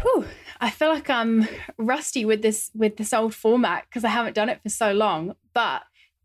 Whew, 0.00 0.24
I 0.60 0.70
feel 0.70 0.88
like 0.88 1.10
I'm 1.10 1.46
rusty 1.76 2.24
with 2.24 2.40
this 2.40 2.70
with 2.74 2.96
this 2.96 3.12
old 3.12 3.34
format 3.34 3.84
because 3.88 4.04
I 4.04 4.08
haven't 4.08 4.34
done 4.34 4.48
it 4.48 4.62
for 4.62 4.70
so 4.70 4.92
long, 4.92 5.34
but 5.52 5.82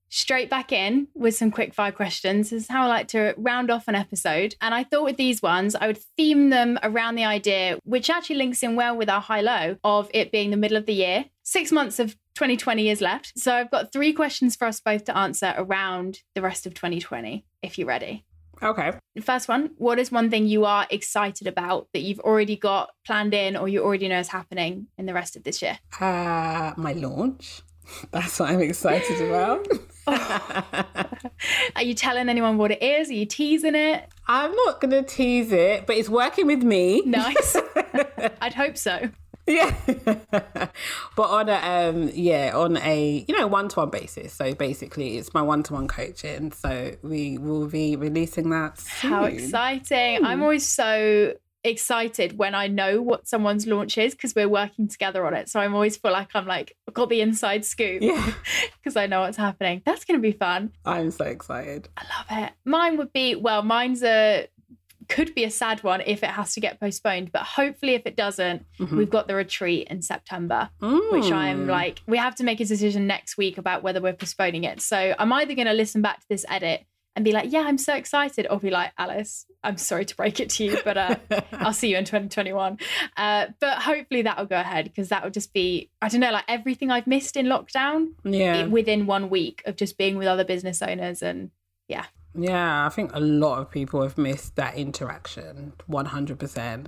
straight 0.10 0.50
back 0.50 0.72
in 0.72 1.08
with 1.14 1.36
some 1.36 1.52
quick 1.52 1.74
fire 1.74 1.92
questions. 1.92 2.50
This 2.50 2.64
is 2.64 2.70
how 2.70 2.84
I 2.84 2.88
like 2.88 3.08
to 3.10 3.34
round 3.38 3.72
off 3.72 3.88
an 3.88 3.96
episode. 3.96 4.56
And 4.62 4.74
I 4.74 4.84
thought 4.84 5.04
with 5.04 5.18
these 5.18 5.42
ones, 5.42 5.76
I 5.76 5.88
would 5.88 6.00
theme 6.18 6.50
them 6.50 6.78
around 6.84 7.16
the 7.16 7.26
idea, 7.26 7.80
which 7.84 8.10
actually 8.10 8.38
links 8.38 8.64
in 8.64 8.76
well 8.76 8.96
with 8.96 9.10
our 9.10 9.22
high 9.22 9.42
low 9.42 9.78
of 9.84 10.10
it 10.14 10.32
being 10.32 10.52
the 10.52 10.58
middle 10.58 10.78
of 10.78 10.86
the 10.86 10.94
year. 10.94 11.26
Six 11.44 11.72
months 11.72 12.00
of 12.00 12.16
2020 12.36 12.90
is 12.90 13.02
left. 13.02 13.34
So 13.38 13.54
I've 13.54 13.72
got 13.72 13.92
three 13.92 14.14
questions 14.14 14.56
for 14.56 14.68
us 14.68 14.80
both 14.80 15.06
to 15.06 15.18
answer 15.18 15.54
around 15.58 16.20
the 16.36 16.42
rest 16.42 16.66
of 16.66 16.74
2020, 16.74 17.46
if 17.62 17.78
you're 17.78 17.88
ready. 17.88 18.26
Okay. 18.62 18.92
First 19.22 19.48
one 19.48 19.72
What 19.78 20.00
is 20.00 20.12
one 20.12 20.30
thing 20.30 20.48
you 20.48 20.66
are 20.66 20.86
excited 20.90 21.48
about 21.48 21.88
that 21.94 22.02
you've 22.02 22.20
already 22.20 22.56
got 22.58 22.92
planned 23.06 23.34
in 23.34 23.56
or 23.56 23.68
you 23.68 23.84
already 23.84 24.08
know 24.08 24.20
is 24.20 24.28
happening 24.28 24.88
in 24.98 25.06
the 25.06 25.14
rest 25.14 25.36
of 25.36 25.44
this 25.44 25.62
year? 25.62 25.80
Uh, 26.00 26.74
my 26.78 26.94
launch. 26.94 27.62
That's 28.12 28.40
what 28.40 28.50
I'm 28.50 28.62
excited 28.62 29.22
about. 29.22 29.68
Are 31.76 31.84
you 31.84 31.94
telling 31.94 32.30
anyone 32.30 32.58
what 32.58 32.72
it 32.72 32.82
is? 32.82 33.10
Are 33.10 33.14
you 33.14 33.26
teasing 33.26 33.76
it? 33.76 34.08
I'm 34.28 34.56
not 34.56 34.82
going 34.82 34.92
to 34.92 35.04
tease 35.04 35.52
it, 35.52 35.88
but 35.88 35.96
it's 35.96 36.10
working 36.10 36.48
with 36.48 36.64
me. 36.64 37.02
Nice. 37.06 37.56
I'd 38.42 38.54
hope 38.54 38.78
so. 38.78 39.10
Yeah. 39.50 39.76
but 39.96 40.70
on 41.18 41.50
a 41.50 41.90
um 41.90 42.12
yeah, 42.14 42.52
on 42.54 42.78
a 42.78 43.26
you 43.28 43.36
know, 43.36 43.48
one 43.48 43.68
to 43.70 43.80
one 43.80 43.90
basis. 43.90 44.32
So 44.32 44.54
basically 44.54 45.18
it's 45.18 45.34
my 45.34 45.42
one 45.42 45.64
to 45.64 45.74
one 45.74 45.88
coaching. 45.88 46.52
So 46.52 46.96
we 47.02 47.40
will 47.40 47.68
be 47.68 47.96
releasing 47.96 48.52
that. 48.52 48.80
Soon. 48.80 49.12
How 49.12 49.24
exciting. 49.26 50.22
Mm. 50.22 50.26
I'm 50.26 50.44
always 50.44 50.70
so 50.70 51.34
excited 51.64 52.38
when 52.38 52.56
I 52.56 52.68
know 52.68 53.02
what 53.02 53.28
someone's 53.28 53.68
launch 53.68 53.98
is 53.98 54.14
because 54.14 54.34
we're 54.36 54.50
working 54.50 54.88
together 54.88 55.26
on 55.26 55.34
it. 55.34 55.50
So 55.50 55.60
I'm 55.60 55.74
always 55.74 55.98
feel 55.98 56.12
like 56.12 56.30
I'm 56.34 56.48
like 56.48 56.76
I've 56.88 56.94
got 56.94 57.10
the 57.10 57.22
inside 57.22 57.66
scoop. 57.66 58.02
Yeah. 58.02 58.34
Because 58.82 58.96
I 58.96 59.08
know 59.08 59.22
what's 59.22 59.38
happening. 59.38 59.82
That's 59.86 60.06
gonna 60.06 60.20
be 60.20 60.32
fun. 60.32 60.72
I'm 60.86 61.12
so 61.12 61.26
excited. 61.26 61.90
I 61.98 62.04
love 62.04 62.44
it. 62.44 62.54
Mine 62.64 62.98
would 62.98 63.12
be 63.12 63.36
well, 63.36 63.62
mine's 63.62 64.04
a 64.04 64.48
could 65.10 65.34
be 65.34 65.44
a 65.44 65.50
sad 65.50 65.84
one 65.84 66.02
if 66.06 66.24
it 66.24 66.30
has 66.30 66.54
to 66.54 66.62
get 66.62 66.80
postponed, 66.80 67.32
but 67.32 67.42
hopefully 67.42 67.96
if 67.96 68.04
it 68.06 68.16
doesn't, 68.16 68.64
mm-hmm. 68.80 68.96
we've 68.96 69.10
got 69.10 69.28
the 69.28 69.36
retreat 69.36 69.88
in 69.90 70.02
September, 70.02 70.70
mm. 70.82 71.12
which 71.12 71.32
I'm 71.32 71.68
like, 71.68 72.02
we 72.08 72.18
have 72.18 72.36
to 72.36 72.44
make 72.44 72.60
a 72.60 72.66
decision 72.66 73.08
next 73.08 73.36
week 73.36 73.58
about 73.58 73.82
whether 73.82 74.00
we're 74.00 74.14
postponing 74.14 74.64
it. 74.64 74.82
So 74.82 75.16
I'm 75.18 75.34
either 75.34 75.56
going 75.56 75.68
to 75.68 75.74
listen 75.74 76.02
back 76.02 76.20
to 76.20 76.26
this 76.30 76.46
edit 76.48 76.86
and 77.16 77.26
be 77.26 77.32
like, 77.32 77.52
yeah, 77.52 77.62
I'm 77.62 77.78
so 77.78 77.94
excited, 77.96 78.48
or 78.50 78.60
be 78.60 78.70
like, 78.70 78.92
Alice, 78.98 79.46
I'm 79.64 79.78
sorry 79.78 80.06
to 80.06 80.16
break 80.16 80.40
it 80.40 80.50
to 80.52 80.64
you, 80.64 80.78
but 80.84 80.98
uh, 80.98 81.16
I'll 81.54 81.74
see 81.74 81.90
you 81.90 81.98
in 81.98 82.06
2021. 82.06 82.78
Uh, 83.18 83.48
but 83.60 83.80
hopefully 83.80 84.22
that'll 84.22 84.46
go 84.46 84.60
ahead 84.60 84.86
because 84.86 85.10
that 85.10 85.24
would 85.24 85.34
just 85.34 85.54
be, 85.54 85.90
I 86.02 86.10
don't 86.10 86.22
know, 86.22 86.32
like 86.32 86.46
everything 86.48 86.92
I've 86.92 87.08
missed 87.08 87.36
in 87.36 87.48
lockdown 87.48 88.14
yeah. 88.24 88.68
within 88.68 89.06
one 89.06 89.30
week 89.30 89.62
of 89.66 89.76
just 89.76 89.98
being 89.98 90.18
with 90.18 90.28
other 90.28 90.46
business 90.46 90.82
owners. 90.82 91.22
And 91.22 91.52
yeah. 91.88 92.06
Yeah, 92.36 92.86
I 92.86 92.90
think 92.90 93.12
a 93.14 93.20
lot 93.20 93.60
of 93.60 93.72
people 93.72 94.02
have 94.02 94.18
missed 94.18 94.56
that 94.56 94.76
interaction 94.76 95.74
100%. 95.90 96.88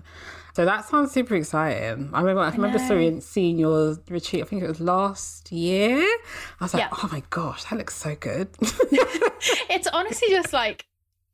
So 0.53 0.65
that 0.65 0.85
sounds 0.85 1.11
super 1.11 1.35
exciting. 1.35 2.09
I 2.13 2.19
remember, 2.19 2.41
I, 2.41 2.49
I 2.49 2.51
remember 2.51 2.79
seeing, 2.79 3.21
seeing 3.21 3.57
your 3.57 3.97
retreat. 4.09 4.43
I 4.43 4.45
think 4.45 4.63
it 4.63 4.67
was 4.67 4.79
last 4.79 5.51
year. 5.51 5.97
I 5.99 6.63
was 6.63 6.73
like, 6.73 6.83
yeah. 6.83 6.89
oh 6.91 7.09
my 7.11 7.23
gosh, 7.29 7.63
that 7.65 7.77
looks 7.77 7.95
so 7.95 8.15
good. 8.15 8.49
it's 8.61 9.87
honestly 9.93 10.29
just 10.29 10.53
like 10.53 10.85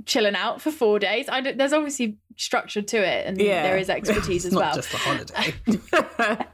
chilling 0.06 0.36
out 0.36 0.62
for 0.62 0.72
four 0.72 1.00
days. 1.00 1.28
I 1.30 1.42
there's 1.42 1.74
obviously 1.74 2.18
structure 2.38 2.82
to 2.82 2.98
it, 2.98 3.28
and 3.28 3.40
yeah. 3.40 3.64
there 3.64 3.78
is 3.78 3.90
expertise 3.90 4.46
as 4.48 4.54
well. 4.54 4.74
Just 4.74 4.94
a 4.94 4.98
holiday, 4.98 5.54
but 5.66 6.48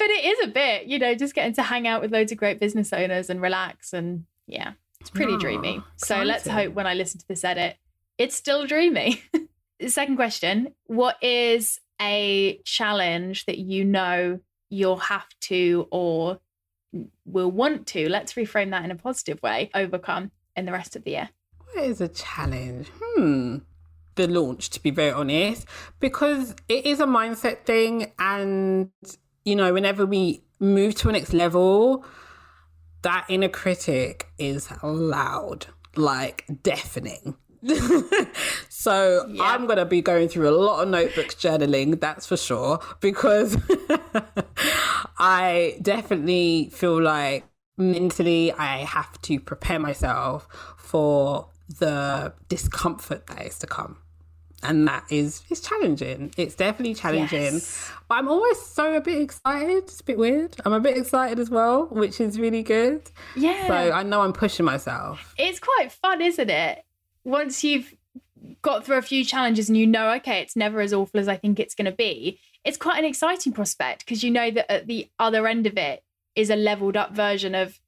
it 0.00 0.24
is 0.24 0.48
a 0.48 0.48
bit, 0.48 0.86
you 0.86 0.98
know, 0.98 1.14
just 1.14 1.34
getting 1.34 1.54
to 1.54 1.62
hang 1.62 1.86
out 1.86 2.00
with 2.00 2.12
loads 2.12 2.32
of 2.32 2.38
great 2.38 2.60
business 2.60 2.92
owners 2.92 3.30
and 3.30 3.42
relax, 3.42 3.92
and 3.92 4.24
yeah, 4.46 4.72
it's 5.00 5.10
pretty 5.10 5.34
oh, 5.34 5.38
dreamy. 5.38 5.82
Exciting. 5.94 5.94
So 5.96 6.22
let's 6.22 6.46
hope 6.46 6.74
when 6.74 6.86
I 6.86 6.94
listen 6.94 7.20
to 7.20 7.28
this 7.28 7.44
edit, 7.44 7.76
it's 8.18 8.34
still 8.34 8.66
dreamy. 8.66 9.22
Second 9.86 10.16
question: 10.16 10.74
What 10.86 11.22
is 11.22 11.80
a 12.00 12.60
challenge 12.64 13.46
that 13.46 13.58
you 13.58 13.84
know 13.84 14.40
you'll 14.70 14.96
have 14.96 15.28
to 15.40 15.88
or 15.90 16.40
will 17.24 17.50
want 17.50 17.86
to, 17.88 18.08
let's 18.08 18.34
reframe 18.34 18.70
that 18.70 18.84
in 18.84 18.90
a 18.90 18.96
positive 18.96 19.40
way, 19.42 19.70
overcome 19.74 20.30
in 20.56 20.64
the 20.64 20.72
rest 20.72 20.96
of 20.96 21.04
the 21.04 21.12
year? 21.12 21.30
What 21.72 21.84
is 21.84 22.00
a 22.00 22.08
challenge? 22.08 22.88
Hmm. 23.00 23.58
The 24.16 24.26
launch, 24.26 24.70
to 24.70 24.82
be 24.82 24.90
very 24.90 25.12
honest, 25.12 25.66
because 26.00 26.54
it 26.68 26.84
is 26.84 27.00
a 27.00 27.06
mindset 27.06 27.64
thing. 27.64 28.12
And, 28.18 28.90
you 29.44 29.54
know, 29.54 29.72
whenever 29.72 30.04
we 30.04 30.42
move 30.58 30.94
to 30.96 31.08
a 31.08 31.12
next 31.12 31.32
level, 31.32 32.04
that 33.02 33.26
inner 33.28 33.48
critic 33.48 34.28
is 34.38 34.68
loud, 34.82 35.66
like 35.96 36.44
deafening. 36.62 37.36
so 38.68 39.26
yep. 39.28 39.44
I'm 39.44 39.66
going 39.66 39.78
to 39.78 39.84
be 39.84 40.00
going 40.00 40.28
through 40.28 40.48
a 40.48 40.56
lot 40.56 40.82
of 40.82 40.88
notebooks 40.88 41.34
journaling, 41.34 42.00
that's 42.00 42.26
for 42.26 42.36
sure, 42.36 42.80
because 43.00 43.56
I 45.18 45.78
definitely 45.82 46.70
feel 46.72 47.00
like 47.00 47.44
mentally 47.76 48.52
I 48.52 48.78
have 48.78 49.20
to 49.22 49.38
prepare 49.40 49.78
myself 49.78 50.48
for 50.78 51.48
the 51.78 52.32
discomfort 52.48 53.26
that 53.26 53.46
is 53.46 53.58
to 53.60 53.66
come. 53.66 53.98
And 54.62 54.86
that 54.88 55.04
is 55.10 55.42
it's 55.48 55.60
challenging. 55.60 56.32
It's 56.36 56.54
definitely 56.54 56.94
challenging. 56.94 57.54
Yes. 57.54 57.90
But 58.08 58.16
I'm 58.16 58.28
always 58.28 58.60
so 58.60 58.94
a 58.94 59.00
bit 59.00 59.22
excited. 59.22 59.84
It's 59.84 60.00
a 60.00 60.04
bit 60.04 60.18
weird. 60.18 60.56
I'm 60.64 60.72
a 60.72 60.80
bit 60.80 60.98
excited 60.98 61.38
as 61.38 61.48
well, 61.48 61.86
which 61.86 62.20
is 62.20 62.38
really 62.38 62.62
good. 62.62 63.10
Yeah. 63.36 63.66
So 63.66 63.74
I 63.74 64.02
know 64.02 64.20
I'm 64.20 64.34
pushing 64.34 64.66
myself. 64.66 65.34
It's 65.38 65.60
quite 65.60 65.90
fun, 65.92 66.20
isn't 66.20 66.50
it? 66.50 66.84
once 67.24 67.62
you've 67.64 67.94
got 68.62 68.84
through 68.84 68.98
a 68.98 69.02
few 69.02 69.24
challenges 69.24 69.68
and 69.68 69.76
you 69.76 69.86
know, 69.86 70.10
okay, 70.12 70.40
it's 70.40 70.56
never 70.56 70.80
as 70.80 70.92
awful 70.92 71.20
as 71.20 71.28
I 71.28 71.36
think 71.36 71.60
it's 71.60 71.74
going 71.74 71.86
to 71.86 71.92
be, 71.92 72.38
it's 72.64 72.76
quite 72.76 72.98
an 72.98 73.04
exciting 73.04 73.52
prospect 73.52 74.04
because 74.04 74.22
you 74.22 74.30
know 74.30 74.50
that 74.50 74.70
at 74.70 74.86
the 74.86 75.08
other 75.18 75.46
end 75.46 75.66
of 75.66 75.76
it 75.76 76.02
is 76.34 76.50
a 76.50 76.56
leveled 76.56 76.96
up 76.96 77.12
version 77.12 77.54
of 77.54 77.78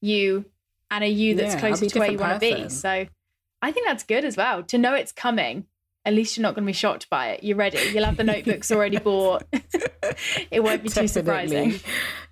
you 0.00 0.44
and 0.90 1.04
a 1.04 1.08
you 1.08 1.34
that's 1.34 1.54
yeah, 1.54 1.60
closer 1.60 1.86
to 1.86 1.98
where 1.98 2.10
you 2.10 2.18
want 2.18 2.34
to 2.34 2.38
be. 2.40 2.68
So 2.68 3.06
I 3.60 3.72
think 3.72 3.86
that's 3.86 4.04
good 4.04 4.24
as 4.24 4.36
well 4.36 4.62
to 4.64 4.78
know 4.78 4.94
it's 4.94 5.12
coming 5.12 5.66
at 6.04 6.14
least 6.14 6.36
you're 6.36 6.42
not 6.42 6.54
going 6.54 6.64
to 6.64 6.68
be 6.68 6.72
shocked 6.72 7.08
by 7.08 7.28
it. 7.30 7.44
You're 7.44 7.56
ready. 7.56 7.78
You'll 7.92 8.04
have 8.04 8.16
the 8.16 8.24
notebooks 8.24 8.72
already 8.72 8.98
bought. 8.98 9.44
it 10.50 10.62
won't 10.62 10.82
be 10.82 10.88
too 10.88 11.06
surprising. 11.06 11.78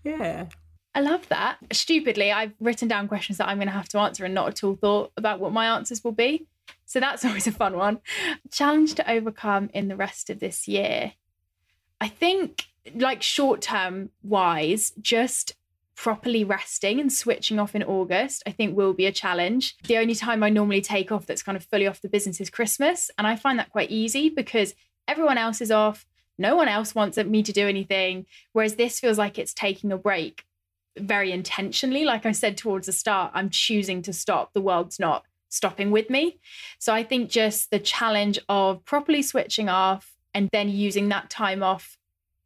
Yeah. 0.02 0.46
I 0.94 1.00
love 1.00 1.28
that. 1.28 1.58
Stupidly, 1.72 2.32
I've 2.32 2.52
written 2.58 2.88
down 2.88 3.06
questions 3.06 3.38
that 3.38 3.48
I'm 3.48 3.58
going 3.58 3.68
to 3.68 3.72
have 3.72 3.88
to 3.90 3.98
answer 3.98 4.24
and 4.24 4.34
not 4.34 4.48
at 4.48 4.64
all 4.64 4.74
thought 4.74 5.12
about 5.16 5.38
what 5.38 5.52
my 5.52 5.66
answers 5.76 6.02
will 6.02 6.12
be. 6.12 6.46
So 6.84 6.98
that's 6.98 7.24
always 7.26 7.46
a 7.46 7.52
fun 7.52 7.76
one. 7.76 8.00
Challenge 8.50 8.94
to 8.96 9.10
overcome 9.10 9.70
in 9.72 9.88
the 9.88 9.96
rest 9.96 10.30
of 10.30 10.40
this 10.40 10.66
year. 10.66 11.12
I 12.00 12.08
think, 12.08 12.66
like 12.94 13.22
short 13.22 13.60
term 13.60 14.10
wise, 14.22 14.92
just 15.00 15.54
properly 16.00 16.44
resting 16.44 16.98
and 16.98 17.12
switching 17.12 17.58
off 17.58 17.74
in 17.74 17.82
August, 17.82 18.42
I 18.46 18.52
think 18.52 18.74
will 18.74 18.94
be 18.94 19.04
a 19.04 19.12
challenge. 19.12 19.76
The 19.84 19.98
only 19.98 20.14
time 20.14 20.42
I 20.42 20.48
normally 20.48 20.80
take 20.80 21.12
off 21.12 21.26
that's 21.26 21.42
kind 21.42 21.56
of 21.56 21.64
fully 21.64 21.86
off 21.86 22.00
the 22.00 22.08
business 22.08 22.40
is 22.40 22.48
Christmas. 22.48 23.10
And 23.18 23.26
I 23.26 23.36
find 23.36 23.58
that 23.58 23.68
quite 23.70 23.90
easy 23.90 24.30
because 24.30 24.74
everyone 25.06 25.36
else 25.36 25.60
is 25.60 25.70
off. 25.70 26.06
No 26.38 26.56
one 26.56 26.68
else 26.68 26.94
wants 26.94 27.18
me 27.18 27.42
to 27.42 27.52
do 27.52 27.68
anything. 27.68 28.24
Whereas 28.54 28.76
this 28.76 28.98
feels 28.98 29.18
like 29.18 29.38
it's 29.38 29.52
taking 29.52 29.92
a 29.92 29.98
break 29.98 30.44
very 30.98 31.32
intentionally. 31.32 32.06
Like 32.06 32.24
I 32.24 32.32
said 32.32 32.56
towards 32.56 32.86
the 32.86 32.94
start, 32.94 33.32
I'm 33.34 33.50
choosing 33.50 34.00
to 34.00 34.14
stop. 34.14 34.54
The 34.54 34.62
world's 34.62 34.98
not 34.98 35.24
stopping 35.50 35.90
with 35.90 36.08
me. 36.08 36.40
So 36.78 36.94
I 36.94 37.02
think 37.02 37.28
just 37.28 37.70
the 37.70 37.78
challenge 37.78 38.38
of 38.48 38.82
properly 38.86 39.20
switching 39.20 39.68
off 39.68 40.16
and 40.32 40.48
then 40.50 40.70
using 40.70 41.10
that 41.10 41.28
time 41.28 41.62
off 41.62 41.98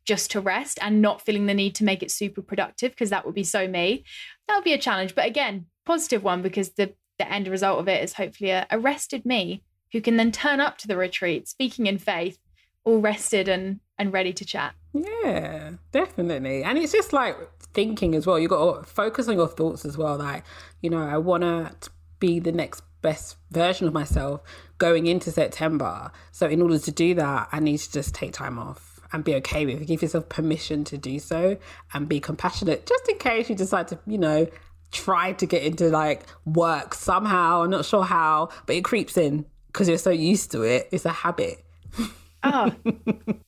just 0.04 0.30
to 0.32 0.40
rest 0.40 0.78
and 0.82 1.00
not 1.00 1.22
feeling 1.22 1.46
the 1.46 1.54
need 1.54 1.74
to 1.76 1.84
make 1.84 2.02
it 2.02 2.10
super 2.10 2.42
productive 2.42 2.92
because 2.92 3.10
that 3.10 3.24
would 3.24 3.34
be 3.34 3.44
so 3.44 3.66
me. 3.66 4.04
That 4.48 4.56
would 4.56 4.64
be 4.64 4.72
a 4.72 4.78
challenge. 4.78 5.14
But 5.14 5.26
again, 5.26 5.66
positive 5.84 6.22
one 6.22 6.42
because 6.42 6.70
the 6.70 6.94
the 7.18 7.30
end 7.32 7.46
result 7.46 7.78
of 7.78 7.88
it 7.88 8.02
is 8.02 8.14
hopefully 8.14 8.50
a, 8.50 8.66
a 8.70 8.78
rested 8.78 9.24
me 9.24 9.62
who 9.92 10.00
can 10.00 10.16
then 10.16 10.32
turn 10.32 10.58
up 10.58 10.76
to 10.78 10.88
the 10.88 10.96
retreat 10.96 11.46
speaking 11.46 11.86
in 11.86 11.98
faith, 11.98 12.38
all 12.84 13.00
rested 13.00 13.48
and 13.48 13.80
and 13.98 14.12
ready 14.12 14.32
to 14.32 14.44
chat. 14.44 14.74
Yeah, 14.92 15.72
definitely. 15.92 16.64
And 16.64 16.78
it's 16.78 16.92
just 16.92 17.12
like 17.12 17.36
thinking 17.72 18.14
as 18.14 18.26
well. 18.26 18.38
You 18.38 18.48
got 18.48 18.82
to 18.82 18.88
focus 18.88 19.28
on 19.28 19.36
your 19.36 19.48
thoughts 19.48 19.84
as 19.84 19.96
well. 19.96 20.16
Like, 20.16 20.44
you 20.80 20.90
know, 20.90 21.06
I 21.06 21.18
want 21.18 21.42
to 21.42 21.90
be 22.18 22.40
the 22.40 22.52
next 22.52 22.82
best 23.02 23.36
version 23.50 23.86
of 23.86 23.92
myself 23.92 24.40
going 24.78 25.06
into 25.06 25.30
September. 25.30 26.10
So 26.32 26.46
in 26.46 26.60
order 26.60 26.78
to 26.78 26.90
do 26.90 27.14
that, 27.14 27.48
I 27.52 27.60
need 27.60 27.78
to 27.78 27.92
just 27.92 28.14
take 28.14 28.32
time 28.32 28.58
off 28.58 28.93
and 29.14 29.22
be 29.22 29.36
okay 29.36 29.64
with. 29.64 29.86
Give 29.86 30.02
yourself 30.02 30.28
permission 30.28 30.82
to 30.84 30.98
do 30.98 31.20
so 31.20 31.56
and 31.92 32.08
be 32.08 32.18
compassionate, 32.18 32.84
just 32.84 33.08
in 33.08 33.16
case 33.18 33.48
you 33.48 33.54
decide 33.54 33.88
to, 33.88 33.98
you 34.06 34.18
know, 34.18 34.48
try 34.90 35.32
to 35.34 35.46
get 35.46 35.62
into 35.62 35.88
like 35.88 36.24
work 36.44 36.94
somehow. 36.94 37.62
I'm 37.62 37.70
not 37.70 37.84
sure 37.84 38.02
how, 38.02 38.48
but 38.66 38.74
it 38.74 38.84
creeps 38.84 39.16
in 39.16 39.46
because 39.68 39.88
you're 39.88 39.98
so 39.98 40.10
used 40.10 40.50
to 40.50 40.62
it. 40.62 40.88
It's 40.90 41.04
a 41.04 41.10
habit. 41.10 41.64
oh, 42.42 42.74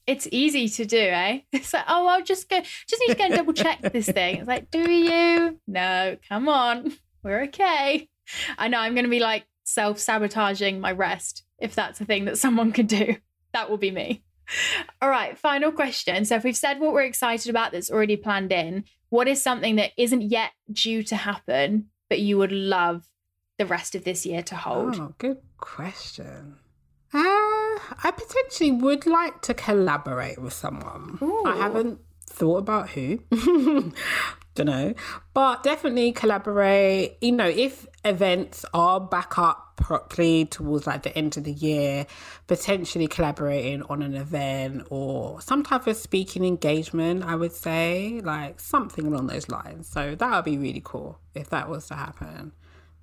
it's 0.07 0.29
easy 0.31 0.69
to 0.69 0.85
do, 0.85 1.01
eh? 1.01 1.41
It's 1.53 1.75
like, 1.75 1.85
oh, 1.89 2.07
I'll 2.07 2.23
just 2.23 2.49
go, 2.49 2.61
just 2.61 3.01
need 3.01 3.15
to 3.15 3.19
go 3.19 3.25
and 3.25 3.35
double 3.35 3.53
check 3.53 3.81
this 3.93 4.09
thing. 4.09 4.37
It's 4.37 4.49
like, 4.49 4.71
do 4.71 4.89
you? 4.89 5.59
No, 5.67 6.17
come 6.29 6.49
on, 6.49 6.93
we're 7.25 7.43
okay. 7.45 8.09
I 8.57 8.69
know 8.69 8.79
I'm 8.79 8.95
going 8.95 9.05
to 9.05 9.11
be 9.11 9.21
like 9.21 9.47
self 9.65 9.99
sabotaging 9.99 10.81
my 10.81 10.93
rest 10.93 11.43
if 11.59 11.75
that's 11.75 12.01
a 12.01 12.05
thing 12.05 12.27
that 12.27 12.39
someone 12.39 12.71
could 12.71 12.87
do. 12.87 13.17
That 13.53 13.69
will 13.69 13.79
be 13.79 13.91
me. 13.91 14.23
All 15.01 15.09
right, 15.09 15.37
final 15.37 15.73
question. 15.73 16.25
So, 16.25 16.37
if 16.37 16.45
we've 16.45 16.57
said 16.57 16.81
what 16.81 16.93
we're 16.93 17.03
excited 17.03 17.51
about 17.51 17.73
that's 17.73 17.91
already 17.91 18.17
planned 18.17 18.53
in, 18.53 18.85
what 19.09 19.29
is 19.29 19.43
something 19.43 19.77
that 19.77 19.93
isn't 19.97 20.23
yet 20.23 20.53
due 20.73 21.03
to 21.05 21.17
happen, 21.17 21.87
but 22.09 22.21
you 22.21 22.39
would 22.39 22.53
love 22.53 23.09
the 23.59 23.67
rest 23.67 23.95
of 23.95 24.05
this 24.05 24.27
year 24.27 24.43
to 24.43 24.57
hold? 24.57 24.97
Oh, 24.99 25.15
good 25.19 25.39
question. 25.59 26.57
Uh, 27.13 27.19
I 27.19 28.13
potentially 28.15 28.73
would 28.73 29.07
like 29.07 29.43
to 29.43 29.55
collaborate 29.55 30.41
with 30.41 30.53
someone. 30.53 31.19
Ooh. 31.23 31.45
I 31.47 31.57
haven't 31.57 32.01
thought 32.29 32.59
about 32.59 32.91
who. 32.91 33.21
Don't 34.55 34.67
know. 34.67 34.95
But 35.33 35.63
definitely 35.63 36.13
collaborate. 36.13 37.19
You 37.21 37.33
know, 37.33 37.49
if 37.49 37.87
events 38.07 38.65
are 38.73 39.01
back 39.01 39.39
up 39.39 39.75
properly 39.77 40.47
towards 40.47 40.87
like 40.87 41.03
the 41.03 41.17
end 41.17 41.37
of 41.37 41.45
the 41.45 41.53
year, 41.53 42.07
potentially 42.47 43.07
collaborating 43.07 43.83
on 43.85 44.03
an 44.03 44.15
event 44.15 44.87
or 44.91 45.41
some 45.41 45.63
type 45.63 45.87
of 45.87 45.97
speaking 45.97 46.45
engagement, 46.45 47.25
I 47.25 47.35
would 47.35 47.53
say, 47.53 48.21
like 48.25 48.61
something 48.61 49.07
along 49.07 49.27
those 49.27 49.49
lines. 49.49 49.89
So 49.89 50.15
that 50.15 50.35
would 50.35 50.45
be 50.45 50.59
really 50.59 50.83
cool 50.85 51.19
if 51.35 51.51
that 51.51 51.69
was 51.69 51.89
to 51.89 51.95
happen. 51.95 52.53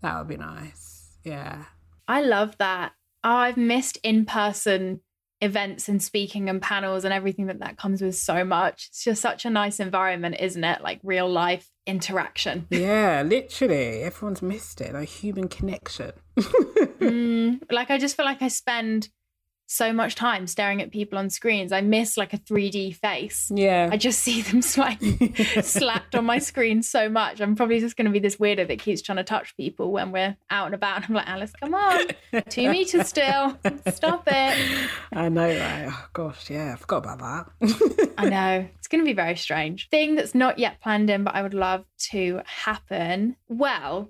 That 0.02 0.18
would 0.18 0.28
be 0.28 0.38
nice. 0.38 1.18
Yeah. 1.24 1.66
I 2.08 2.22
love 2.22 2.58
that. 2.58 2.94
Oh, 3.24 3.30
I've 3.30 3.58
missed 3.58 3.98
in 4.04 4.26
person 4.26 5.02
events 5.40 5.90
and 5.90 6.02
speaking 6.02 6.50
and 6.50 6.62
panels 6.62 7.04
and 7.04 7.14
everything 7.14 7.48
that 7.48 7.60
that 7.60 7.78
comes 7.78 8.02
with 8.02 8.16
so 8.16 8.44
much. 8.44 8.88
It's 8.90 9.04
just 9.04 9.22
such 9.22 9.46
a 9.46 9.50
nice 9.50 9.80
environment, 9.80 10.38
isn't 10.40 10.64
it? 10.64 10.82
Like 10.82 11.00
real 11.04 11.30
life 11.30 11.70
interaction. 11.86 12.68
Yeah, 12.70 13.24
literally. 13.24 14.04
Everyone's 14.04 14.42
missed 14.42 14.82
it. 14.82 14.94
Like 14.94 15.10
human 15.10 15.48
connection. 15.48 16.12
mm, 16.38 17.60
like 17.72 17.90
I 17.90 17.98
just 17.98 18.16
feel 18.16 18.26
like 18.26 18.42
I 18.42 18.48
spend 18.48 19.10
so 19.74 19.92
much 19.92 20.16
time 20.16 20.48
staring 20.48 20.82
at 20.82 20.92
people 20.92 21.18
on 21.18 21.30
screens. 21.30 21.72
I 21.72 21.82
miss 21.82 22.18
like 22.18 22.34
a 22.34 22.38
3D 22.38 22.96
face. 22.96 23.52
Yeah. 23.54 23.90
I 23.92 23.98
just 23.98 24.20
see 24.20 24.42
them 24.42 24.62
like 24.78 25.00
slapped 25.64 26.16
on 26.16 26.26
my 26.26 26.40
screen 26.40 26.84
so 26.84 27.10
much. 27.10 27.42
I'm 27.42 27.56
probably 27.56 27.80
just 27.80 27.98
going 27.98 28.06
to 28.06 28.12
be 28.12 28.20
this 28.20 28.38
weirdo 28.38 28.68
that 28.68 28.80
keeps 28.80 29.02
trying 29.02 29.18
to 29.18 29.24
touch 29.24 29.56
people 29.58 29.92
when 29.92 30.12
we're 30.12 30.38
out 30.50 30.68
and 30.68 30.76
about. 30.76 30.98
And 30.98 31.06
I'm 31.06 31.14
like, 31.16 31.28
Alice, 31.28 31.54
come 31.60 31.74
on, 31.74 32.08
two 32.50 32.70
meters 32.70 33.08
still. 33.08 33.58
Stop 33.92 34.24
it. 34.28 34.90
I 35.12 35.30
know, 35.30 35.48
right? 35.48 35.88
Oh, 35.88 36.06
gosh, 36.14 36.50
yeah, 36.50 36.74
I 36.74 36.76
forgot 36.76 37.06
about 37.06 37.20
that. 37.20 38.14
I 38.18 38.30
know. 38.30 38.68
It's 38.78 38.88
going 38.88 39.02
to 39.02 39.06
be 39.06 39.14
very 39.14 39.36
strange. 39.36 39.90
Thing 39.90 40.16
that's 40.16 40.36
not 40.36 40.60
yet 40.60 40.82
planned 40.82 41.10
in, 41.10 41.24
but 41.24 41.36
I 41.36 41.42
would 41.42 41.54
love 41.54 41.86
to 42.12 42.42
happen. 42.46 43.36
Well, 43.48 44.10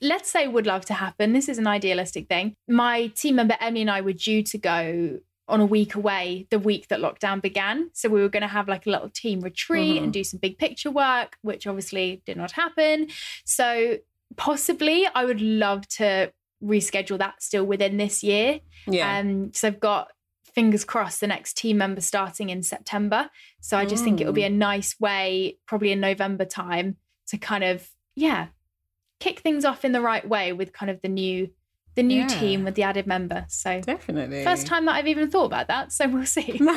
let's 0.00 0.30
say 0.30 0.48
would 0.48 0.66
love 0.66 0.84
to 0.86 0.94
happen. 0.94 1.32
This 1.32 1.48
is 1.48 1.58
an 1.58 1.66
idealistic 1.66 2.28
thing. 2.28 2.54
My 2.68 3.08
team 3.08 3.36
member 3.36 3.56
Emily 3.60 3.82
and 3.82 3.90
I 3.90 4.00
were 4.00 4.12
due 4.12 4.42
to 4.44 4.58
go 4.58 5.20
on 5.48 5.60
a 5.60 5.66
week 5.66 5.94
away 5.94 6.46
the 6.50 6.58
week 6.58 6.88
that 6.88 7.00
lockdown 7.00 7.42
began. 7.42 7.90
So 7.92 8.08
we 8.08 8.20
were 8.20 8.28
going 8.28 8.42
to 8.42 8.48
have 8.48 8.68
like 8.68 8.86
a 8.86 8.90
little 8.90 9.10
team 9.10 9.40
retreat 9.40 9.96
mm-hmm. 9.96 10.04
and 10.04 10.12
do 10.12 10.24
some 10.24 10.38
big 10.38 10.56
picture 10.56 10.90
work, 10.90 11.36
which 11.42 11.66
obviously 11.66 12.22
did 12.24 12.36
not 12.36 12.52
happen. 12.52 13.08
So 13.44 13.98
possibly 14.36 15.06
I 15.14 15.24
would 15.24 15.40
love 15.40 15.86
to 15.88 16.32
reschedule 16.62 17.18
that 17.18 17.42
still 17.42 17.64
within 17.64 17.96
this 17.96 18.22
year. 18.22 18.60
Yeah. 18.86 19.18
Um, 19.18 19.52
so 19.52 19.68
I've 19.68 19.80
got 19.80 20.12
fingers 20.54 20.84
crossed 20.84 21.20
the 21.20 21.26
next 21.26 21.56
team 21.56 21.78
member 21.78 22.00
starting 22.00 22.50
in 22.50 22.62
September. 22.62 23.30
So 23.60 23.76
I 23.76 23.84
just 23.84 24.02
mm. 24.02 24.06
think 24.06 24.20
it 24.20 24.26
will 24.26 24.32
be 24.32 24.44
a 24.44 24.50
nice 24.50 24.98
way, 25.00 25.58
probably 25.66 25.92
in 25.92 26.00
November 26.00 26.44
time, 26.44 26.96
to 27.28 27.38
kind 27.38 27.64
of, 27.64 27.88
yeah, 28.14 28.48
kick 29.22 29.38
things 29.38 29.64
off 29.64 29.84
in 29.84 29.92
the 29.92 30.00
right 30.00 30.28
way 30.28 30.52
with 30.52 30.72
kind 30.72 30.90
of 30.90 31.00
the 31.00 31.08
new 31.08 31.48
the 31.94 32.02
new 32.02 32.22
yeah. 32.22 32.26
team 32.26 32.64
with 32.64 32.74
the 32.74 32.82
added 32.82 33.06
member. 33.06 33.44
So 33.48 33.80
definitely 33.80 34.42
first 34.42 34.66
time 34.66 34.86
that 34.86 34.96
I've 34.96 35.06
even 35.06 35.30
thought 35.30 35.44
about 35.44 35.68
that. 35.68 35.92
So 35.92 36.08
we'll 36.08 36.26
see. 36.26 36.60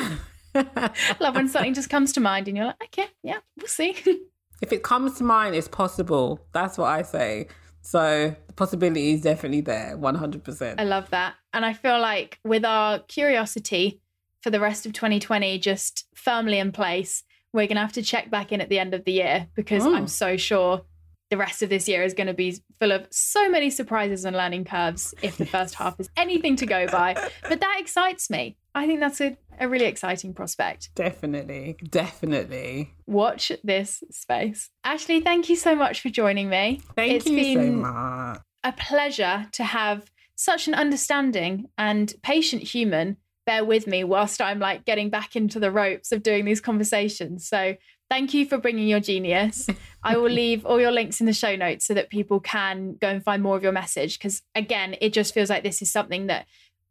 Love 1.20 1.34
when 1.34 1.48
something 1.48 1.74
just 1.74 1.90
comes 1.90 2.12
to 2.12 2.20
mind 2.20 2.46
and 2.48 2.56
you're 2.56 2.66
like, 2.66 2.82
okay, 2.84 3.08
yeah, 3.22 3.38
we'll 3.58 3.66
see. 3.66 3.96
if 4.62 4.72
it 4.72 4.82
comes 4.82 5.18
to 5.18 5.24
mind, 5.24 5.54
it's 5.54 5.68
possible. 5.68 6.40
That's 6.52 6.78
what 6.78 6.86
I 6.86 7.02
say. 7.02 7.48
So 7.82 8.34
the 8.46 8.52
possibility 8.52 9.12
is 9.12 9.22
definitely 9.22 9.60
there, 9.60 9.96
100%. 9.96 10.74
I 10.78 10.84
love 10.84 11.10
that. 11.10 11.34
And 11.52 11.64
I 11.64 11.72
feel 11.72 12.00
like 12.00 12.38
with 12.44 12.64
our 12.64 13.00
curiosity 13.00 14.00
for 14.40 14.50
the 14.50 14.60
rest 14.60 14.86
of 14.86 14.92
2020 14.92 15.58
just 15.58 16.06
firmly 16.14 16.58
in 16.58 16.72
place, 16.72 17.22
we're 17.52 17.66
going 17.66 17.76
to 17.76 17.82
have 17.82 17.92
to 17.94 18.02
check 18.02 18.30
back 18.30 18.52
in 18.52 18.60
at 18.60 18.68
the 18.68 18.78
end 18.78 18.94
of 18.94 19.04
the 19.04 19.12
year 19.12 19.48
because 19.54 19.84
oh. 19.84 19.94
I'm 19.94 20.02
hmm. 20.02 20.06
so 20.06 20.36
sure 20.36 20.82
the 21.30 21.36
rest 21.36 21.62
of 21.62 21.68
this 21.68 21.88
year 21.88 22.02
is 22.02 22.14
going 22.14 22.26
to 22.28 22.34
be 22.34 22.56
full 22.78 22.92
of 22.92 23.06
so 23.10 23.48
many 23.48 23.70
surprises 23.70 24.24
and 24.24 24.36
learning 24.36 24.64
curves 24.64 25.14
if 25.22 25.36
the 25.36 25.46
first 25.46 25.74
half 25.76 25.98
is 25.98 26.08
anything 26.16 26.56
to 26.56 26.66
go 26.66 26.86
by. 26.86 27.14
But 27.48 27.60
that 27.60 27.76
excites 27.78 28.30
me. 28.30 28.56
I 28.74 28.86
think 28.86 29.00
that's 29.00 29.20
a, 29.20 29.36
a 29.58 29.68
really 29.68 29.86
exciting 29.86 30.34
prospect. 30.34 30.94
Definitely. 30.94 31.76
Definitely. 31.88 32.92
Watch 33.06 33.50
this 33.64 34.04
space. 34.10 34.70
Ashley, 34.84 35.20
thank 35.20 35.48
you 35.48 35.56
so 35.56 35.74
much 35.74 36.00
for 36.00 36.10
joining 36.10 36.48
me. 36.48 36.82
Thank 36.94 37.12
it's 37.12 37.26
you 37.26 37.36
been 37.36 37.58
so 37.58 37.72
much. 37.72 38.40
A 38.64 38.72
pleasure 38.72 39.46
to 39.52 39.64
have 39.64 40.10
such 40.36 40.68
an 40.68 40.74
understanding 40.74 41.66
and 41.78 42.12
patient 42.22 42.62
human 42.62 43.16
bear 43.46 43.64
with 43.64 43.86
me 43.86 44.04
whilst 44.04 44.40
I'm 44.40 44.58
like 44.58 44.84
getting 44.84 45.08
back 45.08 45.36
into 45.36 45.58
the 45.58 45.70
ropes 45.70 46.12
of 46.12 46.22
doing 46.22 46.44
these 46.44 46.60
conversations. 46.60 47.48
So 47.48 47.76
Thank 48.08 48.34
you 48.34 48.46
for 48.46 48.58
bringing 48.58 48.86
your 48.86 49.00
genius. 49.00 49.66
I 50.02 50.16
will 50.16 50.30
leave 50.30 50.64
all 50.64 50.80
your 50.80 50.92
links 50.92 51.20
in 51.20 51.26
the 51.26 51.32
show 51.32 51.56
notes 51.56 51.86
so 51.86 51.94
that 51.94 52.08
people 52.08 52.38
can 52.38 52.96
go 53.00 53.08
and 53.08 53.22
find 53.22 53.42
more 53.42 53.56
of 53.56 53.62
your 53.62 53.72
message. 53.72 54.18
Because 54.18 54.42
again, 54.54 54.96
it 55.00 55.12
just 55.12 55.34
feels 55.34 55.50
like 55.50 55.64
this 55.64 55.82
is 55.82 55.90
something 55.90 56.28
that 56.28 56.46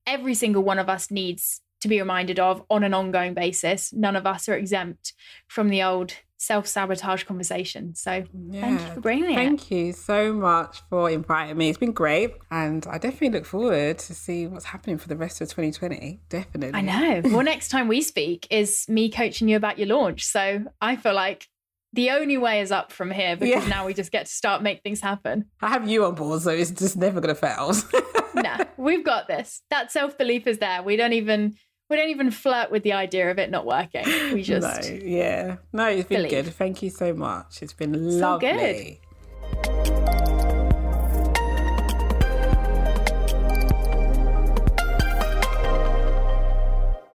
every 0.06 0.34
single 0.34 0.64
one 0.64 0.80
of 0.80 0.90
us 0.90 1.10
needs 1.10 1.62
to 1.82 1.88
be 1.88 2.00
reminded 2.00 2.40
of 2.40 2.64
on 2.70 2.84
an 2.84 2.94
ongoing 2.94 3.34
basis. 3.34 3.94
None 3.94 4.16
of 4.16 4.26
us 4.26 4.50
are 4.50 4.56
exempt 4.56 5.14
from 5.48 5.70
the 5.70 5.84
old 5.84 6.16
self 6.46 6.68
sabotage 6.68 7.24
conversation. 7.24 7.96
So 7.96 8.24
yeah. 8.50 8.62
thank 8.62 8.82
you 8.82 8.88
for 8.88 9.02
bringing 9.02 9.32
it. 9.32 9.36
Thank 9.36 9.72
you 9.72 9.94
so 9.94 10.32
much 10.32 10.82
for 10.90 11.10
inviting 11.10 11.58
me. 11.58 11.70
It's 11.70 11.78
been 11.78 11.92
great. 11.92 12.34
And 12.52 12.86
I 12.88 12.98
definitely 12.98 13.32
look 13.32 13.46
forward 13.46 13.98
to 14.00 14.14
see 14.14 14.48
what's 14.48 14.66
happening 14.66 14.98
for 14.98 15.08
the 15.08 15.16
rest 15.16 15.42
of 15.42 15.50
2020. 15.50 16.22
Definitely. 16.30 16.78
I 16.78 16.82
know. 16.82 17.22
well, 17.26 17.44
next 17.44 17.70
time 17.70 17.88
we 17.88 18.02
speak 18.02 18.48
is 18.52 18.86
me 18.88 19.10
coaching 19.10 19.48
you 19.48 19.58
about 19.58 19.80
your 19.80 19.88
launch. 19.88 20.24
So 20.24 20.66
I 20.82 20.96
feel 20.96 21.14
like 21.14 21.48
the 21.94 22.12
only 22.12 22.38
way 22.38 22.60
is 22.60 22.72
up 22.72 22.92
from 22.92 23.10
here 23.10 23.38
because 23.38 23.64
yeah. 23.64 23.70
now 23.70 23.86
we 23.86 23.94
just 23.94 24.12
get 24.12 24.26
to 24.26 24.32
start 24.32 24.62
make 24.62 24.84
things 24.84 25.00
happen. 25.00 25.46
I 25.62 25.70
have 25.70 25.88
you 25.90 26.06
on 26.06 26.16
board, 26.16 26.42
so 26.42 26.52
it's 26.52 26.72
just 26.72 26.98
never 26.98 27.22
going 27.22 27.34
to 27.34 27.40
fail. 27.40 27.74
nah, 28.36 28.66
we've 28.78 29.04
got 29.04 29.28
this. 29.28 29.62
That 29.70 29.92
self 29.92 30.18
belief 30.18 30.46
is 30.46 30.58
there. 30.60 30.84
We 30.84 30.98
don't 30.98 31.14
even 31.14 31.56
we 31.90 31.98
don't 31.98 32.10
even 32.10 32.32
flirt 32.32 32.72
with 32.72 32.84
the 32.84 32.94
idea 32.94 33.30
of 33.30 33.38
it 33.38 33.52
not 33.52 33.66
working. 33.66 34.06
We 34.34 34.42
just 34.44 34.90
no, 34.90 34.96
yeah, 34.96 35.58
no, 35.72 35.88
it's 35.88 36.08
been 36.08 36.24
believe. 36.24 36.46
good. 36.46 36.54
Thank 36.54 36.82
you 36.82 36.90
so 36.90 37.14
much. 37.14 37.62
It's 37.62 37.74
been 37.74 38.20
lovely. 38.20 39.00